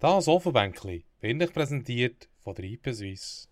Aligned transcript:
Das 0.00 0.28
Ofenbänkli 0.28 1.04
bin 1.20 1.40
ich 1.40 1.52
präsentiert 1.52 2.28
von 2.44 2.54
der 2.54 2.66
IP 2.66 2.94
Suisse. 2.94 3.48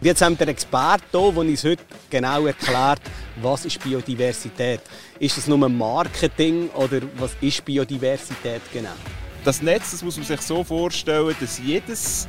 Jetzt 0.00 0.22
haben 0.22 0.38
wir 0.38 0.46
einen 0.46 0.52
Experten 0.52 1.04
hier, 1.10 1.32
der 1.32 1.38
uns 1.42 1.64
heute 1.64 1.84
genau 2.08 2.46
erklärt, 2.46 3.02
was 3.42 3.66
ist 3.66 3.84
Biodiversität. 3.84 4.80
Ist 5.18 5.36
es 5.36 5.46
nur 5.46 5.68
Marketing 5.68 6.70
oder 6.70 7.02
was 7.16 7.36
ist 7.42 7.62
Biodiversität 7.62 8.62
genau? 8.72 8.94
Das 9.44 9.60
Netz 9.60 9.90
das 9.90 10.02
muss 10.02 10.16
man 10.16 10.24
sich 10.24 10.40
so 10.40 10.64
vorstellen, 10.64 11.36
dass 11.38 11.58
jedes 11.58 12.26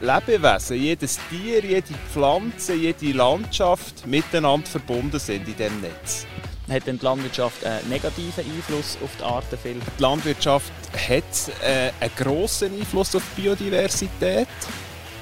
Lebewesen, 0.00 0.78
jedes 0.78 1.18
Tier, 1.28 1.62
jede 1.62 1.92
Pflanze, 2.10 2.76
jede 2.76 3.12
Landschaft 3.12 4.06
miteinander 4.06 4.66
verbunden 4.66 5.18
sind 5.18 5.46
in 5.46 5.54
diesem 5.54 5.82
Netz. 5.82 6.26
Hat 6.70 6.86
die 6.86 6.92
Landwirtschaft 7.00 7.64
einen 7.64 7.88
negativen 7.88 8.44
Einfluss 8.44 8.96
auf 9.02 9.10
die 9.18 9.24
Artenvielfalt? 9.24 9.92
Die 9.98 10.02
Landwirtschaft 10.02 10.72
hat 10.92 11.64
äh, 11.64 11.90
einen 11.98 12.14
grossen 12.16 12.78
Einfluss 12.78 13.16
auf 13.16 13.24
die 13.36 13.42
Biodiversität, 13.42 14.46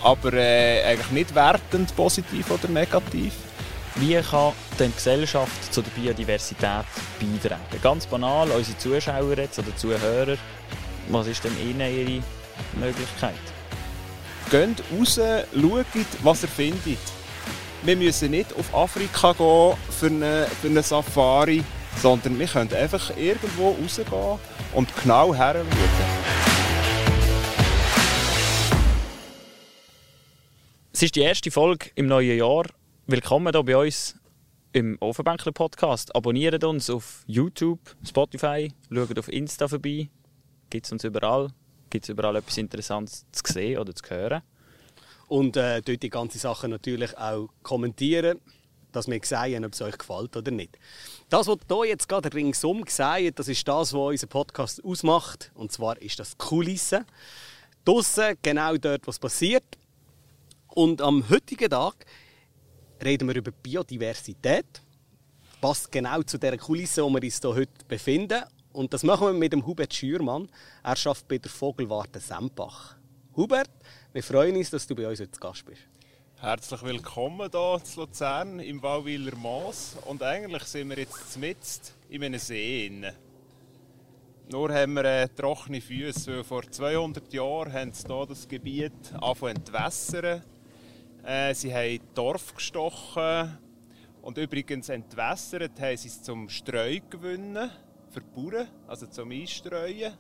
aber 0.03 0.35
äh, 0.35 0.85
eigentlich 0.85 1.11
nicht 1.11 1.35
wertend 1.35 1.97
positiv 1.97 2.51
oder 2.51 2.69
negativ. 2.69 3.33
Wie 3.95 4.21
kann 4.21 4.53
denn 4.79 4.91
die 4.91 4.97
Gesellschaft 4.97 5.73
zu 5.73 5.81
der 5.81 5.91
Biodiversität 5.93 6.85
beitragen? 7.19 7.63
Ganz 7.83 8.05
banal, 8.05 8.51
unsere 8.51 8.77
Zuschauer 8.77 9.39
jetzt 9.39 9.59
oder 9.59 9.75
Zuhörer, 9.75 10.37
was 11.09 11.27
ist 11.29 11.45
denn 11.45 11.59
ihnen 11.67 11.81
ihre 11.81 12.23
Möglichkeit? 12.79 13.35
Geht 14.51 14.83
raus, 14.93 15.15
schaut, 15.15 16.07
was 16.23 16.43
ihr 16.43 16.49
findet. 16.49 17.18
Wir 17.83 17.97
müssen 17.97 18.33
nicht 18.33 18.53
auf 18.57 18.75
Afrika 18.75 19.33
gehen 19.33 19.77
für 19.91 20.07
eine, 20.07 20.47
für 20.47 20.67
eine 20.67 20.83
Safari, 20.83 21.63
sondern 21.97 22.37
wir 22.37 22.49
können 22.49 22.73
einfach 22.75 23.17
irgendwo 23.17 23.71
rausgehen 23.71 24.39
und 24.75 24.89
genau 25.01 25.33
heranschauen. 25.33 25.69
Es 30.93 31.03
ist 31.03 31.15
die 31.15 31.21
erste 31.21 31.53
Folge 31.53 31.91
im 31.95 32.09
neuen 32.09 32.37
Jahr. 32.37 32.65
Willkommen 33.07 33.53
hier 33.55 33.63
bei 33.63 33.77
uns 33.77 34.17
im 34.73 34.97
Ofenbänkler 34.99 35.53
Podcast. 35.53 36.15
Abonniert 36.17 36.65
uns 36.65 36.91
auf 36.91 37.23
YouTube, 37.29 37.81
Spotify, 38.05 38.73
schaut 38.93 39.19
auf 39.21 39.29
Insta 39.29 39.69
vorbei. 39.69 40.09
Gibt 40.69 40.87
es 40.87 40.91
uns 40.93 41.05
überall. 41.05 41.51
Gibt 41.91 42.07
es 42.07 42.09
überall 42.09 42.35
etwas 42.35 42.59
Interessantes 42.59 43.25
zu 43.31 43.53
sehen 43.53 43.79
oder 43.79 43.95
zu 43.95 44.03
hören. 44.11 44.43
Und 45.29 45.57
äh, 45.57 45.83
dort 45.83 46.03
die 46.03 46.11
ganze 46.11 46.39
Sache 46.39 46.69
natürlich 46.69 47.17
auch 47.17 47.49
kommentieren, 47.63 48.41
dass 48.93 49.07
wir 49.07 49.21
sehen, 49.23 49.65
ob 49.65 49.75
es 49.75 49.83
euch 49.83 49.99
gefällt 49.99 50.37
oder 50.37 50.51
nicht. 50.51 50.79
Das, 51.29 51.47
was 51.47 51.59
hier 51.69 51.85
jetzt 51.85 52.09
gerade 52.09 52.33
ringsum 52.33 52.85
sehen, 52.89 53.33
das 53.35 53.49
ist 53.49 53.69
das, 53.69 53.93
was 53.93 54.11
unseren 54.11 54.29
Podcast 54.31 54.83
ausmacht. 54.83 55.53
Und 55.55 55.71
zwar 55.71 56.01
ist 56.01 56.19
das 56.19 56.37
Kulisse. 56.39 57.05
Draussen, 57.85 58.37
genau 58.43 58.77
dort, 58.77 59.07
was 59.07 59.19
passiert. 59.19 59.65
Und 60.69 61.03
am 61.03 61.29
heutigen 61.29 61.71
Tag 61.71 62.07
reden 63.05 63.29
wir 63.29 63.37
über 63.37 63.51
Biodiversität. 63.51 64.67
Passt 65.61 65.91
genau 65.93 66.23
zu 66.23 66.39
der 66.39 66.57
Kulisse, 66.57 67.03
wo 67.03 67.11
wir 67.11 67.23
uns 67.23 67.41
hier 67.41 67.55
heute 67.55 67.85
befinden. 67.87 68.43
Und 68.73 68.95
das 68.95 69.03
machen 69.03 69.27
wir 69.27 69.33
mit 69.33 69.53
dem 69.53 69.67
Hubert 69.67 69.93
Schürmann. 69.93 70.49
Er 70.83 70.91
arbeitet 70.91 71.29
bei 71.29 71.39
der 71.39 71.51
Vogelwarte 71.51 72.21
Sempach. 72.21 72.97
Hubert, 73.37 73.71
wir 74.19 74.25
freuen 74.25 74.57
uns, 74.57 74.69
dass 74.71 74.85
du 74.85 74.97
bei 74.97 75.07
uns 75.07 75.21
heute 75.21 75.39
Gast 75.39 75.65
bist. 75.65 75.83
Herzlich 76.41 76.83
willkommen 76.83 77.49
hier 77.53 77.81
zu 77.85 78.01
Luzern 78.01 78.59
im 78.59 78.83
Wallwiler 78.83 79.37
Moos. 79.37 79.95
Und 80.07 80.25
eigentlich 80.25 80.65
sind 80.65 80.89
wir 80.89 80.99
jetzt 80.99 81.39
mitten 81.39 81.63
in 82.09 82.25
einem 82.25 82.41
See. 82.41 82.91
Nur 84.51 84.75
haben 84.75 84.95
wir 84.95 85.05
äh, 85.05 85.29
trockene 85.29 85.81
Füße, 85.81 86.43
vor 86.43 86.69
200 86.69 87.33
Jahren 87.33 87.73
haben 87.73 87.93
sie 87.93 88.09
hier 88.09 88.27
das 88.27 88.49
Gebiet 88.49 88.93
angefangen 89.13 89.65
zu 89.65 89.73
entwässern. 89.73 90.43
Äh, 91.23 91.55
sie 91.55 91.73
haben 91.73 92.01
Dorf 92.13 92.57
gestochen 92.57 93.57
und 94.21 94.37
übrigens 94.37 94.89
entwässert 94.89 95.81
haben 95.81 95.97
sie 95.97 96.09
es 96.09 96.21
zum 96.25 96.49
Streu 96.49 96.99
gewinnen 97.09 97.71
für 98.11 98.21
die 98.21 98.27
Bauern, 98.35 98.67
also 98.89 99.07
zum 99.07 99.31
Einstreuen. 99.31 100.13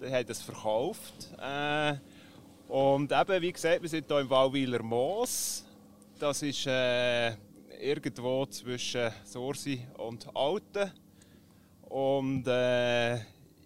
Die 0.00 0.06
haben 0.06 0.26
das 0.26 0.40
verkauft. 0.40 1.34
Äh, 1.36 1.96
und 2.70 3.10
eben, 3.10 3.42
wie 3.42 3.52
gesagt, 3.52 3.82
wir 3.82 3.88
sind 3.88 4.06
hier 4.06 4.20
im 4.20 4.30
Wallwiler 4.30 4.82
Moos. 4.82 5.64
Das 6.18 6.42
ist 6.42 6.66
äh, 6.66 7.30
irgendwo 7.80 8.46
zwischen 8.46 9.10
Sorsi 9.24 9.86
und 9.98 10.28
Alten. 10.36 10.92
Und 11.88 12.46
äh, 12.46 13.16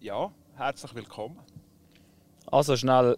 ja, 0.01 0.31
herzlich 0.55 0.95
willkommen. 0.95 1.37
Also 2.47 2.75
schnell 2.75 3.17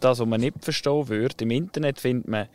das, 0.00 0.18
was 0.18 0.26
man 0.26 0.40
nicht 0.40 0.64
verstehen 0.64 1.08
würde. 1.08 1.44
Im 1.44 1.50
Internet 1.52 2.00
findet 2.00 2.28
man, 2.28 2.48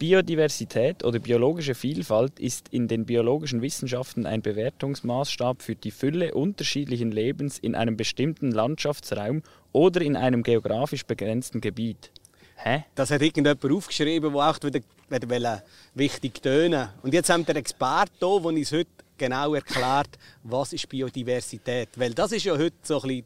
Biodiversität 0.00 1.04
oder 1.04 1.18
biologische 1.18 1.74
Vielfalt 1.74 2.40
ist 2.40 2.70
in 2.70 2.88
den 2.88 3.04
biologischen 3.04 3.60
Wissenschaften 3.60 4.24
ein 4.24 4.40
Bewertungsmaßstab 4.40 5.60
für 5.60 5.74
die 5.74 5.90
Fülle 5.90 6.32
unterschiedlichen 6.32 7.12
Lebens 7.12 7.58
in 7.58 7.74
einem 7.74 7.98
bestimmten 7.98 8.50
Landschaftsraum 8.50 9.42
oder 9.72 10.00
in 10.02 10.16
einem 10.16 10.42
geografisch 10.42 11.04
begrenzten 11.04 11.60
Gebiet. 11.60 12.10
Hä? 12.56 12.84
Das 12.94 13.10
hat 13.10 13.22
irgendjemand 13.22 13.64
aufgeschrieben, 13.64 14.32
der 14.32 14.50
auch 14.50 14.56
wieder, 14.62 14.80
wieder 15.08 15.62
wichtig 15.94 16.42
tönen 16.42 16.90
Und 17.02 17.14
jetzt 17.14 17.30
haben 17.30 17.46
wir 17.46 17.50
einen 17.50 17.60
Experten 17.60 18.12
hier, 18.18 18.40
der 18.40 18.46
uns 18.46 18.72
heute 18.72 18.90
genau 19.16 19.54
erklärt, 19.54 20.18
was 20.42 20.72
ist 20.72 20.88
Biodiversität. 20.88 21.88
Weil 21.96 22.12
das 22.12 22.32
ist 22.32 22.44
ja 22.44 22.56
heute 22.56 22.76
so 22.82 23.00
ein 23.00 23.08
bisschen 23.08 23.24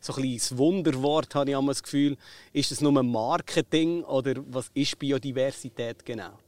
so 0.00 0.14
ein 0.14 0.34
das 0.34 0.56
Wunderwort, 0.56 1.34
habe 1.34 1.50
ich 1.50 1.56
immer 1.56 1.72
das 1.72 1.82
Gefühl. 1.82 2.16
Ist 2.52 2.70
es 2.70 2.80
nur 2.80 3.02
Marketing 3.02 4.04
oder 4.04 4.34
was 4.48 4.70
ist 4.74 4.98
Biodiversität 4.98 6.04
genau? 6.04 6.38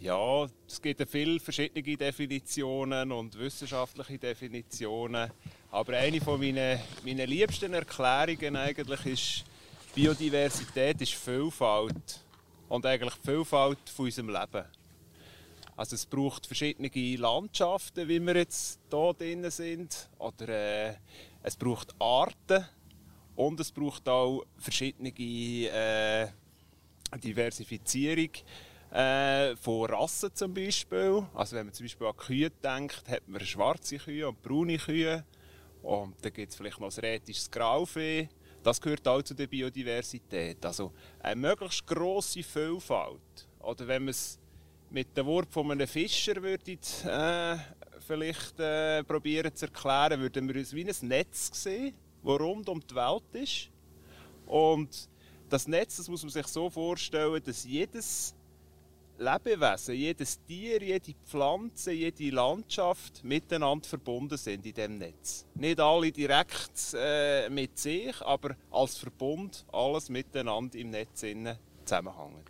Ja, 0.00 0.46
es 0.66 0.82
gibt 0.82 1.08
viele 1.08 1.38
verschiedene 1.38 1.96
Definitionen 1.96 3.12
und 3.12 3.38
wissenschaftliche 3.38 4.18
Definitionen. 4.18 5.30
Aber 5.72 5.96
eine 5.96 6.20
von 6.20 6.38
meinen, 6.38 6.78
meinen 7.02 7.26
liebsten 7.26 7.72
Erklärungen 7.72 8.56
eigentlich 8.56 9.06
ist, 9.06 9.44
Biodiversität 9.94 11.00
ist 11.00 11.14
Vielfalt. 11.14 12.20
Und 12.68 12.84
eigentlich 12.84 13.14
die 13.14 13.30
Vielfalt 13.30 13.78
von 13.88 14.04
unserem 14.04 14.28
Leben. 14.28 14.66
Also 15.74 15.94
es 15.94 16.04
braucht 16.04 16.46
verschiedene 16.46 16.90
Landschaften, 17.16 18.06
wie 18.06 18.20
wir 18.20 18.36
jetzt 18.36 18.80
hier 18.90 19.14
drin 19.14 19.50
sind. 19.50 20.10
Oder 20.18 20.48
äh, 20.50 20.94
es 21.42 21.56
braucht 21.56 21.94
Arten. 21.98 22.66
Und 23.34 23.58
es 23.58 23.72
braucht 23.72 24.06
auch 24.10 24.44
verschiedene 24.58 25.08
äh, 25.08 26.28
Diversifizierung 27.16 28.28
äh, 28.90 29.56
von 29.56 29.86
Rassen 29.86 30.34
zum 30.34 30.52
Beispiel. 30.52 31.26
Also 31.32 31.56
wenn 31.56 31.64
man 31.64 31.72
zum 31.72 31.84
Beispiel 31.86 32.06
an 32.06 32.16
Kühe 32.18 32.50
denkt, 32.50 33.04
hat 33.08 33.26
man 33.26 33.40
schwarze 33.40 33.96
Kühe 33.96 34.28
und 34.28 34.42
braune 34.42 34.76
Kühe. 34.76 35.24
Und 35.82 36.14
dann 36.22 36.32
gibt 36.32 36.52
es 36.52 36.56
vielleicht 36.56 36.80
noch 36.80 36.96
ein 36.96 37.00
rätisches 37.00 37.50
Grauvieh. 37.50 38.28
Das 38.62 38.80
gehört 38.80 39.06
auch 39.08 39.22
zu 39.22 39.34
der 39.34 39.48
Biodiversität. 39.48 40.64
Also 40.64 40.92
eine 41.20 41.40
möglichst 41.40 41.86
grosse 41.86 42.42
Vielfalt. 42.42 43.48
Oder 43.58 43.86
wenn 43.88 44.04
man 44.04 44.10
es 44.10 44.38
mit 44.90 45.16
dem 45.16 45.26
Wort 45.26 45.52
von 45.52 45.70
einem 45.70 45.88
Fischer 45.88 46.40
würde, 46.40 46.72
äh, 46.72 47.56
vielleicht 48.06 48.60
äh, 48.60 49.02
zu 49.54 49.66
erklären, 49.66 50.20
würden 50.20 50.48
wir 50.48 50.56
es 50.56 50.72
wie 50.72 50.84
ein 50.84 51.08
Netz 51.08 51.50
sehen 51.52 51.94
das 52.22 52.40
rund 52.40 52.68
um 52.68 52.80
die 52.80 52.94
Welt 52.94 53.22
ist. 53.32 53.70
Und 54.46 55.08
das 55.48 55.66
Netz, 55.66 55.96
das 55.96 56.08
muss 56.08 56.22
man 56.22 56.30
sich 56.30 56.46
so 56.46 56.70
vorstellen, 56.70 57.42
dass 57.44 57.64
jedes 57.64 58.34
Lebewesen, 59.18 59.94
jedes 59.94 60.42
Tier, 60.42 60.82
jede 60.82 61.14
Pflanze, 61.24 61.92
jede 61.92 62.30
Landschaft 62.30 63.22
miteinander 63.22 63.86
verbunden 63.88 64.36
sind 64.36 64.66
in 64.66 64.74
diesem 64.74 64.98
Netz. 64.98 65.46
Nicht 65.54 65.80
alle 65.80 66.10
direkt 66.10 66.94
äh, 66.94 67.48
mit 67.48 67.78
sich, 67.78 68.20
aber 68.22 68.56
als 68.70 68.98
Verbund 68.98 69.64
alles 69.72 70.08
miteinander 70.08 70.76
im 70.78 70.90
Netz 70.90 71.20
zusammenhängen. 71.20 72.42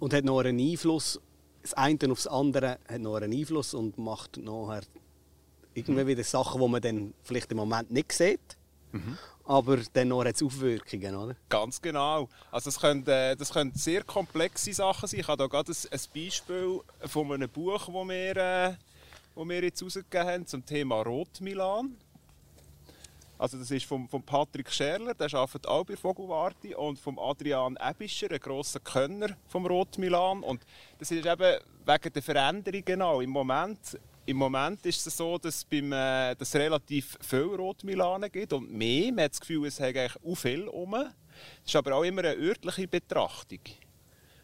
Und 0.00 0.12
hat 0.12 0.24
noch 0.24 0.40
einen 0.40 0.58
Einfluss, 0.58 1.20
das 1.62 1.74
eine 1.74 1.98
auf 2.10 2.18
das 2.18 2.26
andere 2.26 2.78
hat 2.88 3.00
noch 3.00 3.16
einen 3.16 3.32
Einfluss 3.32 3.74
und 3.74 3.98
macht 3.98 4.36
nachher 4.38 4.82
irgendwie 5.74 6.06
wieder 6.06 6.24
Sachen, 6.24 6.60
die 6.60 6.68
man 6.68 6.82
dann 6.82 7.14
vielleicht 7.22 7.50
im 7.52 7.58
Moment 7.58 7.90
nicht 7.90 8.12
sieht. 8.12 8.57
Mhm. 8.92 9.18
Aber 9.44 9.78
dann 9.92 10.08
noch 10.08 10.24
hat 10.24 10.42
Aufwirkungen, 10.42 11.16
oder? 11.16 11.34
Ganz 11.48 11.80
genau. 11.80 12.28
Also 12.50 12.70
das 12.70 12.80
können, 12.80 13.06
äh, 13.06 13.34
das 13.34 13.50
können 13.52 13.72
sehr 13.74 14.02
komplexe 14.04 14.72
Sachen 14.72 15.08
sein. 15.08 15.20
Ich 15.20 15.28
habe 15.28 15.42
hier 15.42 15.48
gerade 15.48 15.72
ein, 15.72 16.00
Beispiel 16.14 16.80
von 17.06 17.32
einem 17.32 17.48
Buch, 17.48 17.86
das 17.86 17.94
wir, 17.94 18.36
äh, 18.36 18.74
das 19.34 19.48
wir 19.48 19.62
jetzt 19.62 19.80
herausgegeben 19.80 20.26
haben 20.26 20.46
zum 20.46 20.66
Thema 20.66 21.02
Rotmilan. 21.02 21.96
Also 23.38 23.56
das 23.56 23.70
ist 23.70 23.86
von, 23.86 24.08
von 24.08 24.22
Patrick 24.22 24.70
Scherler, 24.70 25.14
der 25.14 25.32
arbeitet 25.32 25.66
auch 25.66 25.84
bei 25.84 25.96
Vogelwarte, 25.96 26.76
und 26.76 26.98
von 26.98 27.18
Adrian 27.20 27.78
Ebischer, 27.80 28.30
ein 28.32 28.40
grosser 28.40 28.80
Könner 28.80 29.36
vom 29.46 29.64
Rotmilan. 29.64 30.42
Und 30.42 30.60
das 30.98 31.12
ist 31.12 31.24
eben 31.24 31.58
wegen 31.86 32.12
der 32.12 32.22
Veränderungen 32.22 33.00
auch. 33.00 33.20
Im 33.20 33.30
Moment 33.30 33.78
im 34.28 34.36
Moment 34.36 34.84
ist 34.84 35.06
es 35.06 35.16
so, 35.16 35.38
dass, 35.38 35.64
beim, 35.64 35.90
äh, 35.90 36.32
es 36.38 36.54
relativ 36.54 37.16
viel 37.22 37.54
Rotmilane 37.54 38.28
gibt 38.28 38.52
und 38.52 38.70
mehr. 38.70 39.10
Man 39.10 39.24
hat 39.24 39.32
das 39.32 39.40
Gefühl, 39.40 39.66
es 39.66 39.80
hat 39.80 39.96
eigentlich 39.96 40.16
auch 40.22 40.34
viel 40.34 40.68
um. 40.68 40.90
Das 40.90 41.08
ist 41.64 41.76
aber 41.76 41.94
auch 41.94 42.02
immer 42.02 42.22
eine 42.22 42.36
örtliche 42.36 42.86
Betrachtung. 42.86 43.60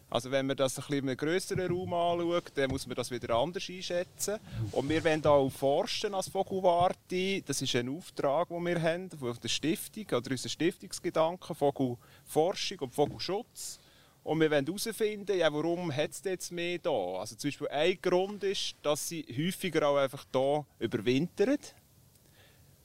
Also 0.09 0.31
wenn 0.31 0.47
man 0.47 0.57
das 0.57 0.77
ein 0.77 0.81
bisschen 0.81 0.97
in 0.97 1.09
einem 1.09 1.17
grösseren 1.17 1.71
Raum 1.71 1.93
anschaut, 1.93 2.51
dann 2.55 2.71
muss 2.71 2.87
man 2.87 2.95
das 2.95 3.11
wieder 3.11 3.35
anders 3.35 3.69
einschätzen. 3.69 4.39
Und 4.71 4.89
wir 4.89 5.03
wollen 5.03 5.23
auch 5.23 5.49
forschen 5.49 6.15
als 6.15 6.29
Vogelwarte. 6.29 7.43
Das 7.43 7.61
ist 7.61 7.75
ein 7.75 7.89
Auftrag, 7.89 8.47
den 8.47 8.65
wir 8.65 8.81
haben 8.81 9.11
von 9.11 9.37
der 9.41 9.49
Stiftung 9.49 10.05
oder 10.17 10.31
unser 10.31 10.49
Stiftungsgedanken, 10.49 11.55
Vogelforschung 11.55 12.79
und 12.79 12.95
Vogelschutz. 12.95 13.79
Und 14.25 14.39
wir 14.39 14.49
wollen 14.49 14.65
herausfinden, 14.65 15.37
ja, 15.37 15.53
warum 15.53 15.91
es 15.91 16.23
jetzt 16.23 16.51
mehr 16.51 16.79
da? 16.79 17.19
Also 17.19 17.35
zum 17.35 17.47
Beispiel 17.47 17.67
ein 17.67 17.99
Grund 18.01 18.43
ist, 18.43 18.73
dass 18.81 19.07
sie 19.07 19.23
häufiger 19.23 19.87
auch 19.87 19.97
einfach 19.97 20.25
hier 20.33 20.65
überwintern. 20.79 21.59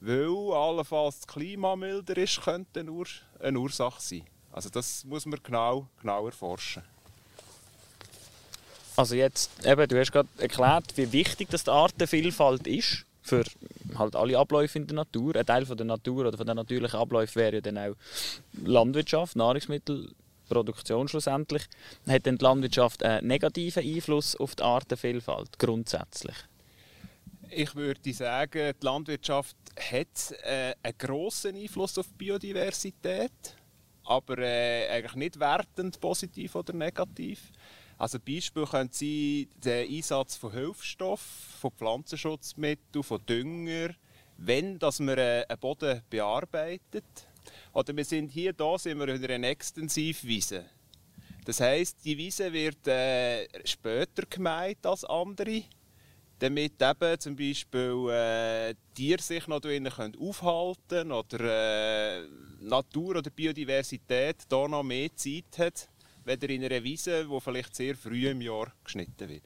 Weil 0.01 0.53
allenfalls 0.53 1.21
das 1.21 1.27
Klima 1.27 1.75
milder 1.75 2.15
ist, 2.15 2.41
könnte 2.41 2.83
nur 2.83 3.07
eine 3.39 3.59
Ursache 3.59 3.99
sein. 3.99 4.23
Also 4.51 4.69
das 4.69 5.03
muss 5.03 5.25
man 5.25 5.39
genau, 5.41 5.87
genau 5.99 6.27
erforschen. 6.27 6.83
Also 8.95 9.15
jetzt, 9.15 9.65
eben, 9.65 9.87
du 9.87 9.99
hast 9.99 10.11
gerade 10.11 10.29
erklärt, 10.37 10.95
wie 10.95 11.11
wichtig 11.11 11.49
das 11.49 11.63
die 11.63 11.71
Artenvielfalt 11.71 12.67
ist 12.67 13.07
für 13.23 13.43
halt 13.95 14.15
alle 14.15 14.37
Abläufe 14.37 14.77
in 14.77 14.85
der 14.85 14.95
Natur. 14.95 15.35
Ein 15.35 15.45
Teil 15.47 15.65
von 15.65 15.77
der 15.77 15.87
Natur 15.87 16.27
oder 16.27 16.37
von 16.37 16.45
den 16.45 16.55
natürlichen 16.55 16.99
Abläufen 16.99 17.35
wäre 17.39 17.55
ja 17.55 17.61
dann 17.61 17.79
auch 17.79 17.95
Landwirtschaft, 18.63 19.35
Nahrungsmittelproduktion 20.51 21.07
schlussendlich. 21.07 21.63
Hat 22.07 22.25
denn 22.25 22.37
die 22.37 22.43
Landwirtschaft 22.43 23.03
einen 23.03 23.27
negativen 23.27 23.83
Einfluss 23.83 24.35
auf 24.35 24.55
die 24.55 24.63
Artenvielfalt 24.63 25.57
grundsätzlich? 25.57 26.35
Ich 27.49 27.75
würde 27.75 28.13
sagen, 28.13 28.73
die 28.79 28.85
Landwirtschaft 28.85 29.57
hat 29.77 30.31
äh, 30.43 30.73
einen 30.83 30.97
grossen 30.97 31.55
Einfluss 31.55 31.97
auf 31.97 32.07
die 32.07 32.25
Biodiversität, 32.25 33.31
aber 34.05 34.37
äh, 34.39 34.87
eigentlich 34.89 35.15
nicht 35.15 35.39
wertend 35.39 35.99
positiv 35.99 36.55
oder 36.55 36.73
negativ. 36.73 37.51
Also 37.97 38.19
Beispiel 38.19 38.65
könnte 38.65 38.95
sein 38.95 39.47
der 39.63 39.85
Einsatz 39.85 40.35
von 40.35 40.53
Hilfsstoffen, 40.53 41.59
von 41.59 41.71
Pflanzenschutzmitteln, 41.71 43.03
von 43.03 43.23
Dünger, 43.27 43.93
wenn 44.37 44.79
dass 44.79 44.99
man 44.99 45.17
äh, 45.17 45.45
einen 45.47 45.59
Boden 45.59 46.01
bearbeitet. 46.09 47.05
Oder 47.73 47.95
wir 47.95 48.05
sind 48.05 48.29
hier 48.29 48.53
da 48.53 48.77
sind 48.77 48.99
wir 48.99 49.07
in 49.07 49.25
einer 49.25 49.47
Extensivwiese. 49.47 50.65
Das 51.45 51.59
heißt, 51.59 51.97
die 52.05 52.17
Wiese 52.17 52.53
wird 52.53 52.87
äh, 52.87 53.47
später 53.65 54.23
gemeint 54.29 54.85
als 54.85 55.03
andere, 55.05 55.63
damit 56.39 56.73
eben 56.81 57.19
zum 57.19 57.35
Beispiel 57.35 58.09
äh, 58.09 58.75
Tiere 58.93 59.21
sich 59.21 59.47
noch 59.47 59.59
drinnen 59.59 59.91
aufhalten 60.19 60.77
können 60.87 61.11
oder 61.11 62.19
äh, 62.19 62.27
Natur 62.61 63.17
oder 63.17 63.29
Biodiversität 63.31 64.37
da 64.49 64.67
noch 64.67 64.83
mehr 64.83 65.09
Zeit 65.15 65.57
hat 65.57 65.89
weder 66.25 66.49
in 66.49 66.63
einer 66.63 66.83
Wiese, 66.83 67.25
die 67.25 67.41
vielleicht 67.41 67.75
sehr 67.75 67.95
früh 67.95 68.29
im 68.29 68.41
Jahr 68.41 68.71
geschnitten 68.83 69.29
wird. 69.29 69.43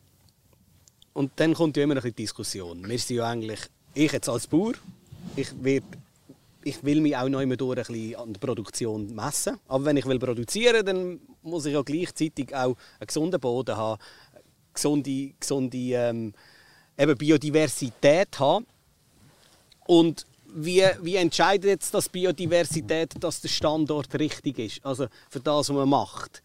Und 1.14 1.32
dann 1.38 1.54
kommt 1.54 1.78
ja 1.78 1.84
immer 1.84 1.98
eine 1.98 2.12
Diskussion. 2.12 2.88
Wir 2.88 3.00
sind 3.00 3.18
ja 3.18 3.30
eigentlich, 3.30 3.62
ich 3.94 4.12
jetzt 4.12 4.28
als 4.28 4.48
Bauer, 4.48 4.74
ich, 5.36 5.48
werd, 5.64 5.86
ich 6.66 6.84
will 6.84 7.00
mich 7.00 7.16
auch 7.16 7.30
noch 7.30 7.40
immer 7.40 7.56
durch 7.56 7.78
ein 7.78 7.86
bisschen 7.86 8.16
an 8.16 8.34
der 8.34 8.40
Produktion 8.40 9.14
messen. 9.14 9.58
Aber 9.68 9.86
wenn 9.86 9.98
ich 9.98 10.06
will 10.06 10.20
produzieren 10.20 10.86
dann 10.86 11.20
muss 11.44 11.66
ich 11.66 11.74
ja 11.74 11.82
gleichzeitig 11.82 12.54
auch 12.56 12.76
einen 13.00 13.08
gesunden 13.08 13.40
Boden 13.40 13.78
haben, 13.78 14.02
gesunde, 14.74 15.34
gesunde 15.40 15.78
ähm, 15.78 16.34
eben 16.98 17.18
Biodiversität 17.18 18.40
haben. 18.40 18.66
Und 19.86 20.26
wie, 20.48 20.84
wie 21.02 21.18
entscheidet 21.18 21.70
jetzt 21.70 21.94
das 21.94 22.10
Biodiversität, 22.10 23.14
dass 23.20 23.42
der 23.42 23.50
Standort 23.50 24.14
richtig 24.20 24.58
ist? 24.58 24.86
Also 24.86 25.08
für 25.30 25.40
das, 25.40 25.70
was 25.70 25.70
man 25.70 25.88
macht 25.88 26.42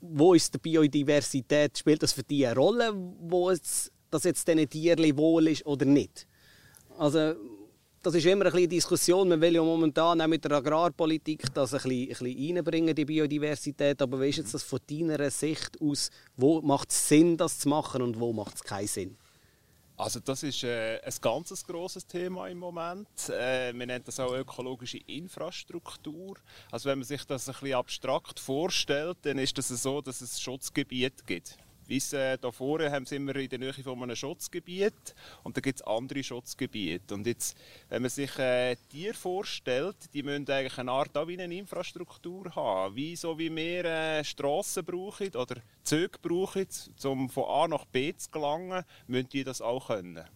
wo 0.00 0.34
ist 0.34 0.54
die 0.54 0.58
Biodiversität, 0.58 1.78
spielt 1.78 2.02
das 2.02 2.12
für 2.12 2.22
die 2.22 2.46
eine 2.46 2.56
Rolle, 2.56 2.92
wo 2.94 3.50
es, 3.50 3.90
dass 4.10 4.24
jetzt 4.24 4.46
diesen 4.46 4.68
Tieren 4.68 5.16
wohl 5.16 5.48
ist 5.48 5.66
oder 5.66 5.84
nicht? 5.84 6.26
Also, 6.98 7.34
das 8.02 8.14
ist 8.14 8.26
immer 8.26 8.46
ein 8.46 8.52
bisschen 8.52 8.70
Diskussion. 8.70 9.28
Man 9.28 9.40
will 9.40 9.54
ja 9.54 9.62
momentan 9.62 10.20
auch 10.20 10.26
mit 10.26 10.44
der 10.44 10.52
Agrarpolitik 10.52 11.52
das 11.52 11.74
ein 11.74 11.80
bisschen, 11.82 12.02
ein 12.02 12.08
bisschen 12.08 12.56
reinbringen, 12.56 12.94
die 12.94 13.04
Biodiversität. 13.04 14.00
Aber 14.00 14.20
wie 14.20 14.28
ist 14.28 14.38
jetzt 14.38 14.54
das 14.54 14.62
von 14.62 14.80
deiner 14.88 15.30
Sicht 15.30 15.80
aus? 15.80 16.10
Wo 16.36 16.60
macht 16.62 16.90
es 16.90 17.08
Sinn, 17.08 17.36
das 17.36 17.58
zu 17.58 17.68
machen 17.68 18.02
und 18.02 18.20
wo 18.20 18.32
macht 18.32 18.56
es 18.56 18.62
keinen 18.62 18.86
Sinn? 18.86 19.16
Also 19.96 20.20
das 20.20 20.44
ist 20.44 20.62
äh, 20.62 21.00
ein 21.00 21.14
ganz 21.20 21.66
grosses 21.66 22.06
Thema 22.06 22.46
im 22.46 22.58
Moment. 22.58 23.08
Äh, 23.30 23.74
wir 23.74 23.84
nennen 23.84 24.04
das 24.04 24.20
auch 24.20 24.32
ökologische 24.32 24.98
Infrastruktur. 24.98 26.36
Also 26.70 26.88
wenn 26.88 26.98
man 26.98 27.06
sich 27.06 27.24
das 27.24 27.48
ein 27.48 27.52
bisschen 27.54 27.74
abstrakt 27.74 28.38
vorstellt, 28.38 29.18
dann 29.22 29.38
ist 29.38 29.58
das 29.58 29.68
so, 29.68 30.00
dass 30.00 30.20
es 30.20 30.40
Schutzgebiete 30.40 31.24
gibt. 31.26 31.56
Äh, 31.88 32.36
da 32.38 32.52
vorne 32.52 32.90
haben 32.90 33.06
sind 33.06 33.26
wir 33.26 33.36
in 33.36 33.48
der 33.48 33.58
Nähe 33.58 33.72
von 33.72 34.02
einem 34.02 34.14
Schutzgebiet 34.14 35.14
und 35.42 35.56
da 35.56 35.60
gibt 35.62 35.80
es 35.80 35.86
andere 35.86 36.22
Schutzgebiete. 36.22 37.14
Und 37.14 37.26
jetzt, 37.26 37.56
wenn 37.88 38.02
man 38.02 38.10
sich 38.10 38.38
äh, 38.38 38.76
Tiere 38.90 39.14
vorstellt, 39.14 39.96
die 40.12 40.22
müssen 40.22 40.50
eigentlich 40.50 40.76
eine 40.76 40.92
Art 40.92 41.14
wie 41.26 41.40
eine 41.40 41.54
Infrastruktur 41.54 42.54
haben. 42.54 42.94
Wie 42.94 43.16
so 43.16 43.38
wie 43.38 43.54
wir 43.54 43.84
äh, 43.86 44.24
Strassen 44.24 44.84
brauchen 44.84 45.34
oder 45.34 45.56
Züge 45.82 46.18
brauchen, 46.20 46.66
um 47.04 47.30
von 47.30 47.44
A 47.44 47.68
nach 47.68 47.86
B 47.86 48.14
zu 48.14 48.30
gelangen, 48.30 48.84
müssen 49.06 49.28
die 49.30 49.44
das 49.44 49.62
auch 49.62 49.86
können. 49.86 50.26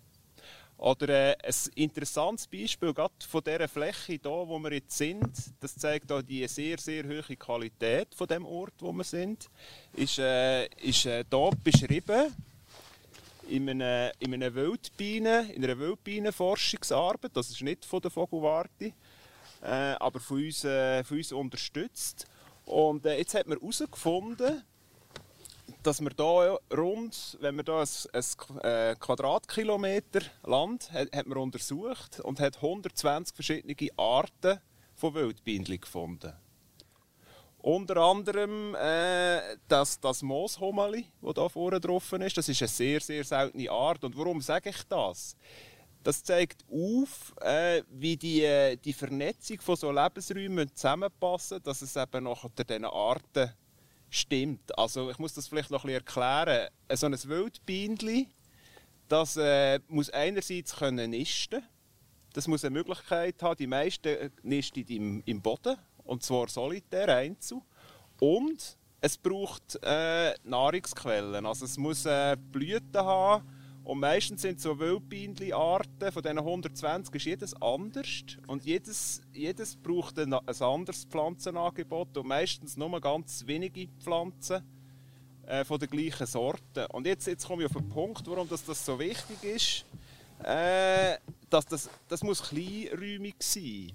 Oder 0.83 1.09
äh, 1.11 1.37
ein 1.45 1.55
interessantes 1.77 2.49
Beispiel 2.49 2.93
gerade 2.93 3.15
von 3.29 3.41
dieser 3.45 3.69
Fläche 3.69 4.19
hier, 4.21 4.25
wo 4.25 4.59
wir 4.59 4.73
jetzt 4.73 4.99
sind, 4.99 5.31
das 5.61 5.77
zeigt 5.77 6.11
auch 6.11 6.23
die 6.23 6.45
sehr, 6.49 6.77
sehr 6.77 7.05
hohe 7.05 7.37
Qualität 7.37 8.13
von 8.17 8.27
dem 8.27 8.45
Ort, 8.45 8.73
wo 8.81 8.93
wir 8.93 9.05
sind, 9.05 9.49
ist, 9.95 10.19
äh, 10.19 10.67
ist 10.83 11.07
äh, 11.07 11.25
beschrieben 11.63 12.35
in 13.49 13.71
einer, 13.71 14.11
in 14.19 14.35
einer 14.35 14.53
Wildbiene, 14.53 15.53
in 15.55 15.63
einer 15.63 15.79
Wildbienenforschungsarbeit. 15.79 17.31
Das 17.37 17.51
ist 17.51 17.63
nicht 17.63 17.85
von 17.85 18.01
der 18.01 18.11
Vogelwarte, 18.11 18.93
äh, 19.63 19.67
aber 20.01 20.19
von 20.19 20.39
uns, 20.39 20.65
äh, 20.65 21.05
von 21.05 21.17
uns 21.17 21.31
unterstützt. 21.31 22.27
Und 22.65 23.07
äh, 23.07 23.19
jetzt 23.19 23.35
hat 23.35 23.47
man 23.47 23.61
herausgefunden, 23.61 24.65
dass 25.83 26.01
wir 26.01 26.11
hier 26.17 26.59
rund, 26.77 27.39
wenn 27.41 27.57
wir 27.57 27.65
hier 27.65 27.85
ein, 28.13 28.23
ein 28.23 28.61
äh, 28.61 28.97
Quadratkilometer 28.99 30.21
Land 30.45 30.93
hat, 30.93 31.15
hat 31.15 31.27
man 31.27 31.39
untersucht 31.39 32.21
und 32.21 32.41
hat 32.41 32.57
120 32.57 33.35
verschiedene 33.35 33.91
Arten 33.97 34.61
von 34.95 35.15
Wildbienen 35.15 35.81
gefunden. 35.81 36.33
Unter 37.59 37.97
anderem 37.99 38.75
äh, 38.75 39.57
das, 39.69 40.01
das 40.01 40.23
Mooshummeli, 40.23 41.07
das 41.21 41.35
hier 41.35 41.51
vorne 41.51 41.81
drauf 41.81 42.13
ist. 42.13 42.37
Das 42.37 42.49
ist 42.49 42.61
eine 42.61 42.69
sehr, 42.69 43.01
sehr 43.01 43.23
seltene 43.23 43.71
Art. 43.71 44.03
Und 44.03 44.17
warum 44.17 44.41
sage 44.41 44.71
ich 44.71 44.83
das? 44.89 45.37
Das 46.03 46.25
zeigt 46.25 46.65
auf, 46.69 47.33
äh, 47.41 47.83
wie 47.89 48.17
die, 48.17 48.43
äh, 48.43 48.77
die 48.77 48.93
Vernetzung 48.93 49.61
von 49.61 49.77
so 49.77 49.93
Lebensräumen 49.93 50.75
zusammenpassen, 50.75 51.63
dass 51.63 51.83
es 51.83 51.95
eben 51.95 52.25
nachher 52.25 52.51
diesen 52.51 52.85
Arten 52.85 53.53
stimmt. 54.13 54.79
Also 54.79 55.11
ich 55.11 55.19
muss 55.19 55.35
das 55.35 55.49
vielleicht 55.49 55.71
noch 55.71 55.85
ein 55.85 55.89
bisschen 55.89 56.07
erklären. 56.07 56.69
So 56.93 57.07
ein 57.07 57.13
Wildbienchen, 57.13 58.27
das 59.09 59.37
äh, 59.37 59.81
muss 59.89 60.11
einerseits 60.11 60.77
können 60.77 61.11
nisten. 61.11 61.63
Das 62.33 62.47
muss 62.47 62.65
eine 62.65 62.73
Möglichkeit 62.73 63.43
haben. 63.43 63.57
Die 63.57 63.67
meisten 63.67 64.31
nisten 64.43 64.87
im, 64.87 65.23
im 65.27 65.43
Boden 65.43 65.77
und 66.05 66.23
zwar 66.23 66.49
solitär 66.49 67.09
einzeln. 67.17 67.63
Und 68.21 68.79
es 69.01 69.19
braucht 69.19 69.79
äh, 69.83 70.35
Nahrungsquellen. 70.45 71.45
Also 71.45 71.65
es 71.65 71.77
muss 71.77 72.07
äh, 72.07 72.37
Blüten 72.37 73.01
haben 73.01 73.47
und 73.85 73.99
meistens 73.99 74.43
sind 74.43 74.61
so 74.61 74.79
Wildbienenarten, 74.79 76.13
von 76.13 76.23
diesen 76.23 76.39
120 76.39 77.15
ist 77.17 77.25
jedes 77.25 77.63
anders. 77.63 78.23
Und 78.47 78.65
jedes, 78.65 79.23
jedes 79.33 79.77
braucht 79.77 80.19
ein, 80.19 80.33
ein 80.33 80.63
anderes 80.63 81.05
Pflanzenangebot 81.05 82.17
und 82.17 82.29
meistens 82.29 82.77
nur 82.77 83.01
ganz 83.01 83.45
wenige 83.47 83.89
Pflanzen 83.99 84.63
äh, 85.47 85.65
von 85.65 85.81
der 85.81 85.89
gleichen 85.89 86.27
Sorte. 86.27 86.87
Und 86.89 87.07
jetzt, 87.07 87.27
jetzt 87.27 87.47
komme 87.47 87.65
ich 87.65 87.71
auf 87.71 87.77
den 87.77 87.89
Punkt, 87.89 88.23
warum 88.27 88.49
das, 88.49 88.65
das 88.65 88.85
so 88.87 88.99
wichtig 88.99 89.43
ist. 89.43 89.85
Äh, 90.45 91.19
dass 91.51 91.67
das, 91.67 91.91
das 92.09 92.23
muss 92.23 92.43
kleinräumig 92.43 93.35
sein. 93.41 93.93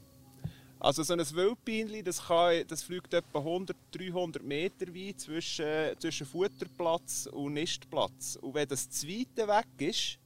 Also 0.80 1.02
so 1.02 1.14
ein 1.14 1.20
Wildbienchen, 1.20 2.04
das, 2.04 2.22
das 2.68 2.84
fliegt 2.84 3.14
etwa 3.14 3.40
100, 3.40 3.76
300 3.92 4.44
Meter 4.44 4.94
weit 4.94 5.20
zwischen, 5.20 5.66
zwischen 6.00 6.28
Futterplatz 6.28 7.28
und 7.32 7.54
Nistplatz. 7.54 8.38
Und 8.42 8.54
wenn 8.54 8.68
das 8.68 8.90
zu 8.90 9.08
weit 9.08 9.36
weg 9.38 9.68
ist, 9.80 10.20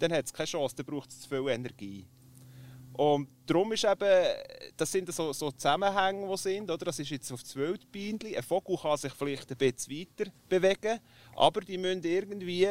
dann 0.00 0.12
hat 0.12 0.24
es 0.24 0.32
keine 0.32 0.46
Chance, 0.46 0.74
dann 0.76 0.86
braucht 0.86 1.10
es 1.10 1.20
zu 1.20 1.28
viel 1.28 1.48
Energie. 1.48 2.06
Und 2.94 3.28
darum 3.46 3.72
ist 3.72 3.84
eben, 3.84 4.26
das 4.76 4.90
sind 4.90 5.12
so, 5.12 5.32
so 5.32 5.50
Zusammenhänge, 5.50 6.28
die 6.28 6.36
sind, 6.36 6.70
oder? 6.70 6.84
Das 6.84 6.98
ist 6.98 7.10
jetzt 7.10 7.30
auf 7.32 7.42
das 7.42 7.54
Wildbienchen. 7.56 8.34
Ein 8.34 8.42
Vogel 8.42 8.76
kann 8.76 8.96
sich 8.96 9.12
vielleicht 9.12 9.50
ein 9.50 9.56
bisschen 9.56 9.98
weiter 9.98 10.30
bewegen, 10.48 10.98
aber 11.36 11.60
die 11.60 11.78
müssen 11.78 12.02
irgendwie, 12.04 12.68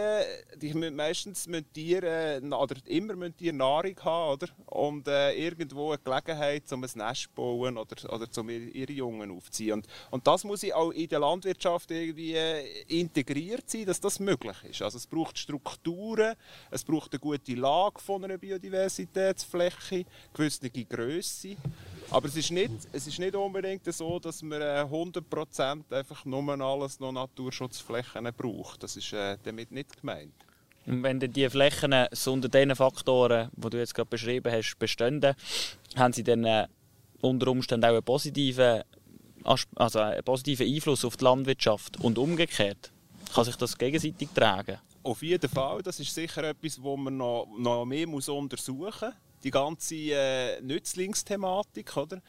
die 0.56 0.74
müssen 0.74 0.96
meistens 0.96 1.48
müssen 1.48 1.72
Tiere, 1.74 2.42
oder 2.44 2.76
immer 2.86 3.16
müssen 3.16 3.38
Tiere 3.38 3.56
Nahrung 3.56 4.00
haben, 4.04 4.34
oder? 4.34 4.48
Und 4.68 5.08
äh, 5.08 5.34
irgendwo 5.34 5.92
eine 5.92 6.00
Gelegenheit, 6.00 6.72
um 6.72 6.84
ein 6.84 6.90
Nest 6.96 7.24
zu 7.24 7.30
bauen 7.36 7.78
oder, 7.78 8.14
oder 8.14 8.28
um 8.38 8.50
ihre 8.50 8.92
Jungen 8.92 9.32
aufzuziehen. 9.32 9.74
Und, 9.74 9.88
und 10.12 10.28
das 10.28 10.44
muss 10.44 10.64
auch 10.72 10.92
in 10.92 11.08
der 11.08 11.20
Landwirtschaft 11.20 11.92
irgendwie 11.92 12.34
äh, 12.34 12.84
integriert 12.88 13.70
sein, 13.70 13.86
dass 13.86 14.00
das 14.00 14.20
möglich 14.20 14.58
ist. 14.70 14.82
Also 14.82 14.98
es 14.98 15.08
braucht 15.08 15.38
Strukturen, 15.38 16.36
es 16.72 16.84
braucht 16.84 17.12
eine 17.14 17.20
gute 17.20 17.54
Lage 17.56 18.00
von 18.00 18.24
einer 18.24 18.38
Biodiversitätsfläche, 18.38 20.06
gewisse 20.34 20.63
Größe. 20.72 21.56
Aber 22.10 22.28
es 22.28 22.36
ist, 22.36 22.52
nicht, 22.52 22.72
es 22.92 23.08
ist 23.08 23.20
nicht 23.20 23.36
unbedingt 23.36 23.92
so, 23.92 24.20
dass 24.20 24.42
man 24.44 24.62
100% 24.62 25.84
äh, 25.90 25.96
einfach 25.96 26.26
nur 26.26 26.62
alles 26.62 27.00
noch 27.00 27.12
Naturschutzflächen 27.12 28.30
braucht. 28.38 28.84
Das 28.84 28.96
ist 28.96 29.14
äh, 29.14 29.38
damit 29.44 29.72
nicht 29.72 30.00
gemeint. 30.00 30.34
Und 30.86 31.02
wenn 31.02 31.20
dann 31.20 31.32
die 31.32 31.50
Flächen 31.50 31.94
so 32.12 32.34
unter 32.34 32.50
diesen 32.50 32.76
Faktoren, 32.76 33.50
die 33.56 33.70
du 33.70 33.78
jetzt 33.78 33.96
gerade 33.96 34.10
beschrieben 34.10 34.52
hast, 34.52 34.78
bestehen, 34.78 35.22
haben 35.96 36.14
sie 36.14 36.24
dann 36.24 36.44
äh, 36.44 36.68
unter 37.22 37.48
Umständen 37.48 37.86
auch 37.86 37.90
einen 37.90 38.04
positiven, 38.04 38.84
also 39.44 40.00
einen 40.00 40.24
positiven 40.24 40.68
Einfluss 40.68 41.06
auf 41.06 41.18
die 41.18 41.24
Landwirtschaft 41.24 42.00
und 42.02 42.18
umgekehrt? 42.18 42.92
Kann 43.34 43.46
sich 43.46 43.56
das 43.56 43.78
gegenseitig 43.78 44.30
tragen? 44.36 44.78
Auf 45.04 45.22
jeden 45.22 45.50
Fall. 45.50 45.82
Das 45.82 46.00
ist 46.00 46.14
sicher 46.14 46.44
etwas, 46.44 46.76
das 46.76 46.84
man 46.84 47.18
noch, 47.18 47.48
noch 47.58 47.86
mehr 47.86 48.08
muss 48.08 48.30
untersuchen 48.30 49.10
muss. 49.10 49.33
Die 49.44 49.52
ganze 49.52 49.96
äh, 49.96 50.62
Nützlingsthematik, 50.62 51.98
oder? 51.98 52.22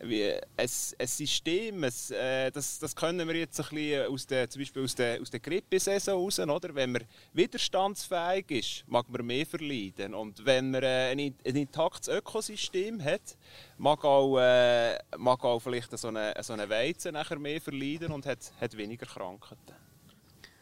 Wie 0.00 0.32
ein, 0.32 0.40
ein 0.56 1.06
System, 1.06 1.82
ein, 1.82 1.92
äh, 2.10 2.52
das, 2.52 2.78
das 2.78 2.94
können 2.94 3.26
wir 3.26 3.34
jetzt 3.34 3.58
ein 3.58 3.68
bisschen 3.70 4.06
aus 4.06 4.26
der, 4.26 4.48
zum 4.48 4.60
Beispiel 4.60 4.84
aus 4.84 4.94
der, 4.94 5.20
aus 5.20 5.30
der 5.30 5.40
Grippesaison 5.40 6.14
raus, 6.14 6.38
oder? 6.38 6.72
Wenn 6.74 6.92
man 6.92 7.02
widerstandsfähig 7.32 8.50
ist, 8.50 8.84
mag 8.86 9.08
man 9.08 9.26
mehr 9.26 9.44
verleiden. 9.44 10.14
Und 10.14 10.44
wenn 10.44 10.70
man 10.70 10.84
äh, 10.84 11.10
ein, 11.10 11.18
ein 11.18 11.56
intaktes 11.56 12.06
Ökosystem 12.08 13.02
hat, 13.02 13.36
mag 13.76 14.04
auch, 14.04 14.38
äh, 14.38 14.98
mag 15.16 15.42
auch 15.44 15.58
vielleicht 15.58 15.98
so 15.98 16.08
eine, 16.08 16.32
so 16.42 16.52
eine 16.52 16.68
Weizen 16.68 17.14
nachher 17.14 17.38
mehr 17.40 17.60
verleiden 17.60 18.12
und 18.12 18.24
hat, 18.24 18.52
hat 18.60 18.76
weniger 18.76 19.06
Krankheiten. 19.06 19.74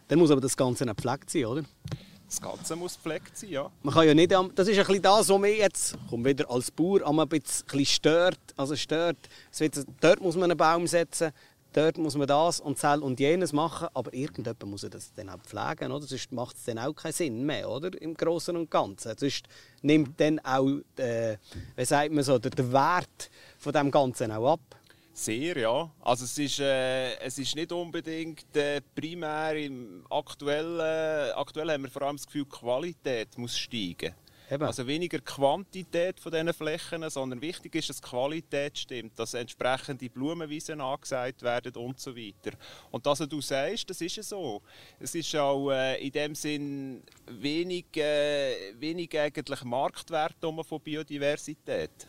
Dann 0.08 0.18
muss 0.18 0.30
aber 0.30 0.40
das 0.40 0.56
Ganze 0.56 0.84
nicht 0.84 0.96
gepflegt 0.96 1.30
sein, 1.30 1.44
oder? 1.44 1.64
Das 2.28 2.40
Ganze 2.40 2.75
muss 2.75 2.95
gepflegt 2.95 3.38
sein, 3.38 3.50
ja. 3.50 3.71
Man 3.83 3.95
kann 3.95 4.06
ja 4.06 4.14
nicht, 4.14 4.33
das 4.33 4.68
ist 4.68 4.78
ein 4.78 4.87
bisschen 4.87 5.02
das, 5.02 5.28
was 5.28 5.38
mich 5.38 5.59
jetzt, 5.59 5.97
komm 6.11 6.25
wieder 6.25 6.50
als 6.50 6.71
Bauer, 6.71 7.06
ein 7.06 7.28
bisschen 7.28 7.87
stört. 7.87 8.38
Also 8.56 8.75
stört, 8.75 9.16
dort 10.00 10.21
muss 10.21 10.35
man 10.35 10.50
einen 10.50 10.59
Baum 10.59 10.87
setzen, 10.88 11.30
dort 11.73 11.99
muss 11.99 12.16
man 12.16 12.26
das 12.26 12.59
und 12.61 12.83
das 12.83 12.99
und 12.99 13.21
jenes 13.21 13.52
machen, 13.52 13.88
aber 13.95 14.12
irgendjemand 14.12 14.64
muss 14.66 14.87
das 14.90 15.12
dann 15.14 15.28
auch 15.28 15.40
pflegen, 15.40 15.92
oder? 15.92 16.06
Sonst 16.06 16.33
macht 16.33 16.56
es 16.56 16.64
dann 16.64 16.78
auch 16.78 16.95
keinen 16.95 17.12
Sinn 17.12 17.47
mehr, 17.47 17.71
oder? 17.71 17.90
Im 18.00 18.14
Großen 18.14 18.56
und 18.56 18.71
Ganzen. 18.71 19.16
Sonst 19.16 19.45
nimmt 19.83 20.18
dann 20.18 20.40
auch, 20.40 20.80
äh, 20.97 21.37
wie 21.76 21.85
sagt 21.85 22.12
man 22.12 22.25
so, 22.25 22.38
der 22.38 22.73
Wert 22.73 23.30
von 23.59 23.73
dem 23.73 23.90
Ganzen 23.90 24.33
auch 24.33 24.54
ab. 24.54 24.61
Sehr, 25.18 25.56
ja. 25.56 25.90
Also 26.02 26.26
es 26.26 26.37
ist, 26.37 26.61
äh, 26.61 27.16
es 27.20 27.38
ist 27.38 27.56
nicht 27.56 27.73
unbedingt 27.73 28.54
äh, 28.54 28.82
primär 28.94 29.56
im 29.56 30.04
aktuellen, 30.11 31.32
aktuell 31.35 31.70
haben 31.70 31.85
wir 31.85 31.90
vor 31.90 32.02
allem 32.02 32.16
das 32.16 32.26
Gefühl, 32.26 32.44
die 32.44 32.50
Qualität 32.50 33.38
muss 33.38 33.56
steigen. 33.56 34.14
Eben. 34.50 34.62
Also 34.62 34.87
weniger 34.87 35.18
Quantität 35.20 36.20
von 36.20 36.32
diesen 36.32 36.52
Flächen, 36.52 37.08
sondern 37.08 37.40
wichtig 37.40 37.75
ist, 37.76 37.88
dass 37.88 38.02
die 38.02 38.08
Qualität 38.08 38.76
stimmt, 38.76 39.18
dass 39.18 39.32
entsprechende 39.32 40.11
Blumenwiesen 40.11 40.82
angesagt 40.82 41.42
werden 41.42 41.75
und 41.76 41.99
so 41.99 42.14
weiter. 42.14 42.54
Und 42.90 43.06
das, 43.06 43.20
was 43.20 43.28
du 43.28 43.40
sagst, 43.40 43.88
das 43.88 44.02
ist 44.02 44.16
ja 44.16 44.23
so. 44.23 44.61
Es 45.00 45.14
ist 45.14 45.35
auch 45.35 45.70
äh, 45.70 46.06
in 46.06 46.12
dem 46.12 46.35
Sinn 46.35 47.02
wenig, 47.26 47.87
äh, 47.96 48.78
wenig 48.78 49.18
eigentlich 49.18 49.64
Marktwert 49.64 50.37
von 50.42 50.80
Biodiversität. 50.82 52.06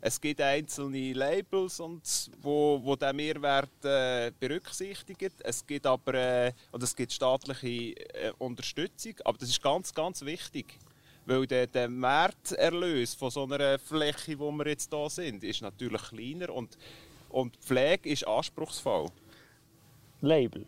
Es 0.00 0.20
gibt 0.20 0.40
einzelne 0.40 1.12
Labels, 1.14 1.80
und 1.80 2.02
wo, 2.42 2.80
wo 2.82 2.96
der 2.96 3.12
Mehrwert 3.12 3.84
äh, 3.84 4.30
berücksichtigt. 4.38 5.34
Es 5.42 5.66
gibt 5.66 5.86
aber 5.86 6.14
äh, 6.14 6.52
oder 6.72 6.84
es 6.84 6.94
gibt 6.94 7.12
staatliche 7.12 7.96
äh, 8.14 8.32
Unterstützung, 8.38 9.14
aber 9.24 9.38
das 9.38 9.48
ist 9.48 9.62
ganz, 9.62 9.92
ganz 9.92 10.24
wichtig. 10.24 10.78
Weil 11.24 11.46
der, 11.46 11.66
der 11.66 11.88
Markterlös 11.88 13.14
von 13.14 13.30
so 13.30 13.44
einer 13.44 13.78
Fläche, 13.78 14.38
wo 14.38 14.52
wir 14.52 14.68
jetzt 14.68 14.92
da 14.92 15.10
sind, 15.10 15.42
ist 15.42 15.62
natürlich 15.62 16.02
kleiner 16.02 16.50
und, 16.50 16.78
und 17.30 17.56
Pflege 17.56 18.10
ist 18.10 18.26
anspruchsvoll. 18.26 19.08
Label. 20.20 20.66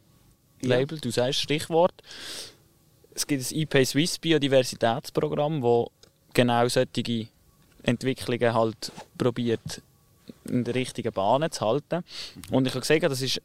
Ja. 0.63 0.71
Label, 0.71 0.99
du 0.99 1.11
sagst 1.11 1.41
Stichwort. 1.41 1.95
Es 3.15 3.27
gibt 3.27 3.43
das 3.43 3.53
IP 3.53 3.87
Swiss 3.87 4.19
Biodiversitätsprogramm, 4.19 5.63
wo 5.63 5.91
genau 6.35 6.67
solche 6.69 7.29
Entwicklungen 7.83 8.55
halt 8.55 8.93
probiert 9.17 9.83
in 10.45 10.65
der 10.65 10.75
richtigen 10.75 11.13
Bahn 11.13 11.51
zu 11.51 11.67
halten. 11.67 12.05
Mhm. 12.51 12.55
Und 12.55 12.67
ich 12.67 12.75
habe 12.75 12.81
gesagt, 12.81 13.03
das 13.05 13.23
ist 13.23 13.41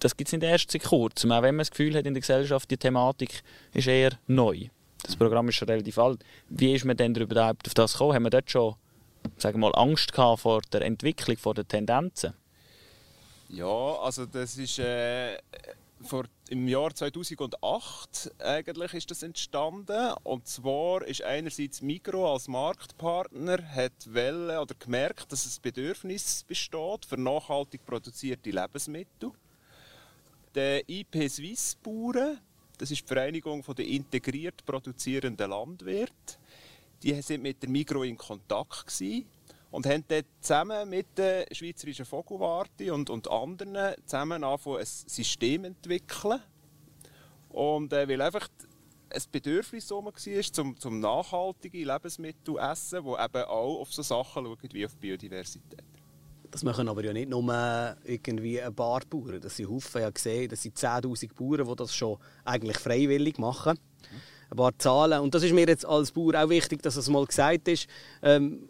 das 0.00 0.16
gibt 0.16 0.28
es 0.28 0.32
nicht 0.32 0.44
erst 0.44 0.70
seit 0.70 0.84
kurzem. 0.84 1.32
Auch 1.32 1.42
wenn 1.42 1.56
man 1.56 1.62
das 1.62 1.72
Gefühl 1.72 1.96
hat 1.96 2.06
in 2.06 2.14
der 2.14 2.20
Gesellschaft, 2.20 2.70
die 2.70 2.76
Thematik 2.76 3.42
ist 3.74 3.88
eher 3.88 4.12
neu. 4.28 4.68
Das 5.02 5.16
Programm 5.16 5.48
ist 5.48 5.56
schon 5.56 5.68
relativ 5.68 5.98
alt. 5.98 6.24
Wie 6.48 6.72
ist 6.72 6.84
man 6.84 6.96
denn 6.96 7.16
überhaupt 7.16 7.66
auf 7.66 7.74
das 7.74 7.94
gekommen? 7.94 8.14
Haben 8.14 8.22
wir 8.24 8.30
dort 8.30 8.48
schon 8.48 8.76
sagen 9.36 9.60
wir 9.60 9.70
mal, 9.70 9.78
Angst 9.78 10.12
gehabt 10.12 10.40
vor 10.40 10.62
der 10.72 10.82
Entwicklung, 10.82 11.36
vor 11.36 11.54
den 11.54 11.68
Tendenzen? 11.68 12.34
Ja, 13.48 13.66
also 13.66 14.26
das 14.26 14.56
ist 14.56 14.78
äh, 14.78 15.38
vor, 16.02 16.24
im 16.50 16.66
Jahr 16.66 16.94
2008 16.94 18.32
eigentlich 18.38 18.94
ist 18.94 19.10
das 19.10 19.22
entstanden. 19.22 20.12
Und 20.24 20.46
zwar 20.46 21.06
ist 21.06 21.22
einerseits 21.22 21.82
Migro 21.82 22.32
als 22.32 22.48
Marktpartner 22.48 23.62
hat 23.74 23.92
welle 24.06 24.60
oder 24.60 24.74
gemerkt, 24.74 25.30
dass 25.32 25.46
es 25.46 25.58
Bedürfnis 25.58 26.44
besteht 26.44 27.04
für 27.06 27.18
nachhaltig 27.18 27.84
produzierte 27.84 28.50
Lebensmittel. 28.50 29.32
Der 30.54 30.88
IP 30.88 31.28
Swiss 31.28 31.76
Bauern, 31.82 32.38
das 32.78 32.90
ist 32.90 33.02
die 33.02 33.06
Vereinigung 33.06 33.62
der 33.76 33.86
integriert 33.86 34.64
produzierenden 34.64 35.50
Landwirte, 35.50 36.38
die 37.02 37.20
sind 37.22 37.42
mit 37.42 37.62
der 37.62 37.70
Migro 37.70 38.02
in 38.02 38.16
Kontakt 38.16 38.90
und 39.70 39.86
haben 39.86 40.04
dort 40.08 40.26
zusammen 40.40 40.88
mit 40.88 41.06
der 41.16 41.46
Schweizerischen 41.52 42.04
Vogelwarte 42.04 42.92
und, 42.92 43.10
und 43.10 43.30
anderen 43.30 43.94
zusammen 44.04 44.44
angefangen, 44.44 44.78
ein 44.78 44.86
System 44.86 45.64
entwickeln. 45.64 46.40
Und 47.50 47.92
äh, 47.92 48.08
weil 48.08 48.20
einfach 48.20 48.48
ein 49.10 49.22
Bedürfnis 49.32 49.90
war, 49.90 50.12
zum, 50.52 50.78
zum 50.78 51.00
nachhaltige 51.00 51.84
Lebensmittel 51.84 52.44
zu 52.44 52.58
essen, 52.58 53.04
die 53.04 53.10
eben 53.10 53.44
auch 53.44 53.80
auf 53.80 53.92
so 53.92 54.02
Sachen 54.02 54.44
schauen 54.44 54.58
wie 54.72 54.86
auf 54.86 54.96
Biodiversität. 54.96 55.82
Das 56.50 56.62
machen 56.62 56.88
aber 56.88 57.04
ja 57.04 57.12
nicht 57.12 57.28
nur 57.28 57.96
irgendwie 58.04 58.60
ein 58.60 58.74
paar 58.74 59.00
Bauern. 59.08 59.40
Das 59.40 59.56
sind 59.56 59.68
Haufen 59.68 60.00
ja 60.00 60.10
gesehen, 60.10 60.48
das 60.48 60.62
sind 60.62 60.78
10'000 60.78 61.34
Bauern, 61.34 61.68
die 61.68 61.76
das 61.76 61.94
schon 61.94 62.16
eigentlich 62.44 62.78
freiwillig 62.78 63.38
machen. 63.38 63.78
Ein 64.50 64.56
paar 64.56 64.78
Zahlen. 64.78 65.20
Und 65.20 65.34
das 65.34 65.42
ist 65.42 65.52
mir 65.52 65.66
jetzt 65.66 65.84
als 65.84 66.10
Bauer 66.10 66.34
auch 66.42 66.48
wichtig, 66.48 66.82
dass 66.82 66.94
das 66.94 67.08
mal 67.08 67.26
gesagt 67.26 67.68
ist. 67.68 67.86
Ähm, 68.22 68.66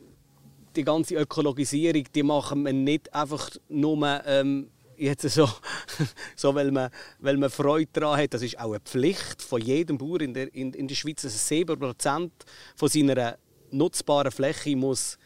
die 0.78 0.84
ganze 0.84 1.16
Ökologisierung, 1.16 2.04
die 2.14 2.22
machen 2.22 2.64
wir 2.64 2.72
nicht 2.72 3.12
einfach 3.12 3.50
nur 3.68 4.22
ähm, 4.26 4.70
jetzt 4.96 5.28
so, 5.28 5.48
so 6.36 6.54
weil, 6.54 6.70
man, 6.70 6.90
weil 7.18 7.36
man 7.36 7.50
Freude 7.50 7.90
daran 7.92 8.20
hat. 8.20 8.34
Das 8.34 8.42
ist 8.42 8.58
auch 8.58 8.70
eine 8.70 8.80
Pflicht 8.80 9.42
von 9.42 9.60
jedem 9.60 9.98
Bauer 9.98 10.20
in 10.20 10.34
der, 10.34 10.54
in, 10.54 10.72
in 10.72 10.88
der 10.88 10.94
Schweiz. 10.94 11.24
Also 11.24 11.36
7% 11.36 12.30
von 12.76 12.88
seiner 12.88 13.36
nutzbaren 13.70 14.30
Fläche 14.30 14.76
muss, 14.76 15.18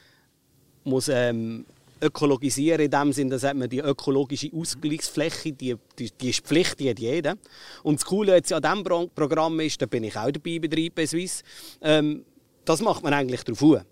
muss 0.84 1.08
ähm, 1.08 1.66
ökologisieren. 2.00 2.80
In 2.80 2.90
dem 2.90 3.12
Sinne, 3.12 3.38
dass 3.38 3.54
man 3.54 3.68
die 3.68 3.80
ökologische 3.80 4.50
Ausgleichsfläche, 4.54 5.52
die, 5.52 5.76
die, 5.98 6.10
die 6.10 6.30
ist 6.30 6.46
Pflicht, 6.46 6.80
die 6.80 6.90
hat 6.90 6.98
jeder. 6.98 7.36
Und 7.82 8.00
das 8.00 8.06
Coole 8.06 8.34
jetzt 8.34 8.52
an 8.52 8.62
diesem 8.62 9.10
Programm 9.14 9.60
ist, 9.60 9.80
da 9.80 9.86
bin 9.86 10.04
ich 10.04 10.16
auch 10.16 10.30
dabei 10.30 10.58
bei 10.58 10.68
3 10.68 11.06
Swiss, 11.06 11.42
ähm, 11.80 12.24
das 12.64 12.80
macht 12.80 13.02
man 13.02 13.12
eigentlich 13.12 13.42
darauf 13.42 13.84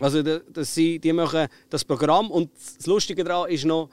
also, 0.00 0.22
dass 0.22 0.74
sie, 0.74 0.98
die 0.98 1.12
machen 1.12 1.48
das 1.70 1.84
Programm 1.84 2.30
und 2.30 2.50
das 2.76 2.86
Lustige 2.86 3.24
daran 3.24 3.50
ist 3.50 3.64
noch, 3.64 3.88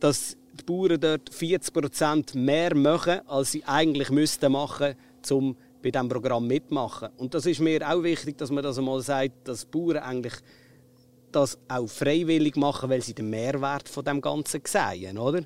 dass 0.00 0.36
die 0.58 0.64
Bauern 0.64 1.00
dort 1.00 1.30
40% 1.30 2.36
mehr 2.36 2.74
machen, 2.74 3.20
als 3.26 3.52
sie 3.52 3.64
eigentlich 3.64 4.10
müssten 4.10 4.52
machen, 4.52 4.94
um 5.30 5.56
bei 5.82 5.90
diesem 5.90 6.08
Programm 6.08 6.46
mitmachen. 6.46 7.08
Und 7.16 7.34
das 7.34 7.46
ist 7.46 7.60
mir 7.60 7.88
auch 7.88 8.02
wichtig, 8.02 8.36
dass 8.38 8.50
man 8.50 8.64
das 8.64 8.78
einmal 8.78 9.00
sagt, 9.00 9.46
dass 9.46 9.60
die 9.62 9.70
Bauern 9.70 9.98
eigentlich 9.98 10.34
das 11.32 11.58
auch 11.68 11.86
freiwillig 11.86 12.56
machen, 12.56 12.90
weil 12.90 13.02
sie 13.02 13.14
den 13.14 13.30
Mehrwert 13.30 13.88
von 13.88 14.04
dem 14.04 14.20
Ganzen 14.20 14.62
sehen, 14.64 15.18
oder? 15.18 15.42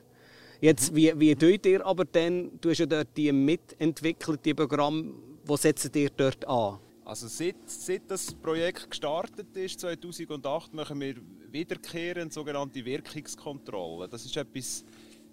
Jetzt, 0.61 0.95
wie, 0.95 1.13
wie 1.19 1.35
tut 1.35 1.67
ihr 1.67 1.85
aber 1.85 2.05
denn, 2.05 2.53
du 2.61 2.71
hast 2.71 2.79
ja 2.79 2.87
dort 2.87 3.09
die 3.17 3.33
mitentwickelt, 3.33 4.45
die 4.45 4.55
Programme, 4.55 5.13
wo 5.45 5.57
setzt 5.57 5.95
ihr 5.97 6.11
dort 6.17 6.47
an? 6.47 6.79
Also 7.05 7.27
seit, 7.27 7.57
seit 7.67 8.09
das 8.09 8.33
Projekt 8.33 8.89
gestartet 8.89 9.57
ist, 9.57 9.81
2008, 9.81 10.73
machen 10.73 11.01
wir 11.01 11.17
wiederkehrend 11.51 12.33
sogenannte 12.33 12.85
Wirkungskontrollen. 12.85 14.09
Das 14.09 14.25
ist 14.25 14.37
etwas 14.37 14.85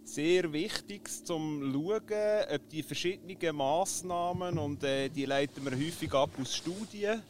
sehr 0.03 0.51
Wichtiges, 0.51 1.21
um 1.29 1.61
zu 1.61 1.71
schauen, 1.71 2.55
ob 2.55 2.69
die 2.69 2.81
verschiedenen 2.81 3.55
Massnahmen, 3.55 4.57
und 4.57 4.83
äh, 4.83 5.09
die 5.09 5.25
leiten 5.25 5.63
wir 5.63 5.77
häufig 5.77 6.11
ab 6.11 6.31
aus 6.41 6.55
Studien, 6.55 7.21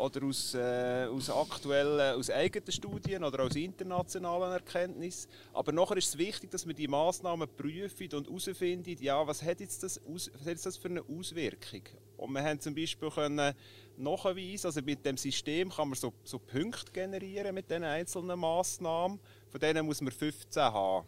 oder 0.00 0.24
aus, 0.24 0.54
äh, 0.54 1.06
aus 1.10 1.30
aktuellen, 1.30 2.18
aus 2.18 2.30
eigenen 2.30 2.72
Studien 2.72 3.22
oder 3.22 3.44
aus 3.44 3.54
internationalen 3.54 4.52
Erkenntnissen. 4.52 5.30
Aber 5.52 5.72
nachher 5.72 5.96
ist 5.96 6.08
es 6.08 6.18
wichtig, 6.18 6.50
dass 6.50 6.66
wir 6.66 6.74
die 6.74 6.88
Massnahmen 6.88 7.48
prüfen 7.56 8.08
und 8.14 8.26
herausfinden, 8.26 8.96
ja, 9.00 9.26
was 9.26 9.42
hat 9.42 9.60
jetzt 9.60 9.82
das, 9.82 10.00
was 10.06 10.30
hat 10.40 10.46
jetzt 10.46 10.66
das 10.66 10.76
für 10.76 10.88
eine 10.88 11.02
Auswirkung? 11.02 11.82
Und 12.16 12.32
wir 12.32 12.42
haben 12.42 12.60
zum 12.60 12.74
Beispiel 12.74 13.10
können 13.10 13.54
nachweisen, 13.96 14.66
also 14.66 14.80
mit 14.82 15.04
dem 15.04 15.16
System 15.16 15.70
kann 15.70 15.88
man 15.88 15.98
so, 15.98 16.12
so 16.24 16.38
Punkte 16.38 16.92
generieren 16.92 17.54
mit 17.54 17.70
den 17.70 17.84
einzelnen 17.84 18.38
Massnahmen. 18.38 19.20
Von 19.50 19.60
denen 19.60 19.86
muss 19.86 20.00
man 20.00 20.12
15 20.12 20.62
haben, 20.62 21.06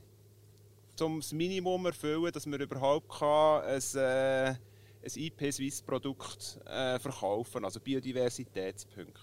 um 1.01 1.21
das 1.21 1.33
Minimum 1.33 1.87
erfüllen, 1.87 2.33
dass 2.33 2.47
man 2.47 2.61
überhaupt 2.61 3.09
kann, 3.09 3.63
ein 3.63 3.83
äh, 3.95 4.55
ein 5.03 5.11
IP-Swiss-Produkt 5.15 6.61
äh, 6.67 6.99
verkaufen, 6.99 7.65
also 7.65 7.81
Biodiversitätspunkte. 7.81 9.21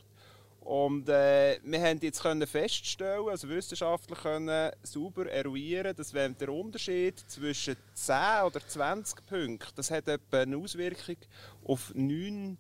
Und 0.61 1.09
äh, 1.09 1.59
wir 1.63 1.81
haben 1.81 1.99
jetzt 2.01 2.21
können 2.21 2.45
feststellen, 2.45 3.29
also 3.29 3.49
wissenschaftlich 3.49 4.19
können 4.19 4.71
sauber 4.83 5.25
eruieren, 5.31 5.95
dass 5.95 6.13
wenn 6.13 6.37
der 6.37 6.49
Unterschied 6.49 7.17
zwischen 7.27 7.75
10 7.93 8.15
oder 8.45 8.59
20 8.67 9.25
Punkten, 9.25 9.71
das 9.75 9.89
hat 9.89 10.07
etwa 10.07 10.41
eine 10.41 10.57
Auswirkung 10.57 11.17
auf 11.63 11.91
9 11.95 12.57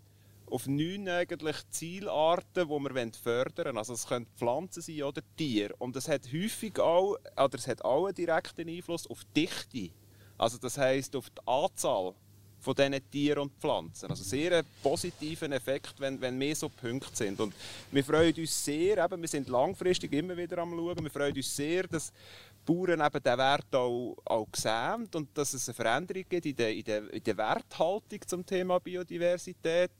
auf 0.49 0.65
neun 0.65 1.07
eigentlich 1.07 1.57
Zielarten, 1.69 2.67
die 2.67 2.69
wir 2.69 3.11
fördern 3.13 3.65
wollen. 3.65 3.77
Also 3.77 3.93
es 3.93 4.07
können 4.07 4.25
Pflanzen 4.35 4.81
sein 4.81 5.03
oder 5.03 5.21
Tiere. 5.37 5.75
Und 5.77 5.95
es 5.95 6.07
hat 6.07 6.25
häufig 6.33 6.79
auch, 6.79 7.17
oder 7.37 7.55
es 7.55 7.67
hat 7.67 7.83
auch 7.85 8.05
einen 8.05 8.15
direkten 8.15 8.67
Einfluss 8.67 9.05
auf 9.07 9.23
die 9.35 9.45
Dichte. 9.45 9.93
Also 10.39 10.57
das 10.57 10.77
heißt 10.77 11.15
auf 11.15 11.29
die 11.29 11.41
Anzahl 11.45 12.15
von 12.61 12.75
diesen 12.75 13.09
Tieren 13.09 13.39
und 13.39 13.53
Pflanzen. 13.59 14.09
Also 14.09 14.23
sehr 14.23 14.59
einen 14.59 14.67
positiven 14.83 15.51
Effekt, 15.51 15.93
wenn, 15.99 16.19
wenn 16.19 16.37
mehr 16.37 16.55
so 16.55 16.69
Punkte 16.69 17.15
sind. 17.15 17.39
Und 17.39 17.53
wir 17.91 18.03
freuen 18.03 18.33
uns 18.35 18.65
sehr, 18.65 19.03
eben, 19.03 19.21
wir 19.21 19.27
sind 19.27 19.47
langfristig 19.47 20.13
immer 20.13 20.35
wieder 20.35 20.59
am 20.59 20.71
Schauen, 20.71 21.03
wir 21.03 21.11
freuen 21.11 21.35
uns 21.35 21.55
sehr, 21.55 21.87
dass 21.87 22.11
Bauern 22.65 23.01
eben 23.01 23.23
diesen 23.23 23.37
Wert 23.37 23.75
auch, 23.75 24.15
auch 24.25 24.47
sehen 24.55 25.09
und 25.15 25.29
dass 25.35 25.53
es 25.53 25.67
eine 25.67 25.73
Veränderung 25.73 26.23
gibt 26.29 26.45
in 26.45 26.55
der, 26.55 26.73
in 26.73 26.83
der, 26.83 27.13
in 27.13 27.23
der 27.23 27.37
Werthaltung 27.37 28.19
zum 28.27 28.45
Thema 28.45 28.79
Biodiversität. 28.79 29.91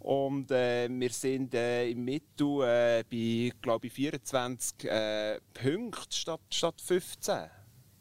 Und 0.00 0.50
äh, 0.52 0.88
wir 0.88 1.10
sind 1.10 1.54
äh, 1.54 1.90
im 1.90 2.04
Mittel 2.04 2.62
äh, 2.62 3.04
bei 3.10 3.52
glaube 3.60 3.88
ich, 3.88 3.92
24 3.92 4.84
äh, 4.84 5.40
Punkten 5.52 6.12
statt, 6.12 6.40
statt 6.50 6.80
15. 6.80 7.50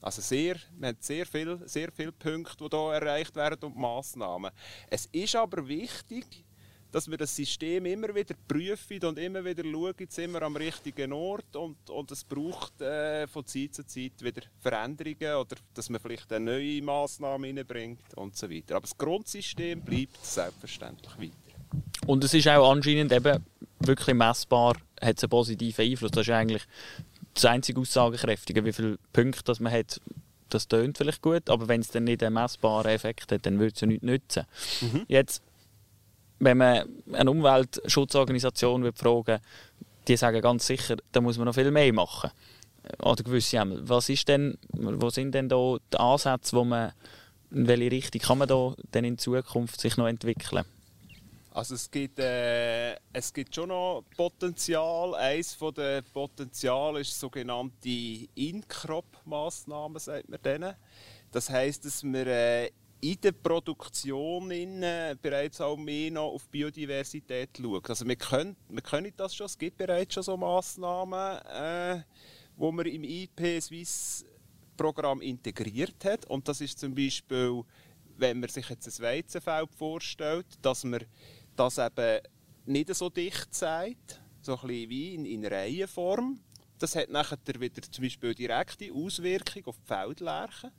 Also 0.08 0.22
sehr, 0.22 0.56
wir 0.80 0.88
haben 0.88 0.98
sehr 1.02 1.26
viele 1.26 1.68
sehr 1.68 1.92
viel 1.92 2.14
Punkte, 2.14 2.70
die 2.70 2.78
hier 2.78 2.94
erreicht 2.94 3.36
werden 3.36 3.60
und 3.66 3.76
Massnahmen. 3.76 4.52
Es 4.90 5.06
ist 5.08 5.36
aber 5.36 5.68
wichtig, 5.68 6.46
dass 6.94 7.12
wir 7.12 7.18
das 7.18 7.36
System 7.36 7.86
immer 7.86 8.16
wieder 8.16 8.34
prüfen 8.48 9.04
und 9.04 9.20
immer 9.20 9.44
wieder 9.44 9.64
schauen, 9.66 10.08
sind 10.08 10.32
wir 10.32 10.42
am 10.44 10.56
richtigen 10.56 11.12
Ort 11.12 11.58
und, 11.58 11.90
und 11.90 12.10
es 12.10 12.24
braucht 12.24 12.80
äh, 12.80 13.28
von 13.28 13.46
Zeit 13.46 13.76
zu 13.76 13.86
Zeit 13.86 14.14
wieder 14.22 14.44
Veränderungen 14.62 15.36
oder 15.42 15.58
dass 15.74 15.90
man 15.90 16.00
vielleicht 16.00 16.32
eine 16.32 16.54
neue 16.54 16.82
Massnahme 16.82 17.48
hineinbringt 17.48 18.14
und 18.16 18.38
so 18.38 18.50
weiter. 18.50 18.78
Aber 18.78 18.88
das 18.88 18.98
Grundsystem 18.98 19.82
bleibt 19.82 20.26
selbstverständlich 20.26 21.20
weiter. 21.20 21.58
Und 22.06 22.24
es 22.24 22.34
ist 22.34 22.48
auch 22.48 22.72
anscheinend 22.72 23.12
eben 23.12 23.46
wirklich 23.80 24.16
messbar, 24.16 24.78
hat 25.02 25.22
einen 25.22 25.30
positiven 25.30 25.84
Einfluss. 25.84 26.12
Das 26.12 26.26
ist 26.26 26.34
eigentlich 26.34 26.64
das 27.38 27.46
einzige 27.46 27.80
Aussagekräftige, 27.80 28.66
wie 28.66 28.74
viele 28.74 28.98
Punkte 29.14 29.44
das 29.44 29.60
man 29.60 29.72
hat, 29.72 30.02
das 30.50 30.68
tönt 30.68 30.98
vielleicht 30.98 31.22
gut, 31.22 31.50
aber 31.50 31.68
wenn 31.68 31.82
es 31.82 31.90
dann 31.90 32.06
nicht 32.06 32.24
einen 32.24 32.34
messbaren 32.34 32.90
Effekt 32.90 33.32
hat, 33.32 33.46
dann 33.46 33.60
würde 33.60 33.74
es 33.76 33.82
ja 33.82 33.88
nichts 33.88 34.04
nützen. 34.04 34.44
Mhm. 34.82 35.06
Jetzt, 35.08 35.42
wenn 36.40 36.58
man 36.58 36.88
eine 37.12 37.32
Umweltschutzorganisation 37.32 38.84
wird 38.84 38.98
fragen 38.98 39.40
die 40.08 40.16
sagen 40.16 40.42
ganz 40.42 40.66
sicher, 40.66 40.96
da 41.12 41.22
muss 41.22 41.38
man 41.38 41.46
noch 41.46 41.54
viel 41.54 41.70
mehr 41.70 41.92
machen. 41.94 42.32
Oder 43.04 43.24
gewisse 43.24 43.62
Was 43.82 44.08
ist 44.08 44.28
denn, 44.28 44.58
wo 44.72 45.10
sind 45.10 45.34
denn 45.34 45.50
da 45.50 45.78
die 45.94 45.98
Ansätze, 45.98 46.56
wo 46.56 46.64
man, 46.64 46.94
in 47.52 47.68
welche 47.68 47.92
Richtung 47.92 48.22
kann 48.22 48.38
man 48.38 48.48
da 48.48 48.74
denn 48.94 49.04
in 49.04 49.18
Zukunft 49.18 49.82
sich 49.82 49.98
noch 49.98 50.08
entwickeln? 50.08 50.64
Also 51.58 51.74
es 51.74 51.90
gibt, 51.90 52.20
äh, 52.20 52.94
es 53.12 53.34
gibt 53.34 53.56
schon 53.56 53.70
noch 53.70 54.04
Potenzial. 54.16 55.16
Eines 55.16 55.58
der 55.76 56.04
Potenzial 56.04 57.02
ist 57.02 57.20
sogenannte 57.20 57.90
In-Crop-Massnahmen, 58.36 59.98
sagt 59.98 60.30
man 60.30 60.40
denen. 60.44 60.76
Das 61.32 61.50
heisst, 61.50 61.84
dass 61.84 62.04
wir 62.04 62.28
äh, 62.28 62.70
in 63.02 63.20
der 63.22 63.32
Produktion 63.32 64.52
in, 64.52 64.84
äh, 64.84 65.16
bereits 65.20 65.60
auch 65.60 65.78
mehr 65.78 66.12
noch 66.12 66.34
auf 66.34 66.48
Biodiversität 66.48 67.50
schauen. 67.60 67.82
Also 67.88 68.08
wir 68.08 68.18
können, 68.18 68.56
wir 68.70 68.84
können 68.84 69.12
das 69.18 69.34
schon, 69.34 69.48
es 69.48 69.58
gibt 69.58 69.78
bereits 69.78 70.14
schon 70.14 70.22
so 70.22 70.38
Massnahmen, 70.38 71.40
äh, 71.40 72.04
wo 72.56 72.72
man 72.72 72.86
im 72.86 73.04
IP 73.04 73.60
Swiss 73.60 74.24
Programm 74.78 75.22
integriert 75.22 76.06
hat. 76.06 76.24
Und 76.26 76.48
das 76.48 76.62
ist 76.62 76.78
zum 76.78 76.94
Beispiel, 76.94 77.64
wenn 78.16 78.42
man 78.42 78.50
sich 78.50 78.70
jetzt 78.70 78.86
ein 78.88 79.04
Weizenfeld 79.04 79.70
vorstellt, 79.76 80.46
dass 80.62 80.84
man 80.84 81.04
das 81.60 81.78
eben 81.78 82.22
nicht 82.66 82.94
so 82.96 83.10
dicht 83.10 83.54
sagt, 83.54 84.22
so 84.42 84.54
ein 84.54 84.68
bisschen 84.68 84.90
wie 84.90 85.16
in, 85.16 85.26
in 85.26 85.46
Reihenform. 85.46 86.40
Das 86.80 86.96
hat 86.96 87.10
nachher 87.10 87.38
wieder 87.60 87.82
zum 87.82 88.04
Beispiel 88.04 88.36
direkte 88.36 88.94
Auswirkung 88.94 89.66
auf 89.66 89.78
die 89.80 89.88
Feldlärchen. 89.88 90.72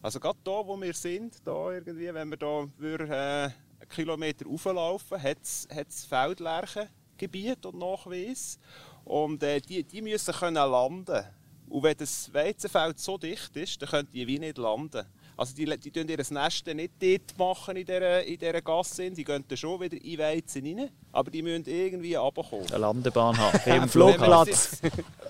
Also 0.00 0.18
gerade 0.20 0.38
hier, 0.44 0.66
wo 0.66 0.80
wir 0.80 0.94
sind, 0.94 1.36
da 1.44 1.72
irgendwie, 1.72 2.12
wenn 2.12 2.30
wir 2.30 2.36
da 2.36 2.68
würden, 2.76 3.10
äh, 3.10 3.50
einen 3.80 3.88
Kilometer 3.88 4.46
rauflaufen, 4.46 5.22
hat 5.22 5.38
es 5.42 6.04
Feldlärchengebiet 6.08 7.66
und 7.66 7.78
Nachweis. 7.78 8.58
Und 9.04 9.42
äh, 9.42 9.60
die, 9.60 9.84
die 9.84 10.02
müssen 10.02 10.34
können 10.34 10.54
landen. 10.54 11.24
Und 11.68 11.82
wenn 11.82 11.96
das 11.96 12.32
Weizenfeld 12.32 12.98
so 12.98 13.16
dicht 13.16 13.56
ist, 13.56 13.80
dann 13.80 13.88
können 13.88 14.08
die 14.12 14.26
wie 14.26 14.38
nicht 14.38 14.58
landen. 14.58 15.06
Also 15.36 15.54
die, 15.54 15.64
die 15.78 15.90
tun 15.90 16.08
ihr 16.08 16.18
Nest 16.18 16.66
nicht 16.66 16.92
dort 17.00 17.38
machen 17.38 17.76
in 17.76 17.86
dieser, 17.86 18.24
in 18.24 18.38
dieser 18.38 18.62
Gasse. 18.62 19.10
Sie 19.14 19.24
gehen 19.24 19.44
dann 19.46 19.56
schon 19.56 19.80
wieder 19.80 19.96
in 20.02 20.18
Weizen 20.18 20.64
rein, 20.64 20.90
aber 21.10 21.30
die 21.30 21.42
müssen 21.42 21.64
irgendwie 21.66 22.14
runterkommen. 22.14 22.66
Eine 22.66 22.78
Landebahn 22.78 23.36
haben, 23.36 23.58
im 23.66 23.88
Flugplatz. 23.88 24.80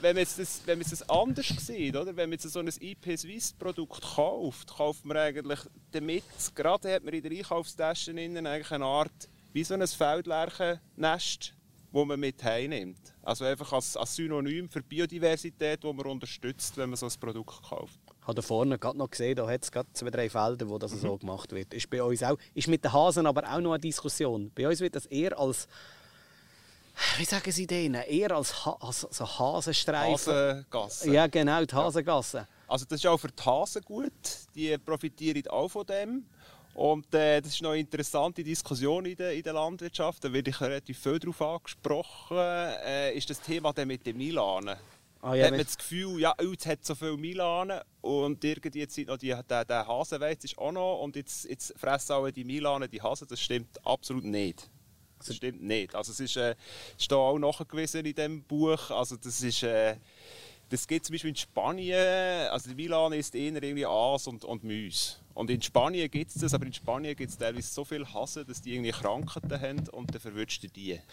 Wenn 0.00 0.16
man 0.16 0.22
es 0.22 0.62
wenn 0.66 0.80
das 0.80 1.08
anders 1.08 1.46
sieht, 1.46 1.96
oder? 1.96 2.16
wenn 2.16 2.30
man 2.30 2.38
jetzt 2.38 2.50
so 2.50 2.58
ein 2.58 2.68
IP 2.80 3.18
Swiss 3.18 3.52
Produkt 3.52 4.02
kauft, 4.02 4.74
kauft 4.76 5.04
man 5.04 5.16
eigentlich 5.16 5.60
damit, 5.92 6.24
gerade 6.54 6.94
hat 6.94 7.04
man 7.04 7.14
in 7.14 7.22
der 7.22 7.32
Einkaufstasche 7.32 8.12
eigentlich 8.12 8.70
eine 8.70 8.84
Art, 8.84 9.28
wie 9.52 9.64
so 9.64 9.74
ein 9.74 9.86
Feldlärchennest, 9.86 11.54
das 11.92 12.06
man 12.06 12.18
mit 12.18 12.42
heimnimmt. 12.42 13.14
Also 13.22 13.44
einfach 13.44 13.72
als, 13.72 13.96
als 13.96 14.16
Synonym 14.16 14.68
für 14.68 14.82
Biodiversität, 14.82 15.82
die 15.84 15.92
man 15.92 16.06
unterstützt, 16.06 16.76
wenn 16.76 16.90
man 16.90 16.96
so 16.96 17.06
ein 17.06 17.12
Produkt 17.20 17.62
kauft. 17.62 18.00
Ich 18.22 18.28
habe 18.28 18.36
da 18.36 18.42
vorne 18.42 18.78
gerade 18.78 18.96
noch 18.96 19.10
gesehen, 19.10 19.34
da 19.34 19.48
hat 19.48 19.64
es 19.64 19.72
gerade 19.72 19.88
zwei, 19.94 20.08
drei 20.08 20.30
Felder, 20.30 20.68
wo 20.68 20.78
das 20.78 20.92
mhm. 20.92 21.00
so 21.00 21.18
gemacht 21.18 21.50
wird. 21.50 21.74
Ist 21.74 21.90
bei 21.90 22.00
uns 22.00 22.22
auch, 22.22 22.38
ist 22.54 22.68
mit 22.68 22.84
den 22.84 22.92
Hasen 22.92 23.26
aber 23.26 23.42
auch 23.52 23.58
noch 23.60 23.72
eine 23.72 23.80
Diskussion. 23.80 24.52
Bei 24.54 24.68
uns 24.68 24.78
wird 24.78 24.94
das 24.94 25.06
eher 25.06 25.36
als, 25.36 25.66
wie 27.18 27.24
sagen 27.24 27.50
Sie 27.50 27.66
denen, 27.66 28.00
eher 28.00 28.30
als, 28.30 28.64
ha 28.64 28.76
als 28.78 29.00
so 29.10 29.26
Hasenstreifen. 29.26 30.32
Hasengasse. 30.32 31.10
Ja 31.12 31.26
genau, 31.26 31.64
die 31.64 31.74
Hasengasse. 31.74 32.38
Ja. 32.38 32.48
Also 32.68 32.84
das 32.84 33.00
ist 33.00 33.06
auch 33.08 33.18
für 33.18 33.26
die 33.26 33.42
Hasen 33.42 33.82
gut, 33.82 34.12
die 34.54 34.78
profitieren 34.78 35.44
auch 35.48 35.68
von 35.68 35.84
dem. 35.84 36.24
Und 36.74 37.12
äh, 37.14 37.40
das 37.40 37.54
ist 37.54 37.62
noch 37.62 37.70
eine 37.70 37.80
interessante 37.80 38.44
Diskussion 38.44 39.04
in 39.04 39.16
der, 39.16 39.32
in 39.32 39.42
der 39.42 39.52
Landwirtschaft. 39.52 40.22
Da 40.22 40.32
werde 40.32 40.48
ich 40.48 40.60
relativ 40.60 40.96
viel 40.96 41.18
darauf 41.18 41.42
angesprochen. 41.42 42.38
Äh, 42.38 43.16
ist 43.16 43.28
das 43.28 43.40
Thema 43.40 43.74
mit 43.84 44.06
den 44.06 44.16
Milanen. 44.16 44.76
Ah, 45.24 45.34
ja, 45.34 45.44
hat 45.44 45.52
man 45.52 45.60
das 45.60 45.78
Gefühl, 45.78 46.20
ja, 46.20 46.34
oh, 46.40 46.50
jetzt 46.50 46.66
hat 46.66 46.84
so 46.84 46.96
viel 46.96 47.16
Milanen 47.16 47.80
und 48.00 48.42
irgendwie 48.42 48.80
jetzt 48.80 48.94
sind 48.94 49.06
noch 49.06 49.18
die, 49.18 49.34
der, 49.48 49.64
der 49.64 49.86
Hasenweiz 49.86 50.42
ist 50.42 50.58
auch 50.58 50.72
noch 50.72 51.00
und 51.00 51.14
jetzt, 51.14 51.44
jetzt 51.44 51.72
fressen 51.78 52.12
alle 52.12 52.32
die 52.32 52.42
Milanen 52.42 52.90
die 52.90 53.00
Hasen. 53.00 53.28
Das 53.28 53.40
stimmt 53.40 53.86
absolut 53.86 54.24
nicht. 54.24 54.68
Das 55.18 55.36
stimmt 55.36 55.62
nicht. 55.62 55.94
Also 55.94 56.10
es 56.10 56.18
ist, 56.18 56.36
äh, 56.36 56.56
steht 56.98 57.12
auch 57.12 57.38
nachgewiesen 57.38 58.04
in 58.04 58.14
diesem 58.14 58.42
Buch. 58.42 58.90
Also 58.90 59.16
das 59.16 59.40
ist... 59.42 59.62
Äh, 59.62 59.96
das 60.72 60.86
gibt 60.86 61.04
zum 61.04 61.12
Beispiel 61.12 61.30
in 61.30 61.36
Spanien, 61.36 62.48
also 62.48 62.70
die 62.70 62.74
Milan 62.74 63.12
ist 63.12 63.34
eher 63.34 63.62
irgendwie 63.62 63.84
Aas 63.84 64.26
und, 64.26 64.42
und 64.42 64.64
Müs. 64.64 65.20
Und 65.34 65.50
in 65.50 65.60
Spanien 65.60 66.10
gibt 66.10 66.34
es 66.34 66.40
das, 66.40 66.54
aber 66.54 66.64
in 66.64 66.72
Spanien 66.72 67.14
gibt 67.14 67.30
es 67.30 67.36
teilweise 67.36 67.70
so 67.70 67.84
viel 67.84 68.06
Hasse, 68.06 68.42
dass 68.42 68.62
die 68.62 68.74
irgendwie 68.74 68.90
Krankheiten 68.90 69.60
haben 69.60 69.88
und 69.90 70.14
dann 70.14 70.20
verwünscht 70.20 70.64
die. 70.74 70.98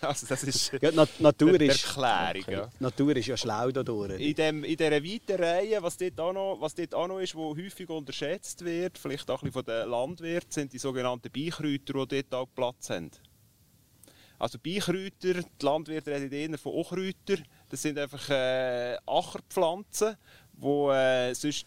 Also 0.00 0.26
das 0.26 0.42
ist 0.42 0.72
ja, 0.80 0.90
Nat 0.90 1.08
Natur 1.20 1.58
die 1.58 1.68
Erklärung. 1.68 2.42
Okay. 2.42 2.52
Ja. 2.52 2.68
Natur 2.80 3.14
ist 3.16 3.26
ja 3.26 3.36
schlau 3.36 3.70
dadurch. 3.70 4.20
In, 4.20 4.34
dem, 4.34 4.64
in 4.64 4.76
dieser 4.76 4.90
weiten 4.90 5.40
Reihe, 5.40 5.80
was 5.80 5.96
dort, 5.96 6.18
auch 6.18 6.32
noch, 6.32 6.60
was 6.60 6.74
dort 6.74 6.92
auch 6.92 7.06
noch 7.06 7.20
ist, 7.20 7.36
wo 7.36 7.56
häufig 7.56 7.88
unterschätzt 7.88 8.64
wird, 8.64 8.98
vielleicht 8.98 9.30
auch 9.30 9.42
ein 9.42 9.50
bisschen 9.50 9.64
von 9.64 9.64
den 9.64 9.88
Landwirten, 9.88 10.50
sind 10.50 10.72
die 10.72 10.78
sogenannten 10.78 11.30
Beikräuter, 11.30 12.06
die 12.06 12.22
dort 12.22 12.34
auch 12.34 12.48
Platz 12.52 12.90
haben. 12.90 13.12
Also 14.42 14.58
Beikräuter, 14.58 15.34
die 15.34 15.64
Landwirte 15.64 16.10
reden 16.10 16.32
eher 16.32 16.58
von 16.58 16.72
Unkräuter. 16.72 17.40
Das 17.72 17.80
sind 17.80 17.98
einfach 17.98 18.28
äh, 18.28 18.98
Ackerpflanzen, 19.06 20.18
die 20.52 20.66
äh, 20.66 21.32
sonst 21.32 21.66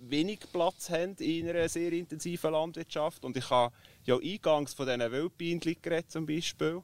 wenig 0.00 0.40
Platz 0.52 0.90
haben 0.90 1.14
in 1.18 1.48
einer 1.48 1.68
sehr 1.68 1.92
intensiven 1.92 2.50
Landwirtschaft. 2.50 3.24
Und 3.24 3.36
ich 3.36 3.48
habe 3.48 3.72
ja 4.06 4.18
eingangs 4.18 4.74
von 4.74 4.86
diesen 4.86 5.12
Wildbienen 5.12 5.60
geredet 5.60 6.10
zum 6.10 6.26
Beispiel. 6.26 6.82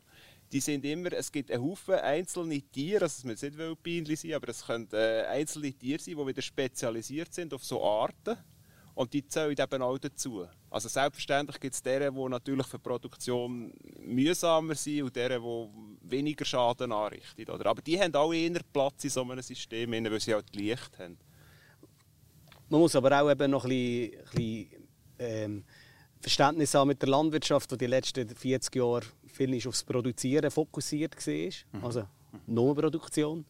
Die 0.52 0.60
sind 0.60 0.84
immer, 0.84 1.12
es 1.12 1.32
gibt 1.32 1.50
einen 1.50 1.64
Haufen 1.64 1.96
einzelne 1.96 2.62
Tiere, 2.62 3.02
also 3.02 3.14
es 3.18 3.24
müssen 3.24 3.46
nicht 3.46 3.58
Wildbienen 3.58 4.14
sein, 4.14 4.34
aber 4.34 4.50
es 4.50 4.64
können 4.64 4.86
äh, 4.92 5.22
einzelne 5.22 5.72
Tiere 5.72 5.98
sein, 6.00 6.16
die 6.16 6.26
wieder 6.28 6.42
spezialisiert 6.42 7.34
sind 7.34 7.52
auf 7.52 7.64
so 7.64 7.82
Arten. 7.84 8.36
Und 8.94 9.12
die 9.14 9.26
zählen 9.26 9.56
eben 9.58 9.82
auch 9.82 9.98
dazu. 9.98 10.46
Also 10.70 10.88
selbstverständlich 10.88 11.58
gibt 11.58 11.74
es 11.74 11.82
deren, 11.82 12.14
die 12.14 12.28
natürlich 12.28 12.66
für 12.66 12.78
die 12.78 12.82
Produktion 12.82 13.72
mühsamer 14.00 14.74
sind 14.74 15.02
und 15.02 15.16
deren, 15.16 15.42
die 15.42 16.10
weniger 16.10 16.44
Schaden 16.44 16.92
anrichten. 16.92 17.48
Oder? 17.50 17.66
Aber 17.66 17.80
die 17.80 17.98
haben 17.98 18.14
auch 18.14 18.32
eher 18.32 18.60
Platz 18.72 19.04
in 19.04 19.10
so 19.10 19.22
einem 19.22 19.40
System, 19.40 19.92
weil 19.92 20.20
sie 20.20 20.34
auch 20.34 20.42
die 20.42 20.58
Licht 20.58 20.98
haben. 20.98 21.16
Man 22.68 22.80
muss 22.80 22.96
aber 22.96 23.20
auch 23.20 23.30
eben 23.30 23.50
noch 23.50 23.64
ein 23.64 23.70
bisschen, 23.70 24.18
ein 24.18 24.34
bisschen 24.34 24.88
ähm, 25.18 25.64
Verständnis 26.20 26.74
haben 26.74 26.88
mit 26.88 27.02
der 27.02 27.08
Landwirtschaft, 27.08 27.70
die 27.72 27.78
die 27.78 27.86
letzten 27.86 28.28
40 28.28 28.76
Jahre 28.76 29.02
viel 29.26 29.68
aufs 29.68 29.84
Produzieren 29.84 30.50
fokussiert 30.50 31.14
war. 31.26 31.78
Mhm. 31.80 31.84
Also 31.84 32.04
nur 32.46 32.74
Produktion. 32.74 33.44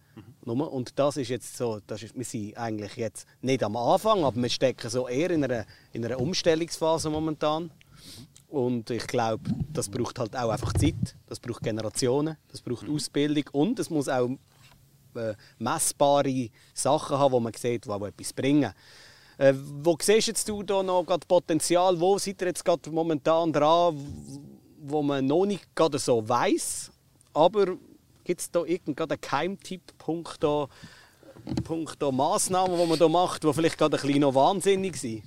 Mhm. 0.44 0.60
Und 0.60 0.98
das 0.98 1.16
ist 1.16 1.28
jetzt 1.28 1.56
so, 1.56 1.80
das 1.86 2.02
ist, 2.02 2.16
wir 2.16 2.24
sind 2.24 2.56
eigentlich 2.56 2.96
jetzt 2.96 3.26
nicht 3.40 3.62
am 3.62 3.76
Anfang, 3.76 4.24
aber 4.24 4.40
wir 4.40 4.48
stecken 4.48 4.90
so 4.90 5.08
eher 5.08 5.30
in 5.30 5.44
einer, 5.44 5.64
in 5.92 6.04
einer 6.04 6.20
Umstellungsphase 6.20 7.10
momentan. 7.10 7.70
Und 8.48 8.90
ich 8.90 9.06
glaube, 9.06 9.44
das 9.72 9.88
braucht 9.88 10.18
halt 10.18 10.36
auch 10.36 10.50
einfach 10.50 10.74
Zeit, 10.74 11.16
das 11.26 11.40
braucht 11.40 11.62
Generationen, 11.62 12.36
das 12.48 12.60
braucht 12.60 12.86
mhm. 12.86 12.96
Ausbildung 12.96 13.44
und 13.52 13.78
es 13.78 13.88
muss 13.88 14.08
auch 14.08 14.28
äh, 15.14 15.34
messbare 15.58 16.50
Sachen 16.74 17.18
haben, 17.18 17.32
wo 17.32 17.40
man 17.40 17.54
sieht, 17.54 17.86
die 17.86 17.90
auch 17.90 18.04
etwas 18.04 18.32
bringen. 18.32 18.72
Äh, 19.38 19.54
wo 19.56 19.96
siehst 20.00 20.28
jetzt 20.28 20.48
du 20.48 20.62
da 20.62 20.82
noch 20.82 21.04
Potenzial? 21.26 21.98
Wo 21.98 22.18
seid 22.18 22.42
ihr 22.42 22.48
jetzt 22.48 22.64
gerade 22.64 22.90
momentan 22.90 23.52
dran, 23.52 23.98
wo 24.82 25.02
man 25.02 25.24
noch 25.24 25.46
nicht 25.46 25.74
gerade 25.74 25.98
so 25.98 26.28
weiß, 26.28 26.92
aber 27.32 27.76
Gibt 28.24 28.40
es 28.40 28.50
da 28.50 28.64
irgendeinen 28.64 29.20
Keimtipp, 29.20 29.96
Punkt 29.98 30.42
da, 30.42 30.68
Massnahmen, 32.10 32.78
die 32.78 32.86
man 32.86 32.98
da 32.98 33.08
macht, 33.08 33.44
die 33.44 33.52
vielleicht 33.52 33.78
gerade 33.78 33.96
ein 33.96 34.02
bisschen 34.02 34.20
noch 34.20 34.34
wahnsinnig 34.34 34.96
sind? 34.96 35.22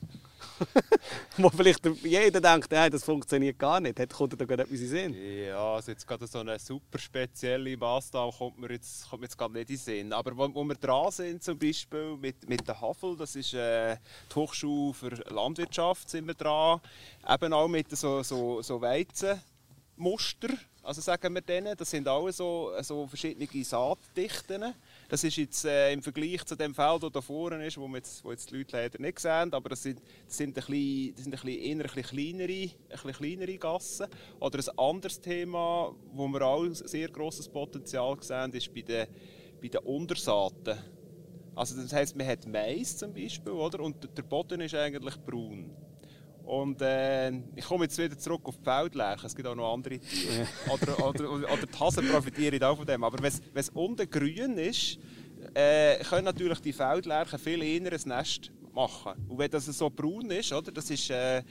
wo 1.38 1.50
vielleicht 1.50 1.86
jeder 2.04 2.42
denkt, 2.42 2.72
hey, 2.72 2.90
das 2.90 3.04
funktioniert 3.04 3.60
gar 3.60 3.80
nicht. 3.80 4.00
Hat, 4.00 4.14
kommt 4.14 4.40
da 4.40 4.46
gerade 4.46 4.64
etwas 4.64 4.80
in 4.80 4.88
Sinn? 4.88 5.14
Ja, 5.14 5.76
also 5.76 5.92
jetzt 5.92 6.08
gerade 6.08 6.28
so 6.28 6.40
eine 6.40 6.58
super 6.60 6.98
spezielle 6.98 7.76
Maßnahme 7.78 8.32
kommt 8.32 8.58
mir 8.60 8.72
jetzt, 8.72 9.10
kommt 9.10 9.22
mir 9.22 9.26
jetzt 9.26 9.38
gerade 9.38 9.54
nicht 9.54 9.70
in 9.70 9.78
Sinn. 9.78 10.14
Aber 10.14 10.36
wo, 10.38 10.54
wo 10.54 10.64
wir 10.64 10.76
dran 10.76 11.12
sind, 11.12 11.44
zum 11.44 11.58
Beispiel 11.58 12.18
mit, 12.18 12.48
mit 12.48 12.68
der 12.68 12.80
Havel, 12.80 13.16
das 13.18 13.36
ist 13.36 13.54
äh, 13.54 13.98
die 14.32 14.36
Hochschule 14.36 14.94
für 14.94 15.10
Landwirtschaft, 15.30 16.10
sind 16.10 16.28
wir 16.28 16.36
dran. 16.36 16.80
Eben 17.28 17.54
auch 17.54 17.68
mit 17.68 17.96
so, 17.96 18.24
so, 18.24 18.62
so 18.62 18.82
Weizenmuster 18.82 20.50
also 20.86 21.02
sagen 21.02 21.34
wir 21.34 21.42
denen, 21.42 21.76
das 21.76 21.90
sind 21.90 22.08
alle 22.08 22.32
so, 22.32 22.72
so 22.82 23.08
verschiedene 23.08 23.48
Saatdichten. 23.64 24.74
Das 25.10 25.24
ist 25.24 25.36
jetzt 25.36 25.66
äh, 25.66 25.92
im 25.92 26.04
Vergleich 26.04 26.46
zu 26.46 26.56
dem 26.56 26.76
Feld, 26.76 27.02
das 27.02 27.12
da 27.12 27.22
vorne 27.22 27.66
ist, 27.66 27.78
wo, 27.78 27.88
jetzt, 27.96 28.24
wo 28.24 28.32
jetzt 28.32 28.52
die 28.52 28.58
Leute 28.58 28.78
leider 28.78 29.02
nicht 29.02 29.20
sehen, 29.20 29.52
aber 29.52 29.70
das 29.70 29.82
sind, 29.82 30.00
das 30.28 30.38
sind, 30.38 30.50
ein 30.50 30.54
bisschen, 30.54 31.16
das 31.16 31.24
sind 31.24 31.34
ein 31.34 31.42
bisschen, 31.42 31.62
eher 31.62 31.72
ein 31.72 31.80
bisschen 31.80 32.04
kleinere, 32.04 32.52
ein 32.52 32.72
bisschen 32.90 33.14
kleinere 33.14 33.58
Gassen. 33.58 34.08
Oder 34.40 34.60
ein 34.60 34.78
anderes 34.78 35.20
Thema, 35.20 35.96
wo 36.14 36.28
wir 36.28 36.42
auch 36.44 36.66
sehr 36.72 37.10
grosses 37.10 37.50
Potenzial 37.50 38.16
sehen, 38.22 38.54
ist 38.54 38.74
bei 38.74 38.82
den, 38.82 39.08
bei 39.60 39.68
den 39.68 39.82
Untersaaten. 39.82 40.78
Also 41.56 41.82
das 41.82 41.94
heisst, 41.94 42.16
man 42.16 42.28
hat 42.28 42.46
Mais 42.46 42.98
zum 42.98 43.12
Beispiel, 43.14 43.54
oder? 43.54 43.80
und 43.80 44.08
der 44.16 44.24
Boden 44.24 44.62
ist 44.62 44.76
eigentlich 44.76 45.16
braun. 45.16 45.85
Und 46.46 46.82
äh, 46.82 47.32
ich 47.56 47.66
komme 47.66 47.86
jetzt 47.86 47.98
wieder 47.98 48.18
zurück 48.18 48.42
auf 48.44 48.58
die 48.58 48.64
Feldlärchen. 48.64 49.26
Es 49.26 49.36
gibt 49.36 49.48
auch 49.48 49.56
noch 49.56 49.74
andere 49.74 49.98
Tiere. 50.00 50.48
oder, 50.72 51.08
oder, 51.08 51.32
oder 51.32 51.66
die 51.66 51.80
Hasen 51.80 52.08
profitieren 52.08 52.64
auch 52.64 52.78
von 52.78 52.86
dem. 52.86 53.04
Aber 53.04 53.22
wenn 53.22 53.32
es 53.54 53.70
unten 53.70 54.10
grün 54.10 54.58
ist, 54.58 55.00
äh, 55.54 55.98
können 56.04 56.26
natürlich 56.26 56.60
die 56.60 56.74
Feldlärchen 56.74 57.40
viel 57.40 57.64
eher 57.64 57.92
ein 57.92 58.02
Nest 58.06 58.52
machen. 58.74 59.14
Und 59.28 59.40
wenn 59.40 59.50
das 59.50 59.66
so 59.66 59.90
braun 59.90 60.30
ist, 60.32 60.54
oder, 60.54 60.72
das 60.72 60.90
ist... 60.90 61.10
Äh, 61.10 61.44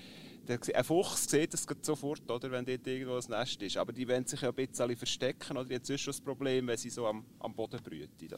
ein 0.46 0.84
Fuchs 0.84 1.26
sieht 1.26 1.54
das 1.54 1.66
sofort, 1.80 2.30
oder, 2.30 2.50
wenn 2.50 2.66
dort 2.66 2.86
irgendwo 2.86 3.16
ein 3.16 3.24
Nest 3.30 3.62
ist. 3.62 3.78
Aber 3.78 3.94
die 3.94 4.06
wollen 4.06 4.26
sich 4.26 4.42
ja 4.42 4.50
ein 4.50 4.54
bisschen 4.54 4.94
verstecken. 4.94 5.56
Oder 5.56 5.64
die 5.64 5.74
haben 5.76 5.84
sonst 5.84 6.02
schon 6.02 6.12
das 6.12 6.20
Problem, 6.20 6.66
wenn 6.66 6.76
sie 6.76 6.90
so 6.90 7.06
am, 7.06 7.24
am 7.40 7.54
Boden 7.54 7.80
brüten. 7.82 8.28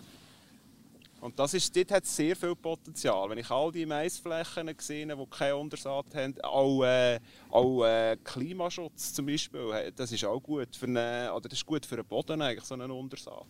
Und 1.20 1.38
das 1.38 1.54
ist, 1.54 1.74
dort 1.74 1.90
hat 1.90 2.04
es 2.04 2.14
sehr 2.14 2.36
viel 2.36 2.54
Potenzial. 2.54 3.30
Wenn 3.30 3.38
ich 3.38 3.50
all 3.50 3.72
die 3.72 3.86
Maisflächen 3.86 4.72
sehe, 4.78 5.06
die 5.06 5.26
keine 5.30 5.56
Untersaat 5.56 6.14
haben, 6.14 6.34
auch, 6.42 6.84
äh, 6.84 7.18
auch 7.50 7.84
äh, 7.84 8.16
Klimaschutz 8.22 9.14
zum 9.14 9.26
Beispiel, 9.26 9.92
das 9.96 10.12
ist 10.12 10.24
auch 10.24 10.40
gut 10.40 10.76
für, 10.76 10.86
eine, 10.86 11.32
oder 11.34 11.48
das 11.48 11.58
ist 11.58 11.66
gut 11.66 11.86
für 11.86 11.96
den 11.96 12.04
Boden, 12.04 12.42
eigentlich, 12.42 12.64
so 12.64 12.74
eine 12.74 12.92
Untersaat. 12.92 13.46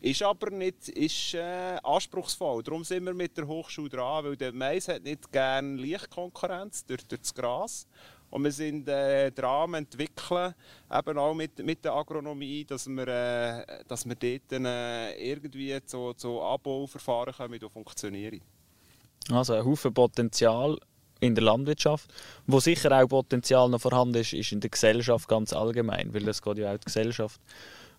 Ist 0.00 0.22
aber 0.22 0.50
nicht 0.50 0.88
ist, 0.90 1.34
äh, 1.34 1.76
anspruchsvoll. 1.82 2.62
Darum 2.62 2.84
sind 2.84 3.04
wir 3.04 3.14
mit 3.14 3.36
der 3.36 3.48
Hochschule 3.48 3.88
dran, 3.88 4.24
weil 4.24 4.36
der 4.36 4.52
Mais 4.52 4.86
hat 4.86 5.02
nicht 5.02 5.32
gerne 5.32 5.76
Lichtkonkurrenz 5.76 6.86
durch, 6.86 7.04
durch 7.04 7.20
das 7.20 7.34
Gras. 7.34 7.86
Und 8.30 8.44
wir 8.44 8.52
sind 8.52 8.88
äh, 8.88 9.30
dran 9.32 9.74
entwickeln, 9.74 10.54
eben 10.92 11.18
auch 11.18 11.34
mit, 11.34 11.64
mit 11.64 11.84
der 11.84 11.94
Agronomie, 11.94 12.64
dass 12.64 12.86
wir, 12.86 13.08
äh, 13.08 13.84
dass 13.88 14.06
wir 14.06 14.16
dort 14.16 14.52
äh, 14.52 15.30
irgendwie 15.30 15.78
zu, 15.84 16.12
zu 16.12 16.42
Abbauverfahren 16.42 17.34
kommen, 17.34 17.58
die 17.58 17.68
funktionieren. 17.68 18.40
Also 19.30 19.54
ein 19.54 19.64
Haufen 19.64 19.94
Potenzial 19.94 20.78
in 21.20 21.34
der 21.34 21.44
Landwirtschaft. 21.44 22.12
Wo 22.46 22.60
sicher 22.60 22.92
auch 22.92 23.08
Potenzial 23.08 23.68
noch 23.68 23.80
vorhanden 23.80 24.16
ist, 24.16 24.32
ist 24.32 24.52
in 24.52 24.60
der 24.60 24.70
Gesellschaft 24.70 25.28
ganz 25.28 25.52
allgemein, 25.52 26.12
weil 26.14 26.24
das 26.24 26.42
geht 26.42 26.58
ja 26.58 26.72
auch 26.72 26.78
die 26.78 26.84
Gesellschaft 26.84 27.40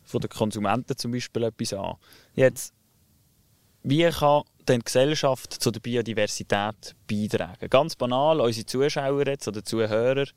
von 0.04 0.22
den 0.22 0.30
Konsumenten 0.30 0.98
zum 0.98 1.12
Beispiel 1.12 1.44
etwas 1.44 1.74
an. 1.74 1.96
Jetzt, 2.36 2.74
wie 3.84 4.10
kann 4.10 4.44
denn 4.70 4.80
die 4.80 4.86
Gesellschaft 4.86 5.54
zu 5.54 5.72
der 5.72 5.80
Biodiversität 5.80 6.96
beitragen? 7.08 7.70
Ganz 7.70 7.96
banal, 7.96 8.40
unsere 8.40 8.66
Zuschauer 8.66 9.26
jetzt 9.26 9.48
oder 9.48 9.64
Zuhörer, 9.64 10.28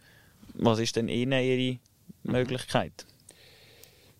was 0.55 0.79
ist 0.79 0.97
denn 0.97 1.09
ihnen 1.09 1.43
ihre 1.43 1.79
Möglichkeit? 2.23 3.07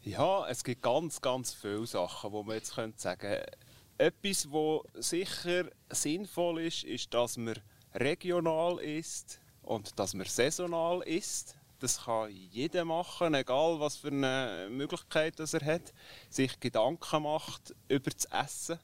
Ja, 0.03 0.47
es 0.49 0.63
gibt 0.65 0.83
ganz, 0.83 1.21
ganz 1.21 1.55
viele 1.55 1.87
Sachen, 1.87 2.33
wo 2.33 2.43
man 2.43 2.57
jetzt 2.57 2.75
sagen 2.75 2.97
könnte. 3.01 3.47
Etwas, 3.99 4.49
was 4.51 5.11
sicher 5.11 5.65
sinnvoll 5.91 6.63
ist, 6.63 6.85
ist, 6.85 7.15
dass 7.15 7.37
man 7.37 7.55
regional 7.95 8.79
ist 8.81 9.41
und 9.63 9.99
dass 9.99 10.15
man 10.15 10.27
saisonal 10.27 11.03
ist. 11.03 11.57
Das 11.79 12.05
kann 12.05 12.31
jeder 12.31 12.85
machen, 12.85 13.35
egal 13.35 13.81
was 13.81 13.97
für 13.97 14.09
eine 14.09 14.69
Möglichkeit 14.71 15.39
er 15.39 15.67
hat. 15.67 15.93
Sich 16.29 16.59
Gedanken 16.61 17.23
macht 17.23 17.75
über 17.89 18.11
das 18.11 18.25
Essen 18.27 18.79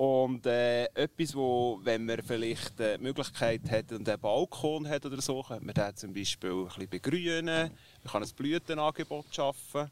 und 0.00 0.46
äh, 0.46 0.86
etwas, 0.94 1.34
wo, 1.34 1.78
wenn 1.82 2.06
man 2.06 2.22
vielleicht 2.22 2.80
äh, 2.80 2.96
die 2.96 3.02
Möglichkeit 3.02 3.70
hat 3.70 3.92
und 3.92 4.08
einen 4.08 4.18
Balkon 4.18 4.88
hat 4.88 5.04
oder 5.04 5.20
so, 5.20 5.42
könnte 5.42 5.62
man 5.62 5.74
den 5.74 5.94
zum 5.94 6.14
Beispiel 6.14 6.50
ein 6.52 6.64
bisschen 6.64 6.88
begrünen. 6.88 7.70
Man 8.02 8.10
kann 8.10 8.22
ein 8.22 8.30
Blütenangebot 8.34 9.26
schaffen. 9.30 9.90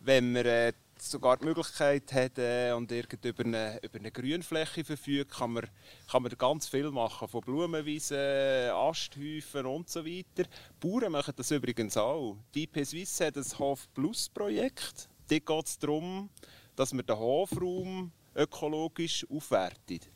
Wenn 0.00 0.32
man 0.32 0.44
äh, 0.44 0.74
sogar 0.98 1.38
die 1.38 1.46
Möglichkeit 1.46 2.12
hat 2.12 2.36
äh, 2.36 2.72
und 2.72 2.92
irgend 2.92 3.24
über 3.24 3.42
eine, 3.46 3.80
über 3.82 3.98
eine 3.98 4.12
Grünfläche 4.12 4.84
verfügt, 4.84 5.30
kann 5.30 5.54
man, 5.54 5.66
kann 6.10 6.22
man 6.22 6.32
ganz 6.36 6.68
viel 6.68 6.90
machen. 6.90 7.26
Von 7.26 7.40
Blumenwiesen, 7.40 8.18
Asthäufen 8.18 9.64
und 9.64 9.88
so 9.88 10.04
weiter. 10.04 10.44
Die 10.44 10.86
Bauern 10.86 11.12
machen 11.12 11.32
das 11.34 11.50
übrigens 11.50 11.96
auch. 11.96 12.36
Die 12.54 12.64
IP 12.64 12.84
Suisse 12.84 13.24
hat 13.24 13.38
ein 13.38 13.58
Hof 13.58 13.88
Plus 13.94 14.28
Projekt. 14.28 15.08
Dort 15.30 15.46
geht 15.46 15.66
es 15.66 15.78
darum, 15.78 16.28
dass 16.76 16.92
man 16.92 17.06
den 17.06 17.18
Hofraum 17.18 18.12
ökologisch 18.40 19.26
aufwertet. 19.30 20.08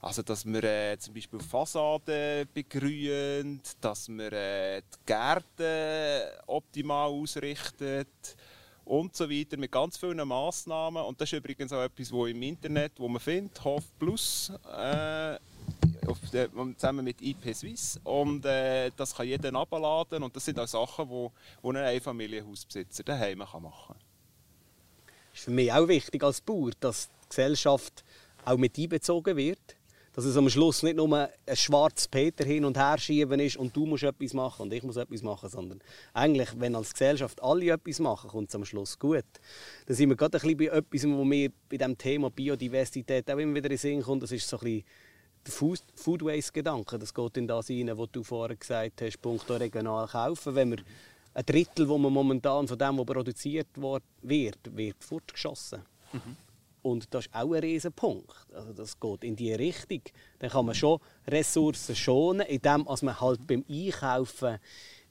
Also, 0.00 0.22
dass 0.22 0.44
wir 0.44 0.62
äh, 0.62 0.96
zum 0.98 1.14
Beispiel 1.14 1.40
Fassaden 1.40 2.48
begrünen, 2.54 3.60
dass 3.80 4.08
wir 4.08 4.32
äh, 4.32 4.80
die 4.82 4.98
Gärten 5.06 6.30
optimal 6.46 7.10
ausrichten 7.10 8.06
und 8.84 9.14
so 9.16 9.28
weiter, 9.28 9.56
mit 9.56 9.72
ganz 9.72 9.96
vielen 9.98 10.26
Massnahmen. 10.26 11.02
Und 11.02 11.20
das 11.20 11.32
ist 11.32 11.38
übrigens 11.38 11.72
auch 11.72 11.82
etwas, 11.82 12.12
wo 12.12 12.26
im 12.26 12.40
Internet, 12.42 12.92
wo 12.98 13.08
man 13.08 13.20
findet, 13.20 13.62
Hof 13.64 13.84
Plus, 13.98 14.52
äh, 14.66 15.36
der, 16.32 16.48
zusammen 16.76 17.04
mit 17.04 17.20
IP 17.20 17.54
Suisse. 17.54 18.00
Und 18.04 18.44
äh, 18.46 18.90
das 18.96 19.14
kann 19.14 19.26
jeder 19.26 19.52
abladen 19.54 20.22
und 20.22 20.34
das 20.34 20.44
sind 20.44 20.58
auch 20.58 20.68
Sachen, 20.68 21.08
die, 21.08 21.28
die 21.62 21.68
ein 21.68 21.76
Einfamilienhausbesitzer 21.76 23.02
daheim 23.02 23.38
machen 23.38 23.62
kann. 23.62 23.96
Das 25.32 25.40
ist 25.40 25.44
für 25.44 25.50
mich 25.50 25.72
auch 25.72 25.88
wichtig 25.88 26.22
als 26.22 26.40
Bauer, 26.40 26.70
dass 26.80 27.10
Gesellschaft 27.28 28.04
auch 28.44 28.56
mit 28.56 28.78
einbezogen 28.78 29.36
wird. 29.36 29.76
Dass 30.14 30.24
es 30.24 30.36
am 30.36 30.50
Schluss 30.50 30.82
nicht 30.82 30.96
nur 30.96 31.16
ein 31.16 31.56
schwarzes 31.56 32.08
Peter 32.08 32.44
hin 32.44 32.64
und 32.64 32.76
her 32.76 32.98
schieben 32.98 33.38
ist 33.38 33.56
und 33.56 33.76
du 33.76 33.86
musst 33.86 34.02
etwas 34.02 34.34
machen 34.34 34.62
und 34.62 34.72
ich 34.72 34.82
muss 34.82 34.96
etwas 34.96 35.22
machen, 35.22 35.48
sondern 35.48 35.80
eigentlich, 36.12 36.48
wenn 36.56 36.74
als 36.74 36.92
Gesellschaft 36.92 37.40
alle 37.40 37.70
etwas 37.70 38.00
machen, 38.00 38.28
kommt 38.28 38.48
es 38.48 38.54
am 38.56 38.64
Schluss 38.64 38.98
gut. 38.98 39.24
Da 39.86 39.94
sind 39.94 40.08
wir 40.08 40.16
gerade 40.16 40.38
ein 40.38 40.40
bisschen 40.40 40.56
bei 40.56 40.76
etwas, 40.76 41.04
wo 41.04 41.22
mir 41.22 41.52
bei 41.68 41.76
dem 41.76 41.96
Thema 41.96 42.30
Biodiversität 42.30 43.30
auch 43.30 43.38
immer 43.38 43.54
wieder 43.54 43.66
in 43.66 43.76
den 43.76 43.78
Sinn 43.78 44.02
kommt. 44.02 44.24
Das 44.24 44.32
ist 44.32 44.48
so 44.48 44.58
ein 44.58 44.64
bisschen 44.64 44.84
der 45.46 45.52
Food, 45.94 46.24
Waste-Gedanke. 46.24 46.98
Das 46.98 47.14
geht 47.14 47.36
in 47.36 47.46
das 47.46 47.70
rein, 47.70 47.96
was 47.96 48.08
du 48.10 48.24
vorher 48.24 48.56
gesagt 48.56 49.00
hast, 49.02 49.22
punkto 49.22 49.54
regional 49.54 50.08
kaufen. 50.08 50.54
Wenn 50.56 50.72
wir 50.72 50.78
ein 51.34 51.46
Drittel, 51.46 51.88
wo 51.88 51.96
man 51.96 52.12
momentan 52.12 52.66
von 52.66 52.76
dem, 52.76 52.98
was 52.98 53.06
produziert 53.06 53.68
wird, 53.76 54.58
wird 54.64 55.04
fortgeschossen. 55.04 55.82
Mhm. 56.12 56.36
Und 56.82 57.12
das 57.12 57.26
ist 57.26 57.34
auch 57.34 57.52
ein 57.52 57.60
riesen 57.60 57.92
Punkt. 57.92 58.52
Also 58.52 58.72
das 58.72 58.98
geht 58.98 59.24
in 59.24 59.36
die 59.36 59.52
Richtung. 59.52 60.02
Dann 60.38 60.50
kann 60.50 60.66
man 60.66 60.74
schon 60.74 61.00
Ressourcen 61.26 61.96
schonen, 61.96 62.46
indem 62.46 62.86
man 63.02 63.20
halt 63.20 63.46
beim 63.46 63.64
Einkaufen 63.68 64.58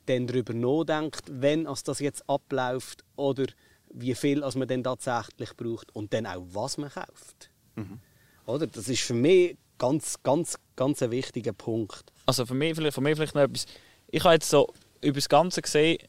dann 0.05 0.27
darüber 0.27 0.53
nachdenkt, 0.53 1.23
wenn 1.29 1.67
als 1.67 1.83
das 1.83 1.99
jetzt 1.99 2.27
abläuft 2.29 3.03
oder 3.15 3.45
wie 3.89 4.15
viel 4.15 4.43
als 4.43 4.55
man 4.55 4.67
dann 4.67 4.83
tatsächlich 4.83 5.55
braucht 5.55 5.93
und 5.95 6.13
dann 6.13 6.25
auch 6.25 6.43
was 6.51 6.77
man 6.77 6.89
kauft. 6.89 7.51
Mhm. 7.75 7.99
Oder? 8.45 8.67
Das 8.67 8.87
ist 8.87 9.01
für 9.01 9.13
mich 9.13 9.57
ganz, 9.77 10.21
ganz, 10.23 10.57
ganz 10.75 11.01
ein 11.01 11.11
wichtiger 11.11 11.53
Punkt. 11.53 12.11
Also 12.25 12.45
für 12.45 12.53
mich, 12.53 12.75
für 12.75 13.01
mich 13.01 13.15
vielleicht 13.15 13.35
noch 13.35 13.41
etwas. 13.41 13.65
Ich 14.09 14.23
habe 14.23 14.35
jetzt 14.35 14.49
so 14.49 14.73
über 15.01 15.15
das 15.15 15.29
Ganze 15.29 15.61
gesehen, 15.61 15.99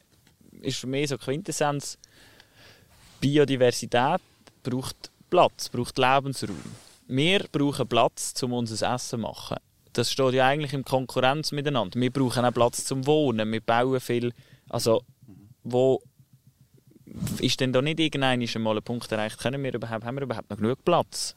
ist 0.61 0.79
für 0.79 0.87
mich 0.87 1.09
so 1.09 1.19
Quintessenz, 1.19 1.99
Biodiversität 3.21 4.21
braucht 4.63 5.11
Platz, 5.31 5.69
braucht 5.69 5.99
Lebensraum. 5.99 6.57
Wir 7.07 7.47
brauchen 7.51 7.89
Platz, 7.89 8.43
um 8.43 8.53
unser 8.53 8.95
Essen 8.95 9.09
zu 9.09 9.19
machen. 9.19 9.57
Das 9.93 10.13
steht 10.13 10.35
ja 10.35 10.47
eigentlich 10.47 10.73
in 10.73 10.85
Konkurrenz 10.85 11.53
miteinander. 11.53 11.99
Wir 11.99 12.13
brauchen 12.13 12.45
auch 12.45 12.53
Platz 12.53 12.85
zum 12.85 13.07
Wohnen. 13.07 13.51
Wir 13.51 13.61
bauen 13.61 14.01
viel. 14.01 14.33
Also, 14.69 15.03
wo 15.63 16.03
ist 17.41 17.61
denn 17.61 17.73
da 17.73 17.83
nicht 17.83 18.01
irgendein 18.01 18.47
Punkt 18.83 19.11
erreicht? 19.11 19.39
Können 19.39 19.63
wir 19.63 19.75
überhaupt, 19.75 20.05
haben 20.05 20.17
wir 20.17 20.23
überhaupt 20.23 20.51
noch 20.51 20.59
genug 20.59 20.85
Platz? 20.85 21.35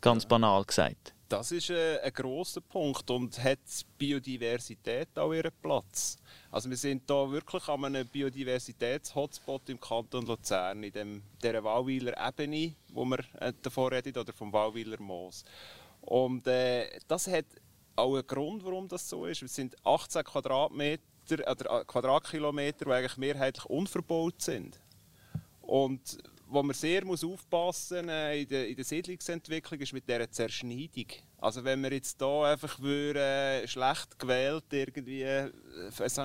Ganz 0.00 0.26
banal 0.26 0.64
gesagt. 0.64 1.14
Das 1.28 1.52
ist 1.52 1.70
ein, 1.70 1.98
ein 2.02 2.12
grosser 2.14 2.62
Punkt 2.62 3.10
und 3.10 3.42
hat 3.44 3.58
Biodiversität 3.98 5.08
auch 5.18 5.34
ihren 5.34 5.52
Platz. 5.60 6.16
Also 6.50 6.70
wir 6.70 6.76
sind 6.78 7.02
hier 7.06 7.30
wirklich 7.30 7.68
an 7.68 7.84
einem 7.84 8.08
Biodiversitäts-Hotspot 8.08 9.68
im 9.68 9.78
Kanton 9.78 10.24
Luzern, 10.24 10.82
in 10.82 10.92
dem, 10.92 11.22
dieser 11.42 11.62
Wallwiler 11.62 12.14
Ebene, 12.26 12.74
wo 12.94 13.04
wir 13.04 13.18
äh, 13.40 13.52
davor 13.60 13.92
reden, 13.92 14.16
oder 14.16 14.32
vom 14.32 14.50
Wallwiler 14.54 14.98
Moos. 15.02 15.44
Und 16.00 16.46
äh, 16.46 16.98
das 17.06 17.26
hat 17.26 17.44
auch 17.94 18.14
einen 18.14 18.26
Grund, 18.26 18.64
warum 18.64 18.88
das 18.88 19.06
so 19.06 19.26
ist. 19.26 19.42
Es 19.42 19.54
sind 19.54 19.76
18 19.84 20.24
Quadratmeter, 20.24 21.02
oder 21.30 21.80
äh, 21.80 21.84
Quadratkilometer, 21.84 22.86
die 22.86 22.92
eigentlich 22.92 23.18
mehrheitlich 23.18 23.66
unverbaut 23.66 24.40
sind. 24.40 24.80
Und 25.60 26.16
wo 26.48 26.62
man 26.62 26.74
sehr 26.74 27.04
muss 27.04 27.22
aufpassen 27.22 28.06
muss 28.06 28.14
äh, 28.14 28.42
in, 28.42 28.48
der, 28.48 28.68
in 28.68 28.76
der 28.76 28.84
Siedlungsentwicklung 28.84 29.80
ist 29.80 29.92
mit 29.92 30.08
dieser 30.08 30.30
Zerschneidung. 30.30 31.06
Also 31.38 31.62
wenn 31.62 31.82
wir 31.82 31.92
jetzt 31.92 32.18
hier 32.18 32.44
einfach 32.44 32.80
würden, 32.80 33.18
äh, 33.18 33.68
schlecht 33.68 34.18
gewählt 34.18 34.64
irgendwie, 34.70 35.22
äh, 35.22 35.50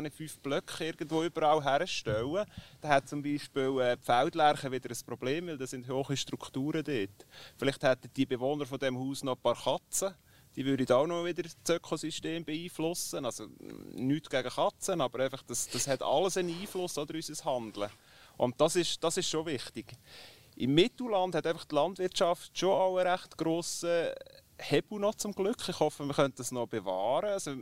nicht, 0.01 0.15
fünf 0.15 0.39
Blöcke 0.39 0.85
irgendwo 0.85 1.23
überall 1.23 1.63
herstellen, 1.63 2.45
dann 2.81 2.91
hat 2.91 3.09
zum 3.09 3.21
Beispiel 3.21 3.79
äh, 3.79 3.97
die 3.97 4.03
Feldlerche 4.03 4.71
wieder 4.71 4.89
ein 4.89 5.05
Problem, 5.05 5.47
weil 5.47 5.57
das 5.57 5.71
sind 5.71 5.87
hohe 5.87 6.17
Strukturen 6.17 6.83
dort. 6.83 7.27
Vielleicht 7.57 7.83
hätten 7.83 8.09
die 8.15 8.25
Bewohner 8.25 8.65
von 8.65 8.79
dem 8.79 8.97
Haus 8.97 9.23
noch 9.23 9.35
ein 9.35 9.41
paar 9.41 9.61
Katzen, 9.61 10.15
die 10.55 10.65
würden 10.65 10.89
auch 10.91 11.07
noch 11.07 11.25
wieder 11.25 11.43
das 11.43 11.75
Ökosystem 11.75 12.45
beeinflussen. 12.45 13.25
Also 13.25 13.47
nichts 13.93 14.29
gegen 14.29 14.49
Katzen, 14.49 15.01
aber 15.01 15.23
einfach 15.23 15.43
das, 15.43 15.67
das 15.67 15.87
hat 15.87 16.01
alles 16.01 16.37
einen 16.37 16.59
Einfluss 16.59 16.97
auf 16.97 17.09
unser 17.09 17.45
Handeln. 17.45 17.89
Und 18.37 18.59
das 18.59 18.75
ist, 18.75 19.03
das 19.03 19.17
ist 19.17 19.29
schon 19.29 19.45
wichtig. 19.45 19.93
Im 20.55 20.75
Mittelland 20.75 21.35
hat 21.35 21.47
einfach 21.47 21.65
die 21.65 21.75
Landwirtschaft 21.75 22.57
schon 22.57 22.69
auch 22.69 22.97
einen 22.97 23.07
recht 23.07 23.37
grossen 23.37 24.09
Hebel 24.59 24.99
noch 24.99 25.15
zum 25.15 25.33
Glück. 25.33 25.57
Ich 25.67 25.79
hoffe, 25.79 26.05
wir 26.05 26.13
können 26.13 26.33
das 26.35 26.51
noch 26.51 26.67
bewahren. 26.67 27.29
Also, 27.29 27.55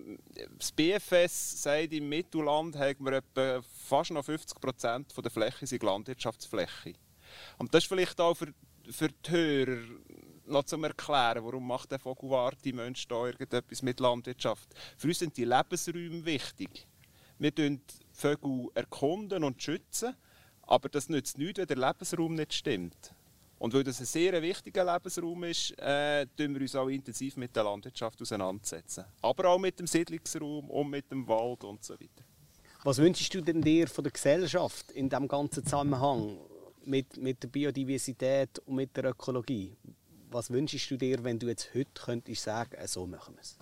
das 0.57 0.71
BFS 0.71 1.63
sagt, 1.63 1.93
im 1.93 2.10
Mittelland 2.10 2.75
haben 2.75 3.05
wir 3.05 3.13
etwa 3.13 3.62
fast 3.62 4.12
noch 4.12 4.25
50 4.25 4.60
Prozent 4.60 5.13
der 5.15 5.31
Fläche 5.31 5.65
sind 5.65 5.84
Landwirtschaftsfläche. 5.84 6.93
Und 7.57 7.73
das 7.73 7.84
ist 7.84 7.88
vielleicht 7.88 8.19
auch 8.19 8.36
für, 8.36 8.53
für 8.89 9.07
die 9.07 9.31
Hörer 9.31 9.81
noch 10.45 10.63
zum 10.63 10.84
Erklären, 10.84 11.45
warum 11.45 11.65
macht 11.65 11.91
der 11.91 11.99
Vogelwart 11.99 12.63
Mensch 12.73 13.07
da 13.07 13.25
irgendetwas 13.25 13.81
mit 13.81 13.99
Landwirtschaft. 13.99 14.69
Für 14.97 15.07
uns 15.07 15.19
sind 15.19 15.38
die 15.38 15.45
Lebensräume 15.45 16.25
wichtig. 16.25 16.88
Wir 17.39 17.51
erkunden 17.51 17.81
Vögel 18.12 18.67
erkunden 18.75 19.43
und 19.43 19.63
schützen. 19.63 20.15
Aber 20.63 20.89
das 20.89 21.10
nützt 21.10 21.38
nichts, 21.38 21.60
wenn 21.60 21.67
der 21.67 21.78
Lebensraum 21.78 22.36
nicht 22.36 22.54
stimmt. 22.54 23.13
Und 23.62 23.76
weil 23.76 23.84
das 23.84 24.00
ein 24.00 24.08
sehr 24.08 24.41
wichtiger 24.41 24.84
Lebensraum 24.84 25.43
ist, 25.43 25.78
äh, 25.78 26.26
wir 26.36 26.62
uns 26.62 26.76
auch 26.76 26.88
intensiv 26.88 27.38
mit 27.38 27.56
der 27.56 27.63
Landwirtschaft 27.63 28.19
auseinandersetzen. 28.19 29.06
Aber 29.21 29.50
auch 29.50 29.60
mit 29.60 29.78
dem 29.78 29.86
Siedlungsraum 29.86 30.67
und 30.69 30.89
mit 30.89 31.12
dem 31.12 31.28
Wald 31.28 31.63
und 31.63 31.84
so 31.84 31.93
weiter. 31.93 32.24
Was 32.84 32.97
wünschst 32.97 33.32
du 33.36 33.41
denn 33.41 33.62
dir 33.62 33.88
von 33.88 34.04
der 34.04 34.12
Gesellschaft 34.12 34.91
in 34.93 35.08
diesem 35.08 35.28
ganzen 35.28 35.63
Zusammenhang 35.63 36.39
mit, 36.86 37.15
mit 37.17 37.43
der 37.43 37.50
Biodiversität 37.50 38.58
und 38.65 38.78
mit 38.78 38.97
der 38.97 39.06
Ökologie? 39.06 39.78
Was 40.32 40.50
wünschst 40.50 40.89
du 40.89 40.97
dir, 40.97 41.24
wenn 41.24 41.38
du 41.38 41.47
jetzt 41.47 41.69
heute 41.76 41.91
könntest 41.93 42.41
sagen, 42.41 42.74
äh, 42.74 42.88
so 42.88 43.06
machen 43.06 43.36
wir 43.36 43.41
es? 43.41 43.60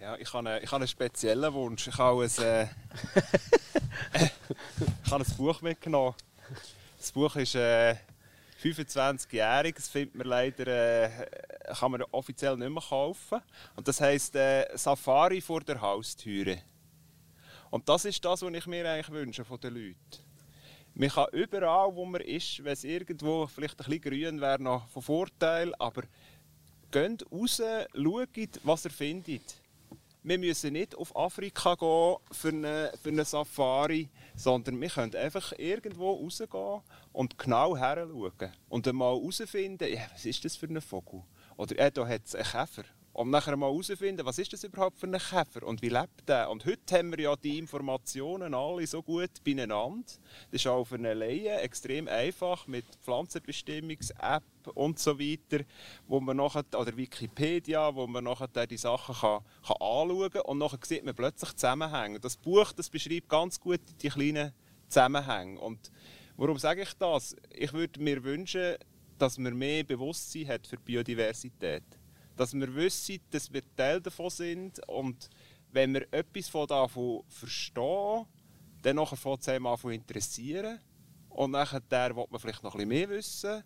Ja, 0.00 0.16
ich 0.16 0.32
habe, 0.32 0.48
einen, 0.48 0.62
ich 0.62 0.70
habe 0.70 0.82
einen 0.82 0.86
speziellen 0.86 1.52
Wunsch. 1.52 1.88
Ich 1.88 1.98
habe 1.98 2.22
ein, 2.22 2.44
äh, 2.44 2.62
ich 5.04 5.10
habe 5.10 5.24
ein 5.24 5.36
Buch 5.36 5.60
mitgenommen. 5.60 6.14
Das 6.96 7.10
Buch 7.10 7.34
ist 7.34 7.56
äh, 7.56 7.96
25-jährig. 8.62 9.74
Das 9.74 9.88
findet 9.88 10.14
man 10.14 10.28
leider 10.28 10.66
äh, 10.68 11.10
kann 11.80 11.90
man 11.90 12.02
offiziell 12.12 12.56
nicht 12.56 12.70
mehr 12.70 12.80
kaufen. 12.80 13.40
Und 13.74 13.88
das 13.88 14.00
heisst 14.00 14.36
äh, 14.36 14.68
Safari 14.76 15.40
vor 15.40 15.62
der 15.62 15.80
Haustüre. 15.80 16.58
Und 17.70 17.88
das 17.88 18.04
ist 18.04 18.24
das, 18.24 18.42
was 18.42 18.54
ich 18.54 18.66
mir 18.68 18.88
eigentlich 18.88 19.10
wünsche 19.10 19.44
von 19.44 19.58
den 19.58 19.74
Leuten. 19.74 19.96
Man 20.94 21.08
kann 21.08 21.26
überall, 21.32 21.92
wo 21.92 22.04
man 22.04 22.20
ist, 22.20 22.62
wenn 22.62 22.72
es 22.72 22.84
irgendwo 22.84 23.48
vielleicht 23.48 23.80
ein 23.80 23.84
bisschen 23.84 24.00
grün 24.00 24.40
wäre, 24.40 24.62
noch 24.62 24.86
von 24.90 25.02
Vorteil, 25.02 25.74
aber 25.76 26.02
geht 26.92 27.24
raus, 27.32 27.60
schaut, 27.94 28.60
was 28.62 28.84
ihr 28.84 28.90
findet 28.92 29.60
wir 30.28 30.38
müssen 30.38 30.74
nicht 30.74 30.94
auf 30.94 31.16
Afrika 31.16 31.74
gehen 31.74 32.16
für 32.30 32.48
eine, 32.48 32.92
für 33.02 33.08
eine 33.08 33.24
Safari, 33.24 34.08
sondern 34.36 34.80
wir 34.80 34.90
können 34.90 35.14
einfach 35.14 35.52
irgendwo 35.56 36.12
rausgehen 36.12 36.82
und 37.12 37.38
genau 37.38 37.76
heranschauen. 37.76 38.52
Und 38.68 38.86
einmal 38.86 39.14
herausfinden, 39.16 39.92
ja, 39.92 40.02
was 40.12 40.26
ist 40.26 40.44
das 40.44 40.56
für 40.56 40.66
ein 40.66 40.80
Vogel? 40.80 41.22
Oder 41.56 41.78
äh, 41.78 41.90
da 41.90 42.06
hat 42.06 42.26
es 42.26 42.34
einen 42.34 42.44
Käfer 42.44 42.84
um 43.18 43.30
nachher 43.30 43.56
mal 43.56 43.66
herauszufinden, 43.66 44.24
was 44.24 44.38
ist 44.38 44.52
das 44.52 44.62
überhaupt 44.62 44.96
für 44.96 45.08
ein 45.08 45.18
Käfer 45.18 45.66
und 45.66 45.82
wie 45.82 45.88
lebt 45.88 46.28
der. 46.28 46.48
Und 46.50 46.64
heute 46.64 46.96
haben 46.96 47.10
wir 47.10 47.18
ja 47.18 47.34
die 47.34 47.58
Informationen 47.58 48.54
alle 48.54 48.86
so 48.86 49.02
gut 49.02 49.42
beieinander. 49.42 50.06
Das 50.52 50.60
ist 50.60 50.68
auch 50.68 50.84
für 50.84 50.94
eine 50.94 51.14
Laie 51.14 51.58
extrem 51.58 52.06
einfach 52.06 52.68
mit 52.68 52.84
Pflanzenbestimmungs-App 53.02 54.44
und 54.72 55.00
so 55.00 55.18
weiter, 55.18 55.64
wo 56.06 56.20
man 56.20 56.36
nachher, 56.36 56.62
oder 56.76 56.96
Wikipedia, 56.96 57.92
wo 57.92 58.06
man 58.06 58.22
nachher 58.22 58.66
die 58.68 58.76
Sachen 58.76 59.16
kann, 59.16 59.40
kann 59.66 59.76
anschauen 59.80 60.30
kann 60.30 60.42
und 60.42 60.58
nachher 60.58 60.78
sieht 60.84 61.04
man 61.04 61.16
plötzlich 61.16 61.56
Zusammenhänge. 61.56 62.20
Das 62.20 62.36
Buch 62.36 62.70
das 62.70 62.88
beschreibt 62.88 63.28
ganz 63.28 63.58
gut 63.58 63.80
die 64.00 64.10
kleinen 64.10 64.52
Zusammenhänge. 64.86 65.58
Und 65.58 65.90
warum 66.36 66.56
sage 66.56 66.82
ich 66.82 66.94
das? 66.94 67.34
Ich 67.50 67.72
würde 67.72 68.00
mir 68.00 68.22
wünschen, 68.22 68.76
dass 69.18 69.38
man 69.38 69.58
mehr 69.58 69.82
Bewusstsein 69.82 70.46
hat 70.46 70.68
für 70.68 70.76
Biodiversität 70.76 71.97
dass 72.38 72.54
wir 72.54 72.74
wissen, 72.74 73.18
dass 73.30 73.52
wir 73.52 73.62
Teil 73.76 74.00
davon 74.00 74.30
sind. 74.30 74.80
Und 74.88 75.28
wenn 75.72 75.92
wir 75.92 76.06
etwas 76.12 76.48
von 76.48 76.66
davon 76.66 77.22
verstehen, 77.28 78.26
dann 78.82 78.96
nachher 78.96 79.36
es 79.40 79.48
einem 79.48 79.66
an 79.66 79.78
interessieren. 79.90 80.80
Und 81.28 81.50
nachher 81.50 81.80
der 81.80 82.16
will 82.16 82.24
man 82.30 82.40
vielleicht 82.40 82.62
noch 82.62 82.74
ein 82.74 82.88
mehr 82.88 83.08
wissen. 83.08 83.62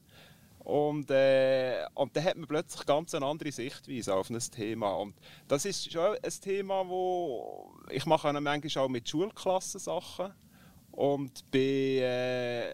Und, 0.59 1.11
äh, 1.11 1.85
und 1.95 2.17
dann 2.17 2.25
hat 2.25 2.37
man 2.37 2.47
plötzlich 2.47 2.87
ganz 2.87 3.15
eine 3.15 3.27
andere 3.27 3.51
Sichtweise 3.51 4.15
auf 4.15 4.31
ein 4.31 4.39
Thema. 4.39 4.93
Und 4.95 5.15
das 5.49 5.65
ist 5.65 5.91
schon 5.91 6.17
ein 6.23 6.41
Thema, 6.41 6.89
wo 6.89 7.75
ich 7.91 8.07
mache 8.07 8.33
manchmal 8.33 8.85
auch 8.85 8.89
mit 8.89 9.09
Schulklassen 9.09 9.81
Sachen 9.81 10.33
und 10.93 11.51
bin 11.51 12.03
äh, 12.03 12.71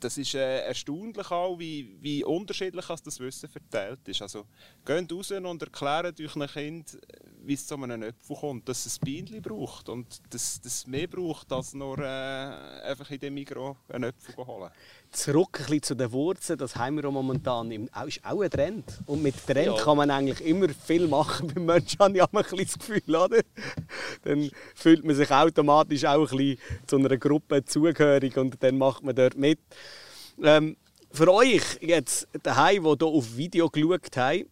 das 0.00 0.18
ist 0.18 0.34
äh, 0.34 0.60
erstaunlich 0.60 1.30
auch, 1.30 1.58
wie, 1.58 1.96
wie 2.00 2.24
unterschiedlich 2.24 2.86
das 2.86 3.20
Wissen 3.20 3.48
verteilt 3.48 4.00
ist. 4.06 4.22
Also 4.22 4.44
geht 4.84 5.12
raus 5.12 5.30
und 5.30 5.62
erklärt 5.62 6.20
euch 6.20 6.34
einem 6.36 6.48
Kind, 6.48 6.98
wie 7.44 7.54
es 7.54 7.66
zu 7.66 7.74
einem 7.76 8.02
Apfel 8.02 8.36
kommt, 8.36 8.68
dass 8.68 8.86
es 8.86 8.98
ein 8.98 9.04
Bienchen 9.04 9.42
braucht 9.42 9.88
und 9.88 10.20
dass 10.30 10.60
es 10.64 10.86
mehr 10.86 11.06
braucht, 11.06 11.52
als 11.52 11.74
nur 11.74 11.98
äh, 11.98 12.02
einfach 12.02 13.10
in 13.10 13.20
dem 13.20 13.34
Mikro 13.34 13.76
einen 13.88 14.04
Apfel 14.10 14.34
holen. 14.46 14.70
Zurück 15.10 15.60
ein 15.60 15.66
bisschen 15.66 15.82
zu 15.82 15.94
den 15.94 16.12
Wurzeln, 16.12 16.58
das 16.58 16.76
haben 16.76 16.96
wir 16.96 17.10
momentan. 17.10 17.70
Im, 17.70 17.88
ist 18.06 18.24
auch 18.24 18.40
ein 18.40 18.50
Trend. 18.50 18.84
Und 19.06 19.22
mit 19.22 19.34
Trend 19.46 19.66
Ja. 19.66 19.74
kann 19.76 19.96
man 19.96 20.10
eigentlich 20.10 20.46
immer 20.46 20.68
viel 20.68 21.06
machen. 21.08 21.46
Beim 21.54 21.64
Menschen 21.64 21.98
habe 22.00 22.16
ich 22.16 22.22
auch 22.22 22.32
ein 22.32 22.42
bisschen 22.42 22.58
das 22.58 22.78
Gefühl, 22.78 23.16
oder? 23.16 23.40
Dann 24.24 24.50
fühlt 24.74 25.04
man 25.04 25.14
sich 25.14 25.30
automatisch 25.30 26.04
auch 26.04 26.30
ein 26.30 26.36
bisschen 26.36 26.58
zu 26.86 26.96
einer 26.96 27.16
Gruppe 27.16 27.64
zugehörig 27.64 28.36
und 28.36 28.62
dann 28.62 28.76
macht 28.76 29.04
man 29.04 29.14
dort 29.14 29.36
mit. 29.36 29.60
Ähm, 30.42 30.76
für 31.10 31.32
euch 31.32 31.62
jetzt 31.80 32.28
daheim, 32.42 32.84
die 32.84 32.96
hier 32.98 33.06
auf 33.06 33.36
Video 33.36 33.68
geschaut 33.68 34.16
haben, 34.16 34.44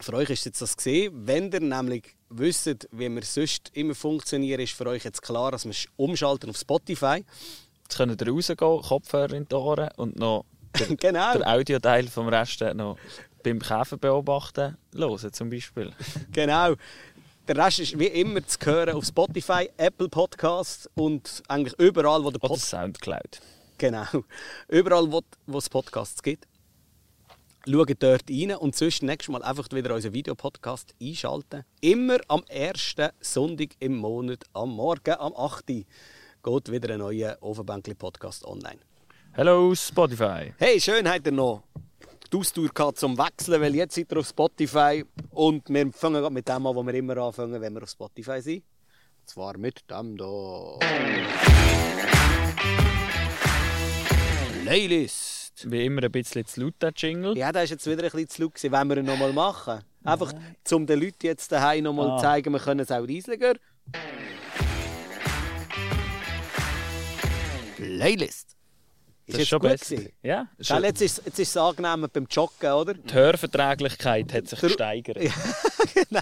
für 0.00 0.14
euch 0.14 0.30
ist 0.30 0.44
jetzt 0.44 0.60
das 0.60 0.76
gesehen. 0.76 1.26
Wenn 1.26 1.50
ihr 1.52 1.60
nämlich 1.60 2.16
wisst, 2.28 2.88
wie 2.92 3.08
wir 3.08 3.22
sonst 3.22 3.70
immer 3.74 3.94
funktionieren, 3.94 4.60
ist 4.60 4.72
für 4.72 4.86
euch 4.86 5.04
jetzt 5.04 5.22
klar, 5.22 5.52
dass 5.52 5.64
wir 5.64 5.74
umschalten 5.96 6.50
auf 6.50 6.56
Spotify. 6.56 7.24
Jetzt 7.82 7.96
könnt 7.96 8.20
ihr 8.20 8.28
rausgehen, 8.28 8.56
Kopfhörer 8.82 9.32
in 9.32 9.48
die 9.48 9.54
Ohren 9.54 9.90
und 9.96 10.18
noch 10.18 10.44
genau. 10.98 11.32
den 11.32 11.44
Audioteil 11.44 12.08
vom 12.08 12.28
Rest 12.28 12.60
noch 12.74 12.98
beim 13.42 13.60
Käfer 13.60 13.96
beobachten 13.96 14.76
hören 14.92 15.32
zum 15.32 15.50
Beispiel. 15.50 15.92
Genau. 16.32 16.74
Der 17.48 17.56
Rest 17.56 17.78
ist 17.78 17.98
wie 17.98 18.06
immer 18.06 18.44
zu 18.44 18.58
hören 18.64 18.96
auf 18.96 19.04
Spotify, 19.04 19.70
Apple 19.76 20.08
Podcasts 20.08 20.90
und 20.96 21.44
eigentlich 21.46 21.78
überall, 21.78 22.24
wo 22.24 22.30
der 22.30 22.42
Oder 22.42 22.48
Podcast 22.48 22.70
Soundcloud. 22.70 23.40
Genau 23.78 24.06
überall, 24.68 25.10
wo, 25.10 25.58
es 25.58 25.68
Podcasts 25.68 26.22
gibt. 26.22 26.46
Schaut 27.68 27.90
dort 28.00 28.30
rein 28.30 28.54
und 28.56 28.76
sonst 28.76 29.02
nächstes 29.02 29.32
Mal 29.32 29.42
einfach 29.42 29.66
wieder 29.72 29.94
unseren 29.94 30.14
Videopodcast 30.14 30.94
einschalten. 31.02 31.64
Immer 31.80 32.18
am 32.28 32.44
ersten 32.48 33.10
Sonntag 33.20 33.70
im 33.80 33.96
Monat 33.96 34.44
am 34.52 34.70
Morgen 34.70 35.14
am 35.18 35.34
8. 35.34 35.70
Uhr 35.70 35.84
geht 36.42 36.70
wieder 36.70 36.94
ein 36.94 37.00
neuer 37.00 37.36
Ofenbänkli-Podcast 37.40 38.44
online. 38.44 38.78
Hello 39.32 39.74
Spotify. 39.74 40.54
Hey, 40.58 40.80
schön 40.80 41.08
habt 41.08 41.26
ihr 41.26 41.32
noch 41.32 41.64
die 42.32 42.36
Ausdauer 42.36 42.68
gehabt 42.68 42.98
zum 42.98 43.18
Wechseln, 43.18 43.60
weil 43.60 43.74
jetzt 43.74 43.94
seid 43.94 44.12
ihr 44.12 44.18
auf 44.18 44.28
Spotify 44.28 45.04
und 45.30 45.68
wir 45.68 45.92
fangen 45.92 46.22
gerade 46.22 46.32
mit 46.32 46.48
dem 46.48 46.66
an, 46.66 46.74
wo 46.74 46.82
wir 46.82 46.94
immer 46.94 47.16
anfangen, 47.16 47.60
wenn 47.60 47.74
wir 47.74 47.82
auf 47.82 47.90
Spotify 47.90 48.40
sind. 48.40 48.64
Und 49.20 49.28
zwar 49.28 49.58
mit 49.58 49.82
dem 49.90 50.16
da. 50.16 50.78
Playlist. 54.66 55.70
Wie 55.70 55.84
immer 55.86 56.02
ein 56.02 56.10
bisschen 56.12 56.44
zu 56.46 56.60
laut, 56.62 56.74
der 56.80 56.92
Jingle. 56.96 57.36
Ja, 57.38 57.52
da 57.52 57.62
ist 57.62 57.70
jetzt 57.70 57.86
wieder 57.86 58.02
ein 58.04 58.10
bisschen 58.10 58.28
zu 58.28 58.42
laut 58.42 58.54
gewesen. 58.54 58.72
Wollen 58.72 58.88
wir 58.88 58.96
ihn 58.98 59.04
nochmal 59.06 59.32
machen? 59.32 59.80
Einfach, 60.04 60.32
um 60.72 60.86
den 60.86 61.00
Leuten 61.00 61.26
jetzt 61.26 61.50
daheim 61.52 61.84
nochmal 61.84 62.10
Ah. 62.10 62.16
zu 62.18 62.22
zeigen, 62.24 62.52
wir 62.52 62.60
können 62.60 62.80
es 62.80 62.90
auch 62.90 63.06
riesiger. 63.06 63.54
Playlist. 67.76 68.56
Ist, 69.28 69.34
Das 69.34 69.34
ist 69.34 69.38
jetzt 69.38 69.48
schon 69.48 69.58
gut 69.60 69.70
besser. 69.70 69.96
Ja, 70.22 70.48
schon- 70.60 70.84
jetzt 70.84 71.02
ist, 71.02 71.22
jetzt 71.26 71.38
ist 71.38 71.48
es 71.50 71.56
angenehmer 71.56 72.06
beim 72.08 72.26
Joggen, 72.30 72.70
oder? 72.72 72.94
die 72.94 73.12
Hörverträglichkeit 73.12 74.32
hat 74.32 74.48
sich 74.48 74.60
Der- 74.60 74.68
gesteigert. 74.68 75.16
genau. 75.94 76.20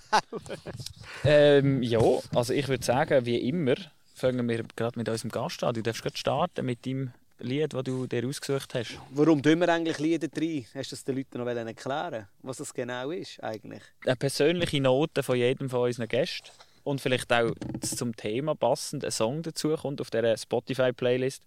Ähm, 1.25 1.83
ja, 1.83 2.01
also 2.35 2.53
ich 2.55 2.67
würde 2.69 2.85
sagen, 2.85 3.27
wie 3.27 3.37
immer, 3.49 3.75
fangen 4.15 4.49
wir 4.49 4.63
gerade 4.77 4.99
mit 4.99 5.09
unserem 5.09 5.31
Gast 5.31 5.63
an. 5.65 5.75
Du 5.75 5.83
darfst 5.83 6.03
gerade 6.03 6.17
starten 6.17 6.65
mit 6.65 6.87
deinem 6.87 7.13
Lied, 7.39 7.75
das 7.75 7.85
du 7.85 8.07
dir 8.07 8.27
ausgesucht 8.27 8.75
hast. 8.75 8.99
Warum 9.11 9.43
tun 9.43 9.61
wir 9.61 9.69
eigentlich 9.69 9.99
Lieder 9.99 10.29
rein? 10.37 10.67
Hast 10.75 10.93
du 10.93 10.97
das 10.97 11.05
den 11.05 11.17
Leuten 11.17 11.39
noch 11.39 11.47
erklären 11.47 12.29
was 12.43 12.59
das 12.59 12.73
genau 12.73 13.11
ist 13.11 13.43
eigentlich? 13.43 13.83
Eine 14.05 14.17
persönliche 14.17 14.81
Note 14.81 15.23
von 15.23 15.37
jedem 15.37 15.69
von 15.69 15.81
unseren 15.81 16.09
Gästen. 16.09 16.51
Und 16.85 17.01
vielleicht 17.01 17.33
auch 17.33 17.51
zum 17.81 18.15
Thema 18.15 18.55
passend 18.55 19.05
ein 19.05 19.11
Song 19.11 19.43
dazu 19.43 19.75
kommt 19.75 20.03
auf 20.03 20.11
dieser 20.11 20.37
Spotify-Playlist, 20.37 21.43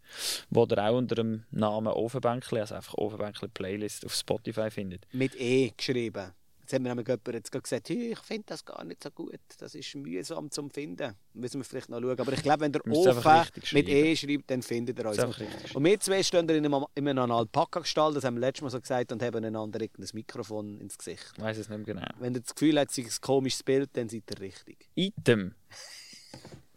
wo 0.50 0.65
ihr 0.65 0.78
auch 0.80 0.97
unter 0.97 1.13
dem 1.13 1.43
Namen 1.52 1.93
Ofenbänkli, 1.93 2.60
also 2.60 2.73
einfach 2.73 2.95
Ofenbänkli 2.95 3.47
Playlist 3.47 4.04
auf 4.04 4.15
Spotify 4.15 4.71
findet. 4.71 5.06
Mit 5.13 5.39
E 5.39 5.73
geschrieben. 5.78 6.34
Jetzt 6.67 6.73
hat 6.73 6.82
mir 6.82 6.89
nämlich 6.89 7.08
jemand 7.08 7.27
jetzt 7.30 7.49
gesagt, 7.49 7.88
«Hey, 7.88 8.12
ich 8.12 8.19
finde 8.19 8.43
das 8.47 8.65
gar 8.65 8.84
nicht 8.84 9.01
so 9.01 9.10
gut. 9.10 9.39
Das 9.58 9.73
ist 9.73 9.95
mühsam 9.95 10.51
zum 10.51 10.69
Finden. 10.69 11.15
Müssen 11.34 11.62
wir 11.62 11.63
vielleicht 11.63 11.88
noch 11.88 12.01
schauen. 12.01 12.19
Aber 12.19 12.34
ich 12.34 12.43
glaube, 12.43 12.60
wenn 12.60 12.73
der 12.73 12.86
Ofen 12.91 13.47
mit. 13.71 13.88
E 13.88 14.13
schreibt, 14.17 14.51
dann 14.51 14.62
findet 14.62 14.99
er 14.99 15.06
uns. 15.12 15.73
Und 15.73 15.86
wir 15.86 15.97
zwei 16.01 16.21
stehen 16.21 16.49
in 16.49 16.65
einem, 16.65 16.86
in 16.93 17.08
einem 17.08 17.32
Alpaka-Gestall, 17.32 18.15
das 18.15 18.25
haben 18.25 18.36
wir 18.36 18.41
letztes 18.41 18.63
Mal 18.63 18.69
so 18.69 18.82
gesagt, 18.82 19.13
und 19.13 19.23
haben 19.23 19.45
einander 19.45 19.80
irgendein 19.80 20.10
Mikrofon 20.12 20.82
ins 20.82 20.97
Gesicht. 20.97 21.32
Ich 21.38 21.41
weiß 21.41 21.58
es 21.58 21.69
nicht 21.69 21.77
mehr 21.77 21.95
genau. 21.95 22.08
Wenn 22.19 22.36
ihr 22.36 22.41
das 22.41 22.53
Gefühl 22.53 22.77
habt, 22.77 22.89
es 22.89 22.97
sei 22.97 23.03
ein 23.03 23.21
komisches 23.21 23.63
Bild, 23.63 23.89
dann 23.93 24.10
seid 24.10 24.23
ihr 24.30 24.39
richtig. 24.41 24.89
Item. 24.95 25.56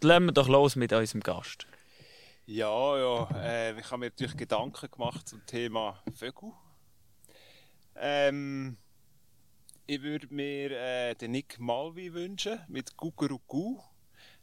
Lassen 0.02 0.24
wir 0.26 0.32
doch 0.32 0.46
los 0.46 0.76
mit 0.76 0.92
unserem 0.92 1.20
Gast. 1.20 1.66
Ja, 2.46 2.96
ja, 2.96 3.28
äh, 3.42 3.76
ich 3.80 3.86
habe 3.90 3.98
mir 3.98 4.06
natürlich 4.06 4.36
Gedanken 4.36 4.88
gemacht 4.88 5.26
zum 5.26 5.44
Thema 5.46 6.00
Vögel. 6.14 6.52
Ähm, 7.96 8.76
ich 9.90 10.02
würde 10.02 10.28
mir 10.32 10.70
äh, 10.70 11.14
den 11.16 11.32
Nick 11.32 11.58
Malvi 11.58 12.12
wünschen 12.14 12.60
mit 12.68 12.96
Gugurugu. 12.96 13.80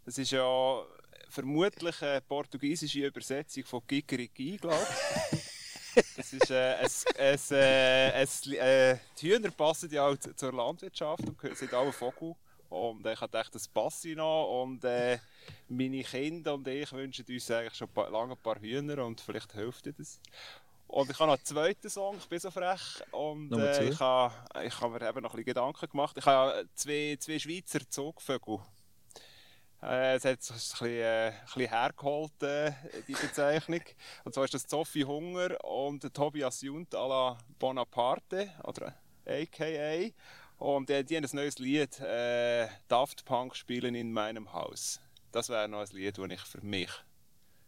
Das 0.04 0.18
ist 0.18 0.32
ja 0.32 0.84
vermutlich 1.30 2.02
eine 2.02 2.20
portugiesische 2.22 3.06
Übersetzung 3.08 3.64
von 3.64 3.82
Gigeriki, 3.88 4.58
glaube 4.58 4.86
ich. 5.32 5.40
Das 6.16 6.32
ist 6.32 6.52
äh, 6.52 6.76
ein, 6.76 6.90
ein, 7.18 7.40
äh, 7.52 8.12
ein, 8.14 8.54
äh, 8.54 8.98
die 9.20 9.32
Hühner 9.34 9.50
passen 9.50 9.90
ja 9.90 10.06
auch 10.08 10.16
zu- 10.18 10.36
zur 10.36 10.54
Landwirtschaft 10.54 11.24
und 11.28 11.58
sind 11.58 11.74
alle 11.74 11.92
Vogel. 11.92 12.36
Und 12.70 13.04
ich 13.08 13.20
gedacht, 13.20 13.56
das 13.56 13.68
passt 13.68 14.06
noch. 14.06 14.62
Und 14.62 14.84
äh, 14.84 15.18
meine 15.70 16.04
Kinder 16.04 16.54
und 16.54 16.68
ich 16.68 16.92
wünschen 16.92 17.26
uns 17.28 17.50
eigentlich 17.50 17.74
schon 17.76 17.90
lange 18.12 18.34
ein 18.34 18.38
paar 18.44 18.60
Hühner 18.60 19.04
und 19.06 19.22
vielleicht 19.22 19.54
hilft 19.54 19.88
ihr 19.88 19.94
das. 19.94 20.20
Und 20.88 21.10
ich 21.12 21.20
habe 21.20 21.28
noch 21.28 21.38
einen 21.38 21.46
zweiten 21.46 21.90
Song, 21.90 22.18
ich 22.18 22.28
bin 22.28 22.40
so 22.40 22.50
frech. 22.50 23.04
Und 23.12 23.52
äh, 23.52 23.90
ich 23.90 24.00
habe, 24.00 24.34
ich 24.64 24.80
habe 24.80 24.94
mir 24.94 25.08
eben 25.08 25.22
noch 25.22 25.32
ein 25.32 25.36
bisschen 25.38 25.46
Gedanken 25.46 25.90
gemacht. 25.90 26.18
Ich 26.18 26.26
habe 26.26 26.60
ja 26.60 26.64
zwei, 26.76 27.18
zwei 27.20 27.40
Schweizer 27.40 27.80
Zugvögel. 27.90 28.60
Äh, 29.82 30.16
es 30.16 30.26
hat 30.26 30.42
sich 30.42 30.56
ein 30.56 30.58
bisschen, 30.58 30.88
äh, 30.88 31.28
ein 31.28 31.46
bisschen 31.46 31.70
hergeholt, 31.70 32.44
äh, 32.44 32.72
die 33.08 33.14
Bezeichnung. 33.14 33.82
Und 34.24 34.34
zwar 34.34 34.46
ist 34.46 34.54
das 34.54 34.64
Sophie 34.64 35.06
Hunger 35.06 35.64
und 35.64 36.14
Tobias 36.14 36.62
Junt 36.62 36.96
à 36.96 37.08
la 37.08 37.38
Bonaparte, 37.60 38.52
oder 38.64 38.96
a.k.a. 39.26 40.10
Und 40.58 40.90
äh, 40.90 41.04
die 41.04 41.16
haben 41.16 41.26
ein 41.26 41.36
neues 41.36 41.60
Lied, 41.60 42.00
äh, 42.00 42.68
Daft 42.88 43.26
Punk 43.26 43.56
spielen 43.56 43.94
in 43.94 44.12
meinem 44.12 44.52
Haus. 44.54 45.00
Das 45.32 45.50
wäre 45.50 45.68
noch 45.68 45.82
ein 45.82 45.96
Lied, 45.96 46.18
das 46.18 46.32
ich 46.32 46.42
für 46.42 46.62
mich 46.62 46.90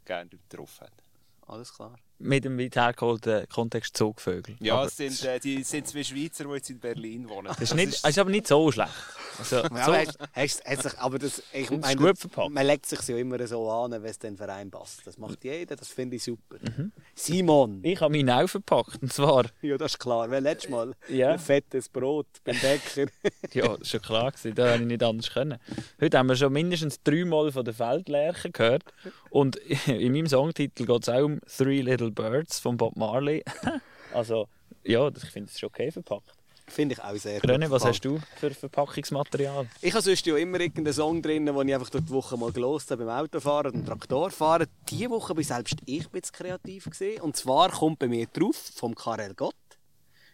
gerne 0.06 0.32
drauf 0.50 0.82
hätte. 0.82 1.04
Alles 1.46 1.74
klar. 1.74 2.00
Mit 2.22 2.44
dem 2.44 2.60
weit 2.60 2.76
hergeholten 2.76 3.48
Kontext 3.48 3.96
Zugvögel. 3.96 4.56
Ja, 4.60 4.76
aber 4.76 4.88
es 4.88 4.98
sind, 4.98 5.24
äh, 5.24 5.40
die 5.40 5.64
sind 5.64 5.88
zwei 5.88 6.04
Schweizer, 6.04 6.44
die 6.44 6.52
jetzt 6.52 6.70
in 6.70 6.80
Berlin 6.80 7.30
wohnen. 7.30 7.48
das 7.48 7.62
ist, 7.62 7.76
nicht, 7.76 7.94
das 8.04 8.10
ist 8.10 8.20
aber 8.20 8.30
nicht 8.30 8.46
so 8.46 8.70
schlecht. 8.72 8.92
Also, 9.38 9.56
Ja, 9.74 9.86
so, 9.86 9.94
hast, 9.96 10.20
hast, 10.34 10.64
hast 10.66 10.84
sich, 10.84 11.00
aber 11.00 11.18
das, 11.18 11.42
ich 11.54 11.68
Das 11.68 11.78
ist 11.78 11.82
meine, 11.82 11.96
gut 11.96 12.18
verpackt. 12.20 12.50
man 12.52 12.66
legt 12.68 12.86
sich 12.88 13.02
ja 13.08 13.18
immer 13.18 13.48
so 13.48 13.72
an, 13.72 13.92
wenn 13.92 14.04
es 14.04 14.20
den 14.20 14.36
Verein 14.36 14.70
passt. 14.70 15.08
Das 15.08 15.18
macht 15.18 15.44
jeder, 15.46 15.78
das 15.78 15.88
finde 15.88 16.18
ich 16.18 16.24
super. 16.26 16.58
Mhm. 16.62 16.92
Simon, 17.16 17.80
ich 17.84 18.02
habe 18.02 18.12
meinen 18.14 18.30
auch 18.30 18.48
verpackt. 18.50 19.02
Und 19.02 19.14
zwar, 19.14 19.46
ja, 19.62 19.78
das 19.78 19.94
ist 19.94 20.00
klar. 20.00 20.30
Weil 20.30 20.44
letztes 20.44 20.70
Mal 20.70 20.94
Ja. 21.08 21.32
ein 21.32 21.40
fettes 21.40 21.88
Brot 21.88 22.28
beim 22.44 22.58
Bäcker. 22.60 23.10
ja, 23.54 23.70
das 23.70 23.80
ist 23.82 23.90
schon 23.92 24.02
klar 24.02 24.32
gewesen, 24.32 24.56
da 24.56 24.68
hätte 24.72 24.82
ich 24.84 24.88
nicht 24.90 25.04
anders 25.04 25.30
können. 25.32 25.58
Heute 26.02 26.18
haben 26.18 26.28
wir 26.28 26.36
schon 26.36 26.52
mindestens 26.52 27.02
dreimal 27.02 27.52
von 27.54 27.64
der 27.64 27.74
Feldlerche 27.74 28.52
gehört. 28.52 28.84
Und 29.30 29.56
in 29.88 30.12
meinem 30.12 30.28
Songtitel 30.28 30.86
geht 30.86 31.04
es 31.04 31.10
auch 31.10 31.24
um 31.24 31.40
Three 31.42 31.82
Little 31.82 32.12
Birds 32.12 32.60
von 32.60 32.78
Bob 32.78 32.96
Marley. 32.96 33.44
also, 34.14 34.48
ja, 34.84 35.10
das- 35.10 35.24
ich 35.24 35.30
finde 35.32 35.52
es 35.52 35.60
schon 35.60 35.68
okay 35.70 35.92
verpackt. 35.92 36.32
finde 36.68 36.94
ich 36.94 37.04
auch 37.04 37.16
sehr 37.16 37.42
René, 37.42 37.70
was 37.70 37.84
hast 37.86 38.02
du 38.06 38.20
für 38.38 38.52
Verpackungsmaterial? 38.52 39.68
Ich 39.82 39.94
habe 39.94 40.02
sonst 40.04 40.26
ja 40.26 40.36
immer 40.38 40.60
irgendeinen 40.60 40.94
Song 40.94 41.22
drin, 41.22 41.46
den 41.46 41.68
ich 41.68 41.74
einfach 41.74 41.90
durch 41.90 42.06
die 42.06 42.12
Woche 42.12 42.38
mal 42.38 42.52
gelost 42.52 42.92
habe 42.92 43.06
beim 43.06 43.26
Autofahren 43.26 43.74
und 43.74 43.86
Traktorfahren. 43.86 44.68
Diese 44.90 45.10
Woche 45.10 45.34
bin 45.36 45.44
selbst 45.44 45.78
ich 45.86 46.06
ein 46.06 46.12
bisschen 46.12 46.34
kreativ 46.36 46.86
gewesen. 46.86 47.22
Und 47.22 47.36
zwar 47.38 47.70
kommt 47.72 48.00
bei 48.00 48.08
mir 48.08 48.28
drauf 48.28 48.56
vom 48.76 48.94
Karel 48.96 49.34
Gott 49.36 49.56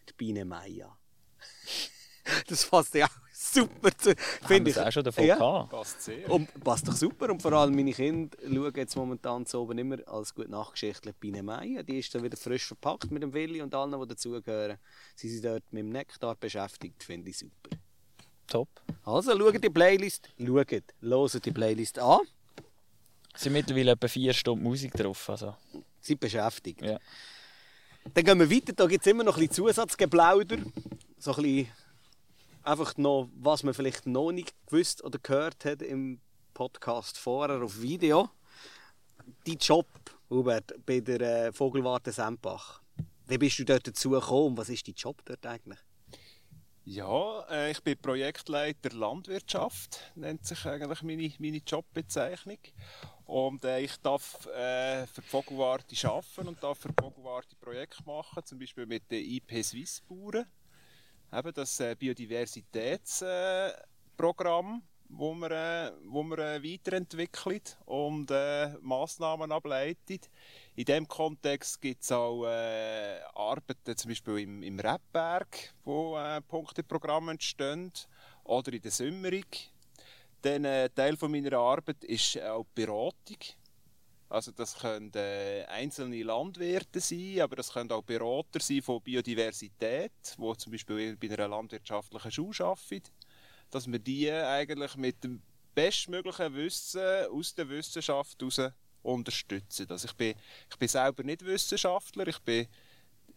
die 0.09 0.13
Biene 0.13 0.45
Maya. 0.45 0.95
Das 2.47 2.65
passt 2.65 2.95
ja 2.95 3.05
auch 3.05 3.24
super 3.55 3.89
Finde 4.47 4.69
ich. 4.71 4.79
auch 4.79 4.91
schon 4.91 5.03
davon 5.03 5.25
Ja. 5.25 5.35
gehabt? 5.35 5.69
Passt 5.71 6.01
sehr. 6.01 6.29
Und 6.29 6.63
passt 6.63 6.87
doch 6.87 6.95
super. 6.95 7.29
Und 7.31 7.41
vor 7.41 7.53
allem 7.53 7.75
meine 7.75 7.91
Kinder 7.93 8.37
schauen 8.43 8.73
jetzt 8.75 8.95
momentan 8.95 9.45
so 9.45 9.61
oben 9.63 9.77
immer 9.77 9.97
als 10.07 10.33
gut 10.35 10.49
Nachgeschichte 10.49 11.13
Biene 11.13 11.41
Meier. 11.43 11.83
Die 11.83 11.99
ist 11.99 12.13
dann 12.13 12.23
wieder 12.23 12.37
frisch 12.37 12.65
verpackt 12.65 13.09
mit 13.11 13.23
dem 13.23 13.33
Willi 13.33 13.61
und 13.61 13.73
allen, 13.73 13.99
die 13.99 14.07
dazugehören. 14.07 14.77
Sie 15.15 15.29
sind 15.29 15.45
dort 15.45 15.63
mit 15.71 15.81
dem 15.81 15.89
Nektar 15.89 16.35
beschäftigt. 16.35 17.03
Finde 17.03 17.29
ich 17.31 17.37
super. 17.37 17.75
Top. 18.47 18.69
Also 19.03 19.37
schaut 19.37 19.63
die 19.63 19.69
Playlist, 19.69 20.29
schaut, 20.37 20.71
hört 21.01 21.45
die 21.45 21.51
Playlist 21.51 21.97
an. 21.99 22.19
Es 23.33 23.41
sind 23.41 23.53
mittlerweile 23.53 23.91
etwa 23.91 24.07
vier 24.07 24.33
Stunden 24.33 24.63
Musik 24.63 24.93
drauf. 24.93 25.29
Also, 25.29 25.55
Seid 25.99 26.19
beschäftigt. 26.19 26.81
ja. 26.81 26.99
Dann 28.13 28.23
gehen 28.23 28.39
wir 28.39 28.49
weiter. 28.51 28.71
Da 28.73 28.85
gibt 28.85 29.03
es 29.05 29.11
immer 29.11 29.23
noch 29.23 29.35
ein 29.35 29.47
bisschen 29.47 29.65
Zusatzgeplauder. 29.65 30.57
So 31.17 31.33
ein 31.33 31.41
bisschen 31.41 31.67
einfach 32.65 32.97
noch, 32.97 33.29
was 33.35 33.63
man 33.63 33.73
vielleicht 33.73 34.05
noch 34.05 34.31
nicht 34.31 34.53
gewusst 34.67 35.03
oder 35.03 35.19
gehört 35.19 35.65
hat 35.65 35.81
im 35.81 36.19
Podcast 36.53 37.17
vorher 37.17 37.61
auf 37.61 37.81
Video. 37.81 38.29
Dein 39.45 39.57
Job, 39.57 39.87
Hubert, 40.29 40.73
bei 40.85 40.99
der 40.99 41.21
äh, 41.21 41.53
Vogelwarte 41.53 42.11
Sempach. 42.11 42.81
Wie 43.27 43.37
bist 43.37 43.59
du 43.59 43.65
dort 43.65 43.87
dazu 43.87 44.11
gekommen? 44.11 44.57
Was 44.57 44.69
ist 44.69 44.87
dein 44.87 44.95
Job 44.95 45.21
dort 45.25 45.45
eigentlich? 45.45 45.79
Ja, 46.85 47.41
äh, 47.49 47.71
ich 47.71 47.81
bin 47.81 47.97
Projektleiter 47.97 48.91
Landwirtschaft, 48.91 50.11
nennt 50.15 50.45
sich 50.45 50.63
eigentlich 50.65 51.01
meine, 51.01 51.31
meine 51.39 51.57
Jobbezeichnung. 51.57 52.59
Und 53.25 53.65
äh, 53.65 53.79
ich 53.79 53.97
darf 53.97 54.45
äh, 54.47 55.07
für 55.07 55.21
die 55.21 55.27
Vogelwarte 55.27 56.07
arbeiten 56.07 56.47
und 56.47 56.61
darf 56.61 56.77
für 56.77 56.89
die 56.89 57.01
Vogelwarte 57.01 57.55
Projekte 57.55 58.03
machen, 58.05 58.45
zum 58.45 58.59
Beispiel 58.59 58.85
mit 58.85 59.09
den 59.09 59.25
IP 59.25 59.63
Swiss 59.63 60.01
Bauern. 60.07 60.45
Eben 61.33 61.53
das 61.53 61.79
äh, 61.79 61.95
Biodiversitätsprogramm, 61.95 64.83
wo 65.09 65.33
man, 65.33 65.51
äh, 65.51 65.91
wo 66.05 66.21
man 66.23 66.39
äh, 66.39 66.63
weiterentwickelt 66.63 67.77
und 67.85 68.31
äh, 68.31 68.69
Massnahmen 68.81 69.51
ableitet. 69.51 70.29
In 70.75 70.85
diesem 70.85 71.07
Kontext 71.07 71.81
gibt 71.81 72.03
es 72.03 72.11
auch 72.11 72.45
äh, 72.45 73.19
Arbeiten 73.33 73.97
zum 73.97 74.09
Beispiel 74.09 74.39
im, 74.39 74.63
im 74.63 74.79
Rebberg, 74.79 75.73
wo 75.83 76.17
äh, 76.17 76.41
Punkteprogramme 76.41 77.31
entstehen, 77.31 77.91
oder 78.45 78.73
in 78.73 78.81
der 78.81 78.91
Sümmerung. 78.91 79.45
Dann 80.41 80.65
äh, 80.65 80.89
Teil 80.89 81.17
von 81.17 81.31
meiner 81.31 81.57
Arbeit 81.57 82.03
ist 82.03 82.39
auch 82.41 82.65
die 82.77 82.85
Beratung. 82.85 83.37
Also 84.27 84.51
das 84.51 84.77
können 84.77 85.11
äh, 85.13 85.65
einzelne 85.67 86.23
Landwirte 86.23 86.99
sein, 86.99 87.41
aber 87.41 87.57
das 87.57 87.71
können 87.71 87.91
auch 87.91 88.01
Berater 88.01 88.59
sein 88.59 88.81
von 88.81 89.01
Biodiversität, 89.01 90.11
wo 90.37 90.55
zum 90.55 90.71
Beispiel 90.71 91.15
bei 91.15 91.29
einer 91.31 91.47
landwirtschaftlichen 91.47 92.31
Schule 92.31 92.55
arbeiten 92.59 93.11
dass 93.71 93.91
wir 93.91 93.99
die 93.99 94.31
eigentlich 94.31 94.95
mit 94.95 95.23
dem 95.23 95.41
bestmöglichen 95.73 96.53
Wissen 96.55 97.27
aus 97.29 97.53
der 97.53 97.67
Wissenschaft 97.67 98.39
heraus 98.39 98.71
unterstützen. 99.03 99.87
Also 99.89 100.07
ich, 100.07 100.13
bin, 100.13 100.35
ich 100.69 100.77
bin 100.77 100.87
selber 100.87 101.23
nicht 101.23 101.45
Wissenschaftler, 101.45 102.27
ich 102.27 102.39
bin 102.39 102.67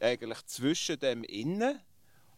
eigentlich 0.01 0.45
zwischen 0.47 0.99
dem 1.01 1.25
innen 1.25 1.81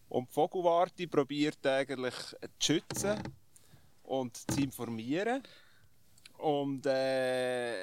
und 0.09 0.29
die 0.29 0.33
Vogelwarte 0.33 1.07
probiert 1.09 1.65
eigentlich 1.67 2.15
zu 2.59 2.73
schützen 2.73 3.23
und 4.03 4.37
zu 4.51 4.61
informieren 4.61 5.43
und 6.41 6.87
äh, 6.87 7.75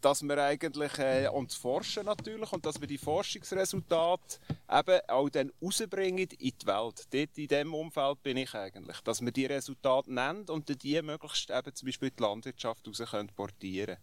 dass 0.00 0.22
wir 0.22 0.38
eigentlich 0.38 0.98
äh, 0.98 1.28
uns 1.28 1.54
forschen 1.54 2.06
natürlich 2.06 2.52
und 2.52 2.64
dass 2.64 2.80
wir 2.80 2.86
die 2.86 2.98
Forschungsresultate 2.98 4.38
eben 4.70 5.00
auch 5.08 5.28
dann 5.28 5.52
rausbringen 5.62 6.28
in 6.38 6.52
die 6.58 6.66
Welt. 6.66 7.06
Dort 7.10 7.38
in 7.38 7.48
diesem 7.48 7.74
Umfeld 7.74 8.22
bin 8.22 8.36
ich 8.36 8.54
eigentlich. 8.54 9.00
Dass 9.00 9.20
wir 9.20 9.32
die 9.32 9.46
Resultate 9.46 10.12
nennen 10.12 10.48
und 10.48 10.82
die 10.82 11.02
möglichst 11.02 11.50
eben 11.50 11.74
zum 11.74 11.86
Beispiel 11.86 12.10
die 12.10 12.22
Landwirtschaft 12.22 12.86
raus 12.86 13.02
können 13.10 13.28
portieren 13.28 13.96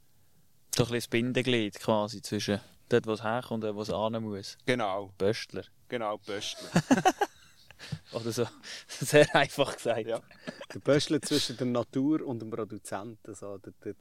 So 0.76 0.84
ein 0.84 0.90
bisschen 0.90 0.96
das 0.96 1.08
Bindeglied 1.08 1.80
quasi 1.80 2.22
zwischen 2.22 2.60
dort, 2.90 3.08
wo 3.08 3.14
es 3.14 3.24
herkommt 3.24 3.64
und 3.64 3.76
wo 3.76 3.82
es 3.82 3.90
hin 3.90 4.24
muss. 4.24 4.58
Genau. 4.66 5.12
Böstler. 5.18 5.64
Genau, 5.88 6.18
Böstler. 6.18 6.70
Oder 8.12 8.32
so. 8.32 8.48
Sehr 8.88 9.34
einfach 9.36 9.76
gesagt. 9.76 10.08
Ja. 10.08 10.22
Der 10.74 10.80
Böschler 10.80 11.22
zwischen 11.22 11.58
der 11.58 11.68
Natur 11.68 12.26
und 12.26 12.40
dem 12.40 12.50
Produzenten. 12.50 13.34
So, 13.34 13.58
der, 13.58 13.74
der, 13.84 13.96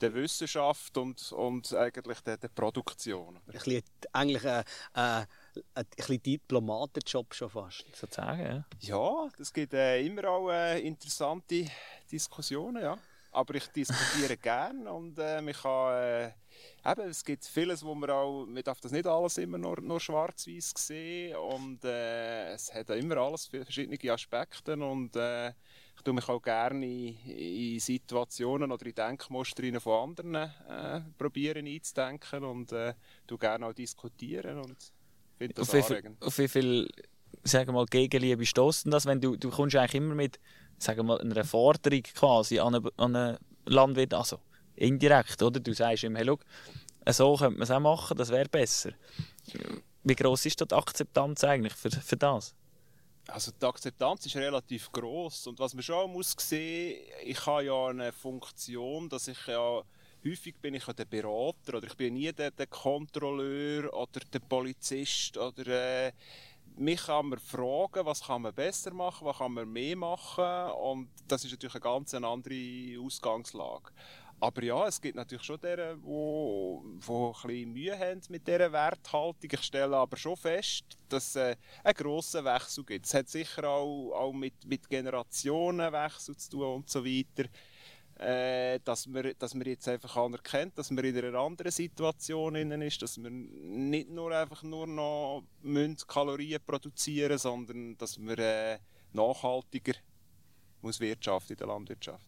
der 0.00 0.14
Wissenschaft 0.14 0.96
und, 0.96 1.32
und 1.32 1.72
eigentlich 1.74 2.20
der, 2.20 2.36
der 2.36 2.48
Produktion. 2.48 3.36
ein 3.36 3.42
bisschen, 3.52 3.82
eigentlich 4.12 4.46
ein, 4.46 4.64
ein, 4.92 5.26
ein, 5.74 5.86
bisschen 5.96 6.22
Diplomatenjob 6.22 7.34
schon 7.34 7.50
fast. 7.50 7.84
Sozusagen, 7.94 8.40
ja. 8.40 8.64
Ja, 8.80 9.28
das 9.36 9.52
gibt 9.52 9.74
äh, 9.74 10.00
immer 10.00 10.28
auch 10.28 10.50
äh, 10.50 10.80
interessante 10.80 11.66
Diskussionen, 12.10 12.82
ja. 12.82 12.98
Aber 13.32 13.54
ich 13.54 13.66
diskutiere 13.68 14.36
gerne 14.42 14.90
und 14.92 15.18
äh, 15.18 15.40
man 15.40 15.54
kann, 15.54 15.94
äh, 15.94 16.32
eben, 16.84 17.08
es 17.08 17.24
gibt 17.24 17.44
vieles, 17.44 17.84
wo 17.84 17.94
man 17.94 18.10
auch, 18.10 18.46
man 18.46 18.62
darf 18.62 18.80
das 18.80 18.92
nicht 18.92 19.06
alles 19.06 19.38
immer 19.38 19.58
nur, 19.58 19.80
nur 19.80 20.00
schwarz-weiß 20.00 20.72
sehen 20.76 21.36
und 21.36 21.84
äh, 21.84 22.52
es 22.52 22.72
hat 22.72 22.90
immer 22.90 23.16
alles 23.16 23.46
verschiedene 23.46 24.12
Aspekte 24.12 24.76
und 24.76 25.16
äh, 25.16 25.48
ich 25.48 26.02
tue 26.04 26.14
mich 26.14 26.28
auch 26.28 26.40
gerne 26.40 26.84
in, 26.84 27.16
in 27.26 27.80
Situationen 27.80 28.70
oder 28.70 28.86
in 28.86 28.94
Denkmuster 28.94 29.80
von 29.80 30.10
anderen 30.10 30.34
äh, 30.34 31.00
probieren 31.16 31.66
einzudenken 31.66 32.44
und 32.44 32.72
äh, 32.72 32.94
tue 33.26 33.38
gerne 33.38 33.66
auch 33.66 33.72
diskutieren 33.72 34.58
und 34.58 34.76
finde 35.36 35.54
das 35.54 35.68
auf 35.68 35.74
wie, 35.74 35.82
viel, 35.82 35.96
anregend. 35.96 36.24
auf 36.24 36.38
wie 36.38 36.48
viel 36.48 36.88
sagen 37.44 37.68
wir 37.68 37.72
mal, 37.72 37.86
Gegenliebe 37.86 38.46
stoßen 38.46 38.90
das, 38.90 39.06
wenn 39.06 39.20
du, 39.20 39.36
du 39.36 39.50
kommst 39.50 39.76
eigentlich 39.76 39.94
immer 39.96 40.14
mit 40.14 40.38
sagen 40.78 40.98
wir 40.98 41.04
mal, 41.04 41.20
einer 41.20 41.44
Forderung 41.44 42.02
quasi 42.02 42.58
an 42.58 42.76
einen, 42.76 42.88
an 42.96 43.16
einen 43.16 43.38
Landwirt, 43.66 44.14
also 44.14 44.40
indirekt, 44.78 45.42
oder? 45.42 45.60
Du 45.60 45.72
sagst 45.72 46.04
ihm, 46.04 46.16
hey, 46.16 46.26
schau, 46.26 46.38
so 47.12 47.36
könnte 47.36 47.58
man 47.58 47.62
es 47.62 47.70
auch 47.70 47.80
machen, 47.80 48.16
das 48.16 48.30
wäre 48.30 48.48
besser. 48.48 48.90
Wie 50.04 50.14
groß 50.14 50.46
ist 50.46 50.60
die 50.60 50.74
Akzeptanz 50.74 51.44
eigentlich 51.44 51.74
für, 51.74 51.90
für 51.90 52.16
das? 52.16 52.54
Also 53.26 53.52
die 53.52 53.66
Akzeptanz 53.66 54.24
ist 54.24 54.36
relativ 54.36 54.90
groß 54.90 55.48
und 55.48 55.58
was 55.58 55.74
man 55.74 55.82
schon 55.82 56.10
muss 56.10 56.34
sehen, 56.38 56.98
ich 57.24 57.44
habe 57.44 57.64
ja 57.64 57.88
eine 57.88 58.10
Funktion, 58.10 59.08
dass 59.10 59.28
ich 59.28 59.46
ja 59.46 59.82
häufig 60.24 60.56
bin 60.60 60.74
ich 60.74 60.84
der 60.86 61.04
Berater 61.04 61.76
oder 61.76 61.86
ich 61.86 61.96
bin 61.96 62.14
nie 62.14 62.32
der, 62.32 62.50
der 62.50 62.66
Kontrolleur 62.66 63.92
oder 63.92 64.20
der 64.32 64.38
Polizist 64.40 65.36
oder 65.36 65.66
äh, 65.66 66.12
mich 66.76 67.04
kann 67.04 67.26
man 67.26 67.38
fragen, 67.38 68.06
was 68.06 68.22
kann 68.22 68.42
man 68.42 68.54
besser 68.54 68.94
machen, 68.94 69.26
was 69.26 69.38
kann 69.38 69.52
man 69.52 69.70
mehr 69.70 69.96
machen 69.96 70.70
und 70.72 71.10
das 71.26 71.44
ist 71.44 71.50
natürlich 71.50 71.74
eine 71.74 71.82
ganz 71.82 72.14
andere 72.14 72.98
Ausgangslage. 73.04 73.90
Aber 74.40 74.62
ja, 74.62 74.86
es 74.86 75.00
gibt 75.00 75.16
natürlich 75.16 75.42
schon 75.42 75.60
deren, 75.60 76.00
die, 76.00 76.06
die 76.06 77.12
ein 77.12 77.32
bisschen 77.42 77.72
Mühe 77.72 77.98
haben 77.98 78.20
mit 78.28 78.46
dieser 78.46 78.70
Werthaltung. 78.70 79.50
Ich 79.50 79.62
stelle 79.62 79.96
aber 79.96 80.16
schon 80.16 80.36
fest, 80.36 80.84
dass 81.08 81.30
es 81.30 81.36
äh, 81.36 81.56
einen 81.82 81.94
grossen 81.94 82.44
Wechsel 82.44 82.84
gibt. 82.84 83.06
Es 83.06 83.14
hat 83.14 83.28
sicher 83.28 83.68
auch, 83.68 84.12
auch 84.12 84.32
mit, 84.32 84.64
mit 84.64 84.88
Generationenwechsel 84.88 86.36
zu 86.36 86.50
tun 86.50 86.74
und 86.76 86.90
so 86.90 87.04
weiter. 87.04 87.48
Äh, 88.18 88.80
dass, 88.84 89.06
man, 89.06 89.32
dass 89.38 89.54
man 89.54 89.66
jetzt 89.66 89.86
einfach 89.88 90.16
anerkennt, 90.16 90.76
dass 90.76 90.90
man 90.90 91.04
in 91.04 91.16
einer 91.16 91.38
anderen 91.38 91.70
Situation 91.70 92.56
ist, 92.56 93.00
dass 93.00 93.16
man 93.16 93.48
nicht 93.88 94.10
nur 94.10 94.32
einfach 94.32 94.64
nur 94.64 94.88
noch 94.88 95.44
Kalorien 96.08 96.60
produzieren 96.66 97.38
sondern 97.38 97.96
dass 97.96 98.18
man 98.18 98.36
äh, 98.38 98.80
nachhaltiger 99.12 99.94
muss 100.82 100.98
wirtschaften 100.98 101.52
in 101.52 101.58
der 101.58 101.68
Landwirtschaft. 101.68 102.27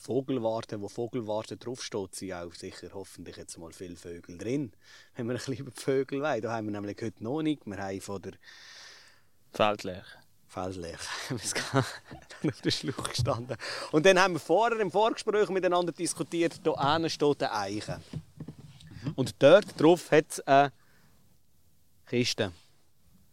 Vogelwarte, 0.00 0.80
wo 0.80 0.88
Vogelwarte 0.88 1.58
draufsteht, 1.58 2.14
sind 2.14 2.32
auch 2.32 2.54
sicher 2.54 2.88
hoffentlich 2.94 3.36
jetzt 3.36 3.58
mal 3.58 3.70
viele 3.72 3.96
Vögel 3.96 4.38
drin. 4.38 4.72
Wenn 5.14 5.26
wir 5.26 5.34
ein 5.34 5.36
bisschen 5.36 5.58
über 5.58 5.70
die 5.70 5.80
Vögel 5.80 6.22
wollen. 6.22 6.40
Da 6.40 6.52
haben 6.52 6.66
wir 6.66 6.72
nämlich 6.72 6.96
heute 7.02 7.22
noch 7.22 7.42
nicht. 7.42 7.66
Wir 7.66 7.76
haben 7.76 8.00
von 8.00 8.22
der 8.22 8.32
Feldlech. 9.52 10.06
Feldlech. 10.46 10.98
Wir 11.30 11.38
sind 11.38 12.50
auf 12.50 12.60
der 12.62 12.70
Schluch 12.70 13.08
gestanden. 13.10 13.56
Und 13.92 14.04
dann 14.04 14.18
haben 14.18 14.32
wir 14.32 14.40
vorher 14.40 14.80
im 14.80 14.90
Vorgespräch 14.90 15.48
miteinander 15.48 15.92
diskutiert, 15.92 16.60
da 16.64 16.92
hinten 16.92 17.08
steht 17.08 17.42
eine 17.42 17.52
Eiche. 17.52 18.00
Und 19.14 19.34
dort 19.38 19.80
drauf 19.80 20.10
hat 20.10 20.24
es 20.28 20.40
eine 20.40 20.72
Kiste. 22.06 22.52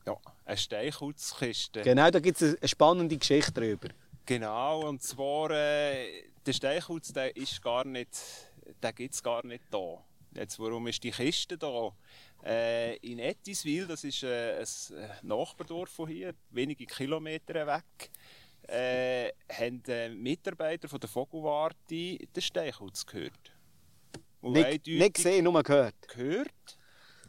Ja, 0.06 0.16
eine 0.46 0.58
Steinkutzkiste. 0.58 1.82
Genau, 1.82 2.12
da 2.12 2.20
gibt 2.20 2.40
es 2.40 2.56
eine 2.56 2.68
spannende 2.68 3.18
Geschichte 3.18 3.52
darüber. 3.54 3.88
Genau, 4.28 4.90
und 4.90 5.02
zwar, 5.02 5.52
äh, 5.52 6.24
der 6.46 6.52
Steinkulz, 6.52 7.14
der 7.14 7.34
ist 7.38 7.62
gar 7.62 7.86
nicht, 7.86 8.10
den 8.84 8.96
gibt 8.96 9.14
es 9.14 9.24
gar 9.24 9.46
nicht 9.46 9.64
da. 9.72 10.04
Jetzt, 10.36 10.60
warum 10.60 10.86
ist 10.88 11.02
die 11.02 11.12
Kiste 11.12 11.58
da? 11.58 11.94
Äh, 12.44 12.98
in 12.98 13.20
Ettiswil, 13.20 13.88
das 13.88 14.04
ist 14.04 14.24
äh, 14.24 14.58
ein 14.58 14.98
äh, 14.98 15.10
Nachbardorf 15.24 15.90
von 15.90 16.10
hier, 16.10 16.34
wenige 16.50 16.86
Kilometer 16.86 17.66
weg, 17.66 18.12
äh, 18.68 19.32
haben 19.50 19.82
äh, 19.88 20.10
Mitarbeiter 20.10 20.90
von 20.90 21.00
der 21.00 21.08
Vogelwarte 21.08 22.18
den 22.18 22.42
Steinkulz 22.42 23.06
gehört. 23.06 23.54
Nicht, 24.42 24.88
nicht 24.88 25.14
gesehen, 25.14 25.46
nur 25.46 25.64
gehört. 25.64 26.06
Gehört. 26.10 26.78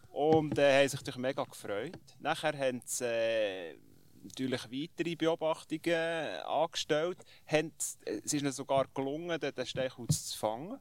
Und 0.09 0.59
äh, 0.59 0.81
haben 0.81 0.89
sich 0.89 0.99
natürlich 0.99 1.21
mega 1.21 1.45
gefreut. 1.45 1.97
Nachher 2.19 2.59
haben 2.59 2.83
sie 2.85 3.05
äh, 3.05 3.79
natürlich 4.23 4.65
weitere 4.65 5.17
Beobachtungen 5.17 6.41
angestellt. 6.45 7.19
Haben, 7.47 7.73
es 7.79 7.99
ist 8.05 8.33
ihnen 8.35 8.53
sogar 8.53 8.87
gelungen, 8.95 9.39
den 9.41 9.67
Steinkulz 9.67 10.29
zu 10.31 10.39
fangen. 10.39 10.79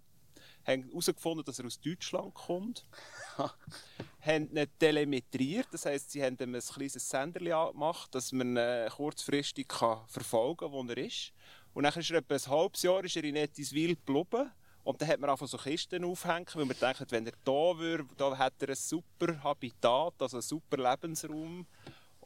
Haben 0.65 0.83
herausgefunden, 0.89 1.45
dass 1.45 1.59
er 1.59 1.65
aus 1.65 1.79
Deutschland 1.79 2.33
kommt. 2.33 2.85
haben 4.21 4.55
ihn 4.55 4.67
telemetriert, 4.77 5.67
das 5.71 5.85
heisst, 5.85 6.11
sie 6.11 6.23
haben 6.23 6.37
ihm 6.39 6.55
ein 6.55 6.61
kleines 6.61 7.09
Senderli 7.09 7.51
gemacht, 7.71 8.13
dass 8.13 8.31
man 8.31 8.57
ihn 8.57 8.89
kurzfristig 8.89 9.67
verfolgen 10.07 10.57
kann, 10.57 10.71
wo 10.71 10.83
er 10.83 10.97
ist. 10.97 11.31
Und 11.73 11.83
dann 11.83 11.93
ist 11.93 12.09
er 12.11 12.17
etwa 12.17 12.35
ein 12.35 12.47
halbes 12.47 12.81
Jahr 12.81 13.03
ist 13.03 13.15
er 13.15 13.23
in 13.23 13.35
Ettiswil 13.35 13.95
geblieben. 13.95 14.51
Und 14.83 15.01
dann 15.01 15.09
hat 15.09 15.19
man 15.19 15.29
einfach 15.29 15.47
so 15.47 15.57
Kisten 15.57 16.05
aufhängen, 16.05 16.47
weil 16.53 16.65
man 16.65 16.77
denkt, 16.79 17.11
wenn 17.11 17.25
er 17.25 17.33
da 17.43 17.77
wäre, 17.77 18.05
da 18.15 18.37
hat 18.37 18.53
er 18.61 18.69
ein 18.69 18.75
super 18.75 19.43
Habitat, 19.43 20.13
also 20.17 20.37
einen 20.37 20.41
super 20.41 20.77
Lebensraum. 20.77 21.67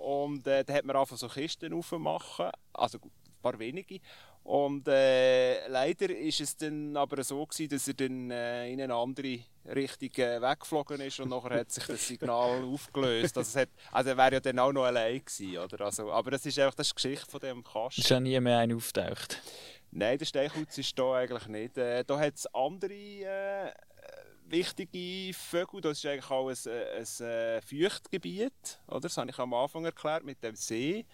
Und 0.02 0.48
äh, 0.48 0.64
da 0.64 0.74
hat 0.74 0.86
man 0.86 0.96
einfach 0.96 1.18
so 1.18 1.28
Kisten 1.28 1.74
aufmachen, 1.74 2.50
also 2.74 2.98
ein 2.98 3.12
paar 3.42 3.60
wenige. 3.60 4.00
Und 4.44 4.88
äh, 4.88 5.68
leider 5.68 6.10
ist 6.10 6.42
es 6.42 6.58
dann 6.58 6.98
aber 6.98 7.24
so 7.24 7.46
gewesen, 7.46 7.70
dass 7.70 7.88
er 7.88 7.94
dann 7.94 8.32
äh, 8.32 8.72
in 8.72 8.82
eine 8.82 8.96
andere 8.96 9.40
Richtung 9.66 10.10
äh, 10.16 10.42
weggeflogen 10.42 11.00
ist 11.02 11.20
und 11.20 11.30
nachher 11.30 11.60
hat 11.60 11.70
sich 11.70 11.86
das 11.86 12.08
Signal 12.08 12.64
aufgelöst. 12.74 13.38
Also, 13.38 13.48
es 13.48 13.56
hat, 13.56 13.70
also 13.92 14.10
er 14.10 14.18
wäre 14.18 14.34
ja 14.34 14.40
dann 14.40 14.58
auch 14.58 14.74
noch 14.74 14.86
allein 14.86 15.24
gewesen, 15.24 15.60
oder? 15.60 15.86
Also, 15.86 16.12
aber 16.12 16.32
das 16.32 16.46
ist 16.48 16.58
einfach 16.58 16.74
das 16.74 16.88
ist 16.88 16.94
die 16.94 16.96
Geschichte 16.96 17.30
von 17.30 17.40
dem 17.40 17.64
Kasten. 17.64 18.02
Ist 18.02 18.10
ja 18.10 18.20
nie 18.20 18.40
mehr 18.40 18.58
einer 18.58 18.76
auftaucht. 18.76 19.40
Nein, 19.92 20.18
der 20.18 20.26
Steinkauz 20.26 20.78
ist 20.78 20.98
da 20.98 21.14
eigentlich 21.16 21.48
nicht. 21.48 21.78
Äh, 21.78 22.04
da 22.04 22.18
hat 22.18 22.36
es 22.36 22.48
andere 22.48 22.94
äh, 22.94 23.72
wichtige 24.52 25.34
Vögel. 25.34 25.82
Das 25.82 25.98
ist 25.98 26.06
eigentlich 26.06 26.30
auch 26.30 26.50
ein, 26.50 26.56
ein, 26.66 27.06
ein 27.22 27.26
äh, 27.28 27.62
Feuchtgebiet. 27.62 28.80
Oder? 28.88 29.00
Das 29.02 29.18
habe 29.18 29.30
ich 29.30 29.40
am 29.40 29.54
Anfang 29.54 29.86
erklärt 29.86 30.24
mit 30.24 30.44
dem 30.44 30.56
See. 30.56 31.06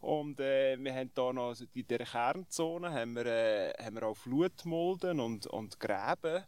Und 0.00 0.40
äh, 0.40 0.76
wir 0.78 0.94
haben 0.94 1.10
hier 1.14 1.32
noch 1.32 1.48
also 1.48 1.64
in 1.74 1.86
dieser 1.86 2.04
Kernzone 2.04 2.90
haben 2.90 3.14
wir, 3.14 3.26
äh, 3.26 3.72
haben 3.84 3.96
wir 3.96 4.04
auch 4.04 4.16
Flutmulden 4.16 5.20
und, 5.20 5.46
und 5.46 5.78
Gräben 5.78 6.42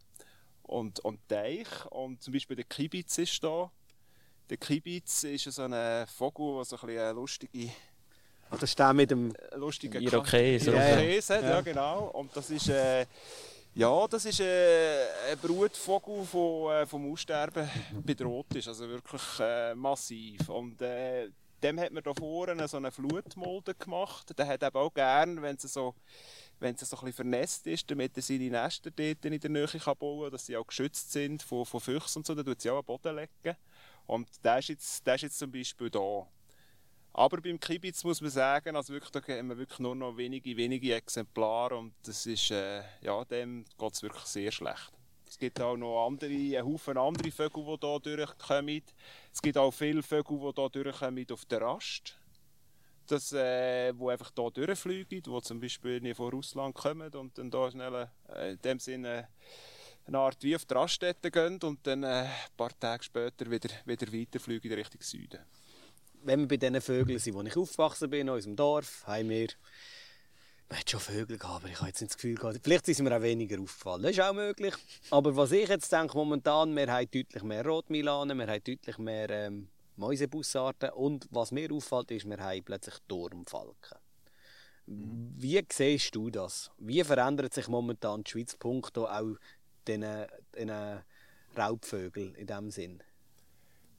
und, 0.63 0.99
und 1.01 1.27
Teich. 1.27 1.85
Und 1.91 2.21
zum 2.23 2.33
Beispiel 2.33 2.55
der 2.55 2.65
Kibitz 2.65 3.17
ist 3.19 3.43
da. 3.43 3.71
Der 4.49 4.57
Kibitz 4.57 5.23
ist 5.23 5.43
so 5.45 5.63
ein 5.63 6.07
Vogel, 6.07 6.55
der 6.55 6.65
so 6.65 6.77
ein 6.77 6.89
eine 6.89 7.11
lustige 7.11 7.69
Ah, 8.49 8.57
das 8.57 8.69
ist 8.69 8.77
der 8.77 8.93
mit 8.93 9.09
dem... 9.09 9.33
lustige 9.55 9.99
Irokes, 9.99 10.65
Ka- 10.65 10.71
oder? 10.71 11.01
Irokes 11.01 11.29
hat, 11.31 11.41
ja. 11.41 11.49
Ja. 11.49 11.61
genau. 11.61 12.07
Und 12.09 12.35
das 12.35 12.51
ist, 12.51 12.69
äh, 12.69 13.05
ja, 13.75 14.07
das 14.07 14.25
ist 14.25 14.39
äh, 14.39 15.31
ein 15.31 15.37
Brutvogel, 15.39 16.27
der 16.31 16.81
äh, 16.81 16.85
vom 16.85 17.11
Aussterben 17.11 17.69
bedroht 18.05 18.53
ist. 18.55 18.67
Also 18.67 18.87
wirklich 18.87 19.21
äh, 19.39 19.73
massiv. 19.75 20.49
Und 20.49 20.81
äh, 20.81 21.29
dem 21.61 21.79
hat 21.79 21.91
man 21.91 22.03
da 22.03 22.13
vorne 22.13 22.67
so 22.67 22.77
eine 22.77 22.91
Flutmulde 22.91 23.73
gemacht. 23.73 24.37
Der 24.37 24.47
hat 24.47 24.63
eben 24.63 24.75
auch 24.75 24.93
gern, 24.93 25.41
wenn 25.41 25.55
es 25.55 25.73
so 25.73 25.95
wenn 26.63 26.75
es 26.75 26.89
so 26.89 26.95
ein 26.95 26.99
bisschen 27.05 27.13
vernässt 27.13 27.67
ist, 27.67 27.91
damit 27.91 28.15
er 28.15 28.23
seine 28.23 28.49
Nester 28.49 28.89
dort 28.89 29.25
in 29.25 29.39
der 29.39 29.49
Nähe 29.49 29.67
kann 29.67 29.97
bauen 29.97 30.23
kann, 30.23 30.31
dass 30.31 30.45
sie 30.45 30.57
auch 30.57 30.65
geschützt 30.65 31.11
sind 31.11 31.43
von, 31.43 31.65
von 31.65 31.79
Füchsen 31.79 32.19
und 32.19 32.25
so, 32.25 32.33
dann 32.33 32.45
tut 32.45 32.61
sie 32.61 32.69
auch 32.69 32.79
am 32.79 32.85
Boden 32.85 33.15
legen. 33.15 33.57
Und 34.05 34.27
der 34.43 34.59
ist 34.59 34.69
jetzt, 34.69 35.05
der 35.05 35.15
ist 35.15 35.21
jetzt 35.23 35.39
zum 35.39 35.51
Beispiel 35.51 35.89
da. 35.89 36.25
Aber 37.15 37.39
beim 37.41 37.59
Kibitz 37.59 38.03
muss 38.03 38.21
man 38.21 38.31
sagen, 38.31 38.75
also 38.75 38.91
wirklich, 38.91 39.11
da 39.11 39.21
haben 39.21 39.49
wir 39.49 39.57
wirklich 39.57 39.77
nur 39.77 39.95
noch 39.95 40.17
wenige, 40.17 40.57
wenige 40.57 40.95
Exemplare 40.95 41.77
und 41.77 41.93
das 42.03 42.25
ist, 42.25 42.49
äh, 42.49 42.81
ja, 43.01 43.23
dem 43.25 43.65
geht 43.77 43.93
es 43.93 44.01
wirklich 44.01 44.23
sehr 44.23 44.51
schlecht. 44.51 44.91
Es 45.27 45.37
gibt 45.37 45.61
auch 45.61 45.77
noch 45.77 46.07
andere, 46.07 46.31
einen 46.31 46.65
Haufen 46.65 46.97
andere 46.97 47.31
Vögel, 47.31 47.63
die 47.65 47.87
hier 47.87 47.99
durchkommen. 48.17 48.81
Es 49.31 49.41
gibt 49.41 49.57
auch 49.57 49.71
viele 49.71 50.01
Vögel, 50.01 50.39
die 50.39 50.61
hier 50.61 50.69
durchkommen 50.69 51.25
auf 51.31 51.45
der 51.45 51.61
Rast. 51.61 52.17
Das, 53.05 53.31
äh, 53.33 53.93
wo 53.95 54.09
einfach 54.09 54.31
hier 54.35 54.49
durchfliegen, 54.51 55.21
die 55.21 55.41
zum 55.41 55.59
Beispiel 55.59 56.01
nicht 56.01 56.17
von 56.17 56.31
Russland 56.31 56.73
kommen 56.73 57.13
und 57.13 57.37
dann 57.37 57.51
hier 57.51 57.71
schnell 57.71 58.09
äh, 58.33 58.53
in 58.53 58.61
dem 58.61 58.79
Sinne 58.79 59.27
eine 60.05 60.17
Art 60.17 60.41
wie 60.41 60.55
auf 60.55 60.65
die 60.65 60.73
Raststätte 60.73 61.29
gehen 61.29 61.59
und 61.63 61.85
dann 61.85 62.03
äh, 62.03 62.07
ein 62.07 62.31
paar 62.57 62.77
Tage 62.79 63.03
später 63.03 63.49
wieder, 63.51 63.69
wieder 63.85 64.11
weiterfliegen 64.11 64.71
in 64.71 64.77
Richtung 64.77 65.01
Süden. 65.01 65.41
Wenn 66.23 66.41
wir 66.41 66.47
bei 66.47 66.57
diesen 66.57 66.81
Vögeln 66.81 67.19
sind, 67.19 67.33
wo 67.35 67.41
ich 67.41 67.57
aufgewachsen 67.57 68.09
bin, 68.09 68.21
in 68.21 68.29
unserem 68.29 68.55
Dorf, 68.55 69.03
haben 69.05 69.29
wir... 69.29 69.47
Man 70.69 70.79
hat 70.79 70.89
schon 70.89 70.99
Vögel 71.01 71.37
gehabt, 71.37 71.63
aber 71.63 71.71
ich 71.71 71.77
habe 71.77 71.89
jetzt 71.89 72.01
nicht 72.01 72.11
das 72.11 72.17
Gefühl 72.17 72.35
gehabt, 72.35 72.59
vielleicht 72.63 72.85
sind 72.85 73.03
mir 73.03 73.15
auch 73.15 73.21
weniger 73.21 73.61
aufgefallen. 73.61 74.01
Das 74.01 74.11
ist 74.11 74.21
auch 74.21 74.33
möglich. 74.33 74.73
Aber 75.11 75.35
was 75.35 75.51
ich 75.51 75.69
jetzt 75.69 75.91
denke, 75.91 76.17
momentan, 76.17 76.75
wir 76.75 76.91
haben 76.91 77.11
deutlich 77.11 77.43
mehr 77.43 77.65
Rotmilanen, 77.65 78.37
wir 78.37 78.47
haben 78.47 78.63
deutlich 78.63 78.97
mehr 78.97 79.29
ähm, 79.29 79.67
Mäusebussarten 79.97 80.89
und 80.91 81.27
was 81.29 81.51
mir 81.51 81.71
auffällt, 81.71 82.11
ist, 82.11 82.25
wir 82.25 82.37
haben 82.37 82.63
plötzlich 82.63 82.95
Turmfalken. 83.07 83.97
Wie 84.85 85.61
siehst 85.71 86.15
du 86.15 86.29
das? 86.29 86.71
Wie 86.77 87.03
verändert 87.03 87.53
sich 87.53 87.67
momentan 87.67 88.23
die 88.23 88.31
Schweiz 88.31 88.55
punkto 88.55 89.05
auch 89.05 89.35
diesen, 89.87 90.25
diesen 90.55 91.03
Raubvögeln 91.55 92.35
in 92.35 92.47
diesem 92.47 92.71
Sinn? 92.71 93.03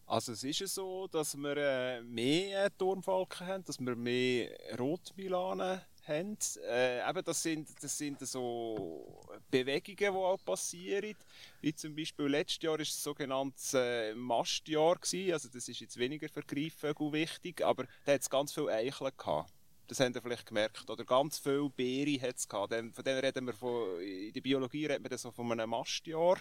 Also 0.07 0.33
es 0.33 0.45
ist 0.45 0.75
so, 0.75 1.07
dass 1.09 1.35
wir 1.37 1.57
äh, 1.57 2.03
mehr 2.03 2.77
Turmfalken 2.77 3.47
haben, 3.47 3.65
dass 3.65 3.81
wir 3.81 3.97
mehr 3.97 4.51
Rotmilanen 4.79 5.81
haben. 6.07 6.39
Äh, 6.69 7.09
eben 7.09 7.25
das, 7.25 7.43
sind, 7.43 7.71
das 7.83 7.97
sind 7.97 8.21
so 8.21 9.25
Bewegungen, 9.51 9.97
die 9.97 10.07
auch 10.09 10.45
passieren. 10.45 11.15
Wie 11.63 11.75
zum 11.75 11.97
Beispiel 11.97 12.27
letztes 12.27 12.63
Jahr 12.63 12.73
war 12.73 12.79
das 12.79 13.03
sogenannte 13.03 13.79
äh, 13.79 14.15
Mastjahr. 14.15 14.97
Gewesen. 14.97 15.33
Also 15.33 15.49
das 15.49 15.69
ist 15.69 15.81
jetzt 15.81 15.99
weniger 15.99 16.29
für 16.29 16.43
Greifvögel 16.43 17.13
wichtig, 17.13 17.65
aber 17.65 17.85
da 18.05 18.13
hat 18.13 18.21
es 18.21 18.31
ganz 18.31 18.53
viele 18.53 18.73
Eicheln 18.73 19.13
gehabt. 19.17 19.53
Das 19.87 20.01
habt 20.01 20.17
ihr 20.17 20.23
vielleicht 20.23 20.47
gemerkt. 20.47 20.89
Oder 20.89 21.05
ganz 21.05 21.39
viele 21.39 21.69
Beeren 21.69 22.21
hat 22.23 22.37
es 22.37 22.49
gehabt. 22.49 22.73
Von 22.73 23.05
denen 23.05 23.21
reden 23.21 23.47
wir 23.47 23.55
von, 23.55 24.01
in 24.01 24.33
der 24.33 24.41
Biologie 24.41 24.89
man 24.89 25.03
dann 25.05 25.19
so 25.19 25.31
von 25.31 25.51
einem 25.53 25.71
Mastjahr. 25.71 26.39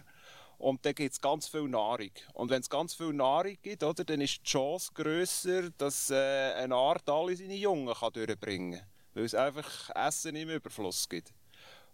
Und 0.57 0.85
dann 0.85 0.95
gibt 0.95 1.13
es 1.13 1.21
ganz 1.21 1.47
viel 1.47 1.67
Nahrung. 1.67 2.11
Und 2.33 2.49
wenn 2.49 2.61
es 2.61 2.69
ganz 2.69 2.93
viel 2.93 3.13
Nahrung 3.13 3.57
gibt, 3.61 3.83
oder, 3.83 4.03
dann 4.03 4.21
ist 4.21 4.39
die 4.39 4.43
Chance 4.43 4.91
grösser, 4.93 5.69
dass 5.71 6.09
äh, 6.09 6.53
eine 6.53 6.75
Art 6.75 7.07
alle 7.09 7.35
seine 7.35 7.55
Jungen 7.55 7.93
kann 7.93 8.13
durchbringen 8.13 8.79
kann. 8.79 8.87
Weil 9.13 9.25
es 9.25 9.35
einfach 9.35 9.89
Essen 9.95 10.35
im 10.35 10.49
Überfluss 10.49 11.07
gibt. 11.09 11.33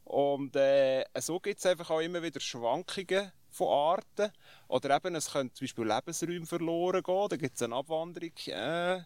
Und 0.06 0.56
äh, 0.56 1.04
so 1.20 1.40
gibt 1.40 1.60
es 1.60 1.66
einfach 1.66 1.90
auch 1.90 2.00
immer 2.00 2.22
wieder 2.22 2.40
Schwankungen 2.40 3.32
von 3.50 3.68
Arten. 3.68 4.32
Oder 4.68 4.96
eben, 4.96 5.16
es 5.16 5.32
können 5.32 5.54
zum 5.54 5.66
Beispiel 5.66 5.86
Lebensräume 5.86 6.46
verloren 6.46 7.04
gehen. 7.04 7.28
Da 7.30 7.36
gibt 7.36 7.56
es 7.56 7.62
eine 7.62 7.76
Abwanderung 7.76 8.32
äh, 8.48 8.98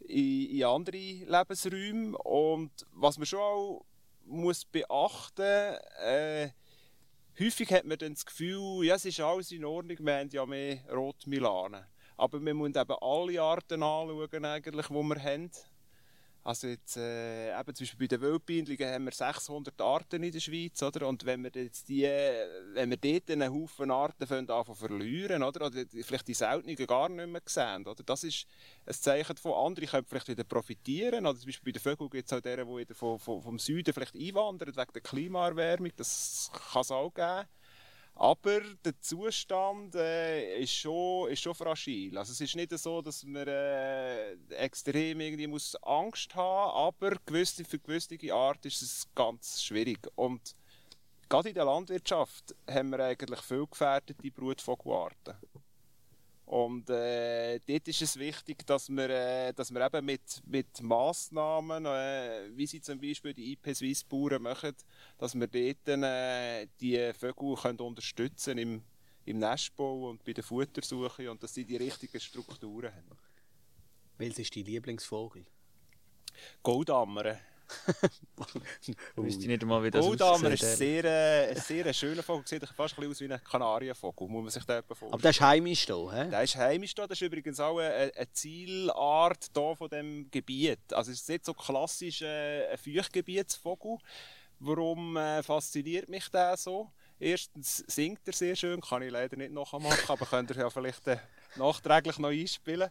in, 0.00 0.50
in 0.50 0.64
andere 0.64 0.96
Lebensräume. 0.96 2.18
Und 2.18 2.70
was 2.92 3.16
man 3.16 3.26
schon 3.26 3.40
auch 3.40 3.84
muss 4.26 4.64
beachten 4.64 5.76
äh, 6.04 6.50
häufig 7.38 7.70
hat 7.72 7.84
man 7.84 7.98
dann 7.98 8.14
das 8.14 8.26
Gefühl, 8.26 8.84
ja, 8.84 8.94
es 8.94 9.04
ist 9.04 9.20
alles 9.20 9.52
in 9.52 9.64
Ordnung, 9.64 9.96
wir 10.00 10.16
haben 10.16 10.30
ja 10.30 10.44
mehr 10.46 10.78
Rotmilanen. 10.92 11.84
Aber 12.16 12.40
wir 12.40 12.54
müssen 12.54 12.76
eben 12.76 12.96
alle 13.00 13.40
Arten 13.40 13.82
anschauen, 13.82 14.44
eigentlich, 14.44 14.86
die 14.86 14.92
wir 14.92 15.22
haben. 15.22 15.50
Also 16.44 16.68
jetzt, 16.68 16.96
äh, 16.96 17.50
eben 17.58 17.74
zum 17.74 17.84
Beispiel 17.84 17.98
bei 17.98 18.16
den 18.16 18.20
Wildbienenlingen 18.22 18.92
haben 18.94 19.04
wir 19.04 19.12
600 19.12 19.80
Arten 19.80 20.22
in 20.22 20.32
der 20.32 20.40
Schweiz, 20.40 20.82
oder? 20.82 21.06
Und 21.06 21.26
wenn 21.26 21.42
wir 21.42 21.50
jetzt 21.54 21.88
die, 21.88 22.02
wenn 22.02 22.90
wir 22.90 22.96
dort 22.96 23.30
einen 23.30 23.52
Haufen 23.52 23.90
Arten 23.90 24.26
fangen, 24.26 24.48
anfangen 24.50 24.78
zu 24.78 24.86
verlieren, 24.86 25.42
oder? 25.42 25.66
Oder 25.66 25.84
vielleicht 26.02 26.28
die 26.28 26.34
seltenen 26.34 26.76
gar 26.86 27.08
nicht 27.08 27.28
mehr 27.28 27.42
sehen, 27.44 27.86
oder? 27.86 28.02
Das 28.02 28.24
ist 28.24 28.46
ein 28.86 28.94
Zeichen 28.94 29.34
davon. 29.34 29.52
Andere 29.52 29.86
können 29.86 30.06
vielleicht 30.06 30.28
wieder 30.28 30.44
profitieren, 30.44 31.26
oder 31.26 31.38
zum 31.38 31.46
Beispiel 31.46 31.72
bei 31.72 31.78
den 31.78 31.82
Vögeln 31.82 32.10
gibt 32.10 32.26
es 32.26 32.32
auch 32.36 32.40
deren, 32.40 32.66
die 32.66 32.76
wieder 32.76 32.94
vom, 32.94 33.18
vom, 33.18 33.42
vom 33.42 33.58
Süden 33.58 33.92
vielleicht 33.92 34.14
einwandern, 34.14 34.74
wegen 34.74 34.92
der 34.92 35.02
Klimaerwärmung. 35.02 35.90
Das 35.96 36.50
kann 36.72 36.82
es 36.82 36.90
auch 36.90 37.12
geben. 37.12 37.46
Aber 38.20 38.60
der 38.84 39.00
Zustand 39.00 39.94
äh, 39.94 40.58
ist, 40.58 40.74
schon, 40.74 41.30
ist 41.30 41.40
schon 41.40 41.54
fragil. 41.54 42.18
Also 42.18 42.32
es 42.32 42.40
ist 42.40 42.56
nicht 42.56 42.76
so, 42.76 43.00
dass 43.00 43.22
man 43.22 43.46
äh, 43.46 44.32
extrem 44.56 45.20
irgendwie 45.20 45.46
muss 45.46 45.76
Angst 45.84 46.34
haben 46.34 46.72
aber 46.98 47.16
gewisse, 47.24 47.64
für 47.64 47.78
gewisse 47.78 48.18
Art 48.34 48.66
ist 48.66 48.82
es 48.82 49.06
ganz 49.14 49.62
schwierig. 49.62 50.00
Und 50.16 50.56
gerade 51.28 51.50
in 51.50 51.54
der 51.54 51.64
Landwirtschaft 51.66 52.56
haben 52.68 52.90
wir 52.90 53.04
eigentlich 53.04 53.40
viel 53.40 53.66
gefährdete 53.70 54.30
Brutvogelarten. 54.32 55.36
Und 56.48 56.88
äh, 56.88 57.58
dort 57.58 57.88
ist 57.88 58.00
es 58.00 58.18
wichtig, 58.18 58.66
dass 58.66 58.88
wir, 58.88 59.10
äh, 59.10 59.52
dass 59.52 59.70
wir 59.70 59.84
eben 59.84 60.06
mit, 60.06 60.22
mit 60.46 60.80
Massnahmen, 60.80 61.84
äh, 61.84 62.48
wie 62.56 62.66
sie 62.66 62.80
zum 62.80 62.98
Beispiel 62.98 63.34
die 63.34 63.52
IP 63.52 63.76
Swiss 63.76 64.02
Bauern 64.02 64.40
machen, 64.40 64.74
dass 65.18 65.34
wir 65.34 65.46
dort 65.46 66.02
äh, 66.02 66.66
die 66.80 67.12
Vögel 67.12 67.54
können 67.54 67.80
unterstützen 67.80 68.56
im, 68.56 68.82
im 69.26 69.38
Nestbau 69.38 70.08
und 70.08 70.24
bei 70.24 70.32
der 70.32 70.42
Futtersuche 70.42 71.30
und 71.30 71.42
dass 71.42 71.52
sie 71.52 71.66
die 71.66 71.76
richtigen 71.76 72.18
Strukturen 72.18 72.94
haben. 72.94 73.18
Welches 74.16 74.38
ist 74.38 74.56
dein 74.56 74.64
Lieblingsvogel? 74.64 75.44
Goldammer. 76.62 77.36
Ich 78.86 78.96
wüsste 79.16 79.46
nicht 79.46 79.62
einmal, 79.62 79.82
wie 79.82 79.90
das 79.90 80.04
Goldammer 80.04 80.50
ist 80.50 80.62
aussieht. 80.62 80.78
sehr, 80.78 81.04
äh, 81.04 81.50
ein 81.50 81.56
sehr 81.56 81.92
schöner 81.92 82.22
Vogel, 82.22 82.46
sieht 82.46 82.66
fast 82.68 82.94
ein 82.98 83.08
bisschen 83.08 83.10
aus 83.10 83.20
wie 83.20 83.32
ein 83.32 83.44
Kanarienvogel, 83.44 84.28
muss 84.28 84.42
man 84.42 84.50
sich 84.50 84.64
da 84.64 84.82
vorstellen. 84.82 85.12
Aber 85.12 85.22
der 85.22 85.30
ist 85.30 85.40
heimisch 85.40 85.86
hier, 85.86 86.12
hä? 86.12 86.30
Der 86.30 86.42
ist 86.42 86.56
heimisch 86.56 86.94
da. 86.94 87.06
Das 87.06 87.20
ist 87.20 87.26
übrigens 87.26 87.60
auch 87.60 87.78
eine, 87.78 88.12
eine 88.14 88.32
Zielart 88.32 89.50
hier 89.54 89.76
von 89.76 89.88
dem 89.88 90.30
Gebiet. 90.30 90.92
Also 90.92 91.10
es 91.10 91.20
ist 91.20 91.28
nicht 91.28 91.44
so 91.44 91.54
klassisch 91.54 92.22
äh, 92.22 92.70
ein 92.70 92.78
Feuchtgebietsvogel. 92.78 93.98
Warum 94.60 95.16
äh, 95.16 95.42
fasziniert 95.42 96.08
mich 96.08 96.28
der 96.30 96.56
so? 96.56 96.90
Erstens 97.20 97.84
singt 97.88 98.20
er 98.26 98.32
sehr 98.32 98.54
schön, 98.54 98.80
kann 98.80 99.02
ich 99.02 99.10
leider 99.10 99.36
nicht 99.36 99.52
nachmachen, 99.52 100.08
aber 100.08 100.26
könnt 100.26 100.50
ihr 100.50 100.56
ja 100.58 100.70
vielleicht 100.70 101.06
äh, 101.08 101.18
nachträglich 101.56 102.18
noch 102.18 102.30
einspielen. 102.30 102.90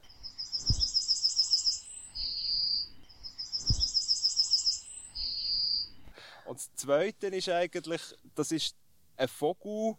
Und 6.47 6.57
das 6.57 6.73
Zweite 6.75 7.27
ist 7.27 7.49
eigentlich, 7.49 8.01
das 8.35 8.51
ist 8.51 8.75
ein 9.17 9.27
Vogel 9.27 9.95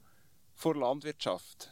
vor 0.55 0.75
Landwirtschaft 0.75 1.71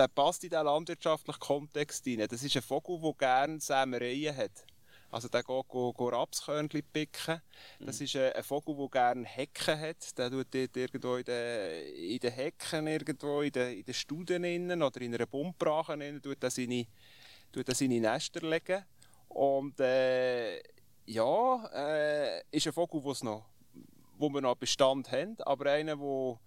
der 0.00 0.08
passt 0.08 0.42
in 0.44 0.50
diesen 0.50 0.64
landwirtschaftlichen 0.64 1.40
Kontext 1.40 2.04
hinein. 2.04 2.28
Das 2.28 2.42
ist 2.42 2.56
ein 2.56 2.62
Vogel, 2.62 2.98
der 3.00 3.12
gerne 3.18 3.60
Sämereien 3.60 4.34
hat. 4.34 4.64
Also 5.10 5.28
der 5.28 5.42
geht, 5.42 5.68
geht, 5.68 5.96
geht 5.96 6.12
Rapskörnchen 6.12 6.82
picken. 6.92 7.42
Das 7.80 8.00
ist 8.00 8.16
ein, 8.16 8.32
ein 8.32 8.42
Vogel, 8.42 8.76
der 8.76 8.88
gerne 8.88 9.26
Hecken 9.26 9.78
hat. 9.78 10.16
Der 10.16 10.30
tut 10.30 10.46
dort 10.54 10.76
irgendwo 10.76 11.16
in 11.16 11.24
den, 11.24 11.94
in 11.96 12.18
den 12.18 12.32
Hecken, 12.32 12.86
irgendwo 12.86 13.42
in 13.42 13.52
den, 13.52 13.78
in 13.78 13.84
den 13.84 13.94
Studen 13.94 14.44
innen 14.44 14.82
oder 14.82 15.00
in 15.02 15.14
einer 15.14 15.26
Bummbrache 15.26 15.94
innen, 15.94 16.22
tut 16.22 16.42
er 16.42 16.50
seine, 16.50 16.86
tut 17.52 17.68
er 17.68 17.74
seine 17.74 18.00
Nester 18.00 18.40
legen. 18.40 18.84
Und 19.28 19.80
äh, 19.80 20.62
ja, 21.06 21.66
äh, 21.74 22.42
ist 22.52 22.68
ein 22.68 22.72
Vogel, 22.72 23.02
wo's 23.02 23.22
noch, 23.22 23.49
wo 24.20 24.28
wir 24.28 24.40
noch 24.40 24.56
Bestand 24.56 25.10
haben, 25.10 25.36
aber 25.40 25.70
einer, 25.70 25.98
wo 25.98 26.38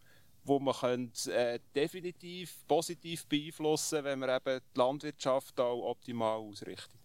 wo 0.45 0.59
man 0.59 0.73
könnte, 0.73 1.33
äh, 1.33 1.59
definitiv 1.73 2.67
positiv 2.67 3.25
beeinflussen 3.27 4.03
wenn 4.03 4.19
man 4.19 4.29
eben 4.29 4.59
die 4.75 4.77
Landwirtschaft 4.77 5.59
auch 5.59 5.89
optimal 5.89 6.37
ausrichtet. 6.37 6.99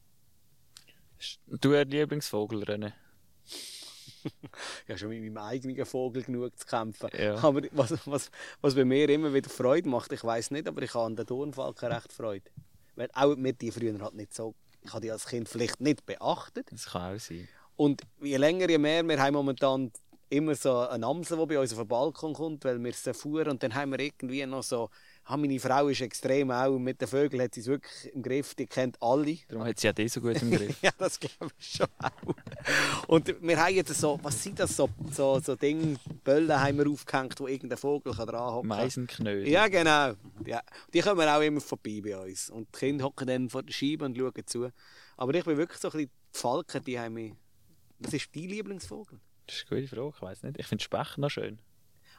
Du 1.46 1.74
hast 1.74 1.88
Lieblingsvogel, 1.88 2.62
René? 2.64 2.92
Ich 4.84 4.88
habe 4.90 4.98
schon 4.98 5.08
mit 5.10 5.20
meinem 5.20 5.38
eigenen 5.38 5.86
Vogel 5.86 6.22
genug 6.24 6.58
zu 6.58 6.66
kämpfen. 6.66 7.08
Ja. 7.16 7.36
Aber 7.42 7.62
was, 7.70 7.94
was, 8.04 8.30
was 8.60 8.74
bei 8.74 8.84
mir 8.84 9.08
immer 9.08 9.32
wieder 9.32 9.48
Freude 9.48 9.88
macht, 9.88 10.12
ich 10.12 10.24
weiß 10.24 10.50
nicht, 10.50 10.66
aber 10.66 10.82
ich 10.82 10.92
habe 10.92 11.06
an 11.06 11.16
den 11.16 11.24
Dornfalken 11.24 11.92
recht 11.92 12.12
Freude. 12.12 12.50
Weil 12.96 13.08
auch 13.14 13.36
mir 13.36 13.52
die 13.52 13.70
früher 13.70 13.98
halt 14.00 14.14
nicht 14.14 14.34
so, 14.34 14.54
ich 14.82 14.92
habe 14.92 15.02
die 15.02 15.12
als 15.12 15.26
Kind 15.26 15.48
vielleicht 15.48 15.80
nicht 15.80 16.04
beachtet. 16.04 16.66
Das 16.72 16.86
kann 16.86 17.14
auch 17.14 17.20
sein. 17.20 17.48
Und 17.76 18.02
je 18.20 18.36
länger, 18.36 18.68
je 18.68 18.76
mehr, 18.76 19.06
wir 19.06 19.22
haben 19.22 19.34
momentan 19.34 19.92
immer 20.30 20.54
so 20.54 20.78
eine 20.78 21.06
Amsel, 21.06 21.38
die 21.38 21.46
bei 21.46 21.58
uns 21.58 21.72
auf 21.72 21.78
den 21.78 21.88
Balkon 21.88 22.34
kommt, 22.34 22.64
weil 22.64 22.82
wir 22.82 22.92
sie 22.92 23.14
fuhren 23.14 23.48
und 23.48 23.62
dann 23.62 23.74
haben 23.74 23.92
wir 23.92 24.00
irgendwie 24.00 24.44
noch 24.46 24.62
so, 24.62 24.90
ah, 25.24 25.36
meine 25.36 25.58
Frau 25.58 25.88
ist 25.88 26.00
extrem 26.00 26.50
auch, 26.50 26.78
mit 26.78 27.00
den 27.00 27.08
Vögeln 27.08 27.42
hat 27.42 27.54
sie 27.54 27.60
es 27.60 27.66
wirklich 27.66 28.12
im 28.14 28.22
Griff, 28.22 28.54
die 28.54 28.66
kennt 28.66 29.00
alle. 29.02 29.38
Darum 29.48 29.64
hat 29.64 29.78
sie 29.78 29.86
ja 29.86 29.92
das 29.92 30.12
so 30.12 30.20
gut 30.20 30.40
im 30.42 30.50
Griff. 30.50 30.76
Ja, 30.82 30.90
das 30.96 31.18
glaube 31.18 31.50
ich 31.58 31.76
schon 31.76 31.86
auch. 31.98 33.08
Und 33.08 33.34
wir 33.40 33.62
haben 33.64 33.74
jetzt 33.74 33.94
so, 33.94 34.18
was 34.22 34.42
sind 34.42 34.58
das, 34.58 34.76
so, 34.76 34.88
so, 35.10 35.40
so 35.40 35.56
Dinge, 35.56 35.96
Böllen 36.24 36.60
haben 36.60 36.78
wir 36.78 36.88
aufgehängt, 36.88 37.38
wo 37.40 37.46
irgendein 37.46 37.78
Vogel 37.78 38.12
dran 38.14 38.54
hocken 38.54 38.68
kann. 38.68 38.78
Meisenknödel. 38.78 39.48
Ja, 39.48 39.68
genau. 39.68 40.14
Ja. 40.46 40.62
Die 40.92 41.00
kommen 41.00 41.28
auch 41.28 41.40
immer 41.40 41.60
vorbei 41.60 42.00
bei 42.02 42.16
uns. 42.18 42.50
Und 42.50 42.68
die 42.74 42.78
Kinder 42.78 43.04
hocken 43.04 43.26
dann 43.26 43.48
vor 43.48 43.62
der 43.62 43.72
Scheibe 43.72 44.04
und 44.04 44.16
schauen 44.16 44.46
zu. 44.46 44.70
Aber 45.16 45.34
ich 45.34 45.44
bin 45.44 45.56
wirklich 45.56 45.80
so 45.80 45.88
ein 45.88 45.92
bisschen, 45.92 46.10
die 46.34 46.38
Falken, 46.38 46.84
die 46.84 46.98
haben 46.98 47.14
mich... 47.14 47.32
Was 48.00 48.14
ist 48.14 48.28
dein 48.34 48.44
Lieblingsvogel? 48.44 49.18
Das 49.48 49.56
ist 49.56 49.66
eine 49.72 49.80
gute 49.82 49.94
Frage, 49.96 50.12
ich 50.14 50.22
weiß 50.22 50.42
nicht. 50.44 50.58
Ich 50.60 50.66
finde 50.66 50.84
Specht 50.84 51.18
noch 51.18 51.30
schön. 51.30 51.58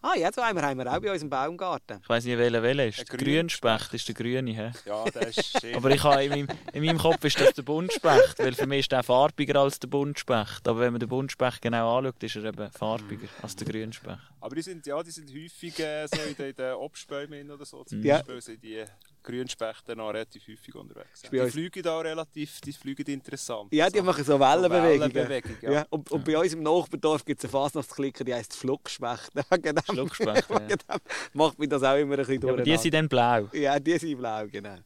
Ah, 0.01 0.15
ja, 0.17 0.31
so 0.31 0.39
einen 0.39 0.61
haben 0.61 0.77
wir 0.79 0.89
auch 0.89 1.01
bei 1.01 1.11
uns 1.11 1.21
im 1.21 1.29
Baumgarten. 1.29 1.99
Ich 2.01 2.07
weiß 2.07 2.23
nicht, 2.23 2.37
welcher 2.37 2.63
welcher 2.63 2.85
ist. 2.87 2.99
Ein 2.99 3.05
Der 3.05 3.17
Grünspecht 3.17 3.93
ist 3.93 4.07
der 4.07 4.15
grüne. 4.15 4.51
He? 4.51 4.71
Ja, 4.85 5.03
das 5.13 5.37
ist 5.37 5.59
schön. 5.61 5.75
Aber 5.75 5.91
ich 5.91 6.01
habe 6.01 6.23
in, 6.23 6.29
meinem, 6.29 6.47
in 6.71 6.85
meinem 6.85 6.97
Kopf 6.97 7.21
ist 7.25 7.37
das 7.39 7.51
der 7.53 7.63
Buntspecht, 7.63 8.39
weil 8.39 8.53
für 8.53 8.65
mich 8.65 8.79
ist 8.79 8.93
der 8.93 9.03
farbiger 9.03 9.59
als 9.59 9.77
der 9.77 9.89
Buntspecht. 9.89 10.65
Aber 10.69 10.79
wenn 10.79 10.93
man 10.93 11.01
den 11.01 11.09
Buntspecht 11.09 11.61
genau 11.61 11.97
anschaut, 11.97 12.23
ist 12.23 12.35
er 12.37 12.45
eben 12.45 12.71
farbiger 12.71 13.27
als 13.41 13.57
der 13.57 13.67
Grünspecht. 13.67 14.19
Aber 14.39 14.55
die 14.55 14.61
sind, 14.61 14.85
ja, 14.87 15.03
die 15.03 15.11
sind 15.11 15.29
häufig 15.31 15.77
äh, 15.79 16.07
so 16.07 16.21
in 16.21 16.35
den, 16.35 16.49
in 16.51 16.55
den 16.55 16.73
Obstbäumen 16.75 17.51
oder 17.51 17.65
so. 17.65 17.83
Zum 17.83 18.01
Ja. 18.01 18.19
Beispiel 18.19 18.41
sind 18.41 18.63
die 18.63 18.85
Grünspechte 19.29 19.95
noch 19.95 20.09
relativ 20.09 20.41
häufig 20.47 20.73
unterwegs. 20.75 21.21
Die 21.31 21.39
fliegen 21.51 21.83
da 21.83 21.99
relativ 21.99 22.59
die 22.61 22.73
fliegen 22.73 23.05
interessant. 23.07 23.71
Ja, 23.73 23.89
die 23.89 23.99
So. 23.99 24.03
machen 24.03 24.23
so 24.23 24.39
Wellenbewegungen. 24.39 25.13
Wellenbewegung, 25.13 25.57
ja. 25.61 25.71
ja. 25.71 25.85
Und, 25.89 26.09
und 26.11 26.25
bei 26.25 26.37
uns 26.37 26.53
im 26.53 26.63
Nachbardorf 26.63 27.23
gibt 27.23 27.39
es 27.39 27.45
eine 27.45 27.51
Fasnachtsklicke, 27.51 28.23
die 28.25 28.33
heisst 28.33 28.55
dem- 29.75 29.95
Schluckspecht, 29.95 30.49
ja. 30.49 30.97
Macht 31.33 31.59
mich 31.59 31.69
das 31.69 31.83
auch 31.83 31.95
immer 31.97 32.17
ein 32.17 32.25
bisschen 32.25 32.41
Ja, 32.41 32.53
aber 32.53 32.63
die 32.63 32.77
sind 32.77 32.93
dann 32.93 33.07
blau. 33.07 33.47
Ja, 33.53 33.79
die 33.79 33.97
sind 33.97 34.17
blau, 34.17 34.47
genau. 34.47 34.77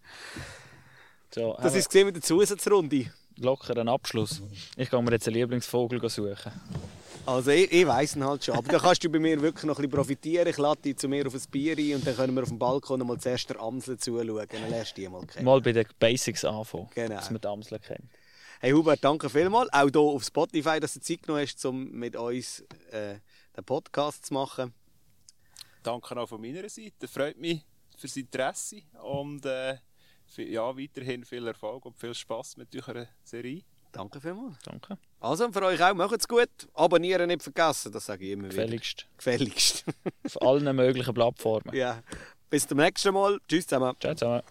So, 1.34 1.58
Das 1.62 1.74
ist 1.76 1.90
gesehen 1.90 2.06
mit 2.08 2.16
der 2.16 2.22
Zusatzrunde. 2.22 3.12
locker 3.38 3.76
ein 3.78 3.88
Abschluss. 3.90 4.42
Ich 4.78 4.90
gehe 4.90 5.02
mir 5.02 5.12
jetzt 5.12 5.28
einen 5.28 5.36
Lieblingsvogel 5.38 6.08
suchen. 6.10 6.52
Also 7.26 7.52
ich, 7.52 7.72
ich 7.72 7.88
weiss 7.88 8.16
ihn 8.18 8.24
halt 8.26 8.44
schon. 8.44 8.56
Aber 8.56 8.70
da 8.70 8.80
kannst 8.80 9.04
du 9.04 9.10
bei 9.10 9.18
mir 9.20 9.42
wirklich 9.42 9.64
noch 9.64 9.78
ein 9.78 9.84
bisschen 9.84 9.92
profitieren. 9.92 10.48
Ich 10.48 10.58
lade 10.58 10.82
dich 10.82 10.98
zu 10.98 11.08
mir 11.08 11.26
auf 11.26 11.34
ein 11.34 11.42
Bier 11.52 11.78
ein 11.78 11.96
und 11.96 12.06
dann 12.06 12.16
können 12.16 12.36
wir 12.36 12.44
auf 12.44 12.50
dem 12.50 12.60
Balkon 12.60 13.00
mal 13.08 13.18
zuerst 13.18 13.50
der 13.50 13.62
Amsel 13.62 13.98
zuschauen. 13.98 14.46
Dann 14.50 14.70
lernst 14.70 14.98
du 14.98 15.02
die 15.02 15.08
mal 15.08 15.26
kennen. 15.26 15.46
Mal 15.46 15.62
bei 15.62 15.72
den 15.72 15.86
Basics 16.00 16.44
anfangen, 16.44 16.90
Genau. 16.94 17.16
dass 17.16 17.32
man 17.32 17.40
die 17.40 17.48
Amsel 17.48 17.80
kennt. 17.80 18.10
Hey 18.60 18.72
Hubert, 18.72 19.04
danke 19.04 19.30
vielmals. 19.30 19.72
Auch 19.72 19.90
hier 19.90 20.00
auf 20.02 20.24
Spotify, 20.24 20.80
dass 20.82 20.94
du 20.96 21.00
Zeit 21.02 21.22
genommen 21.24 21.44
hast, 21.46 21.66
um 21.66 21.92
mit 21.92 22.16
uns 22.18 22.62
äh, 22.92 23.16
den 23.56 23.64
Podcast 23.66 24.26
zu 24.26 24.34
machen. 24.34 24.74
Danke 25.82 26.18
auch 26.18 26.28
von 26.28 26.42
meiner 26.42 26.68
Seite. 26.70 27.08
Freut 27.08 27.38
mich 27.38 27.62
fürs 27.98 28.18
Interesse 28.18 28.82
und 29.02 29.46
äh, 29.46 29.78
für, 30.26 30.44
ja, 30.44 30.78
weiterhin 30.78 31.24
viel 31.26 31.46
Erfolg 31.48 31.86
und 31.86 31.98
viel 31.98 32.14
Spaß 32.14 32.58
mit 32.58 32.74
eurer 32.76 33.08
Serie. 33.24 33.64
Danke 33.94 34.20
vielmals. 34.20 34.58
Danke. 34.64 34.98
Also 35.22 35.52
für 35.52 35.64
euch 35.64 35.82
auch, 35.82 35.94
macht's 35.94 36.28
gut. 36.28 36.50
Abonnieren 36.74 37.28
nicht 37.28 37.44
vergessen, 37.44 37.92
das 37.92 38.08
sage 38.08 38.26
ich 38.26 38.32
immer 38.32 38.46
wieder. 38.46 38.64
Gefälligst. 38.64 39.06
Gefälligst. 39.18 39.86
Auf 40.26 40.42
allen 40.42 40.76
möglichen 40.76 41.14
Plattformen. 41.14 41.70
ja. 41.74 42.02
Bis 42.50 42.68
zum 42.68 42.80
nächsten 42.80 43.14
Mal. 43.14 43.40
Tschüss 43.48 43.66
zusammen. 43.68 43.96
Ciao 44.00 44.16
zusammen. 44.16 44.44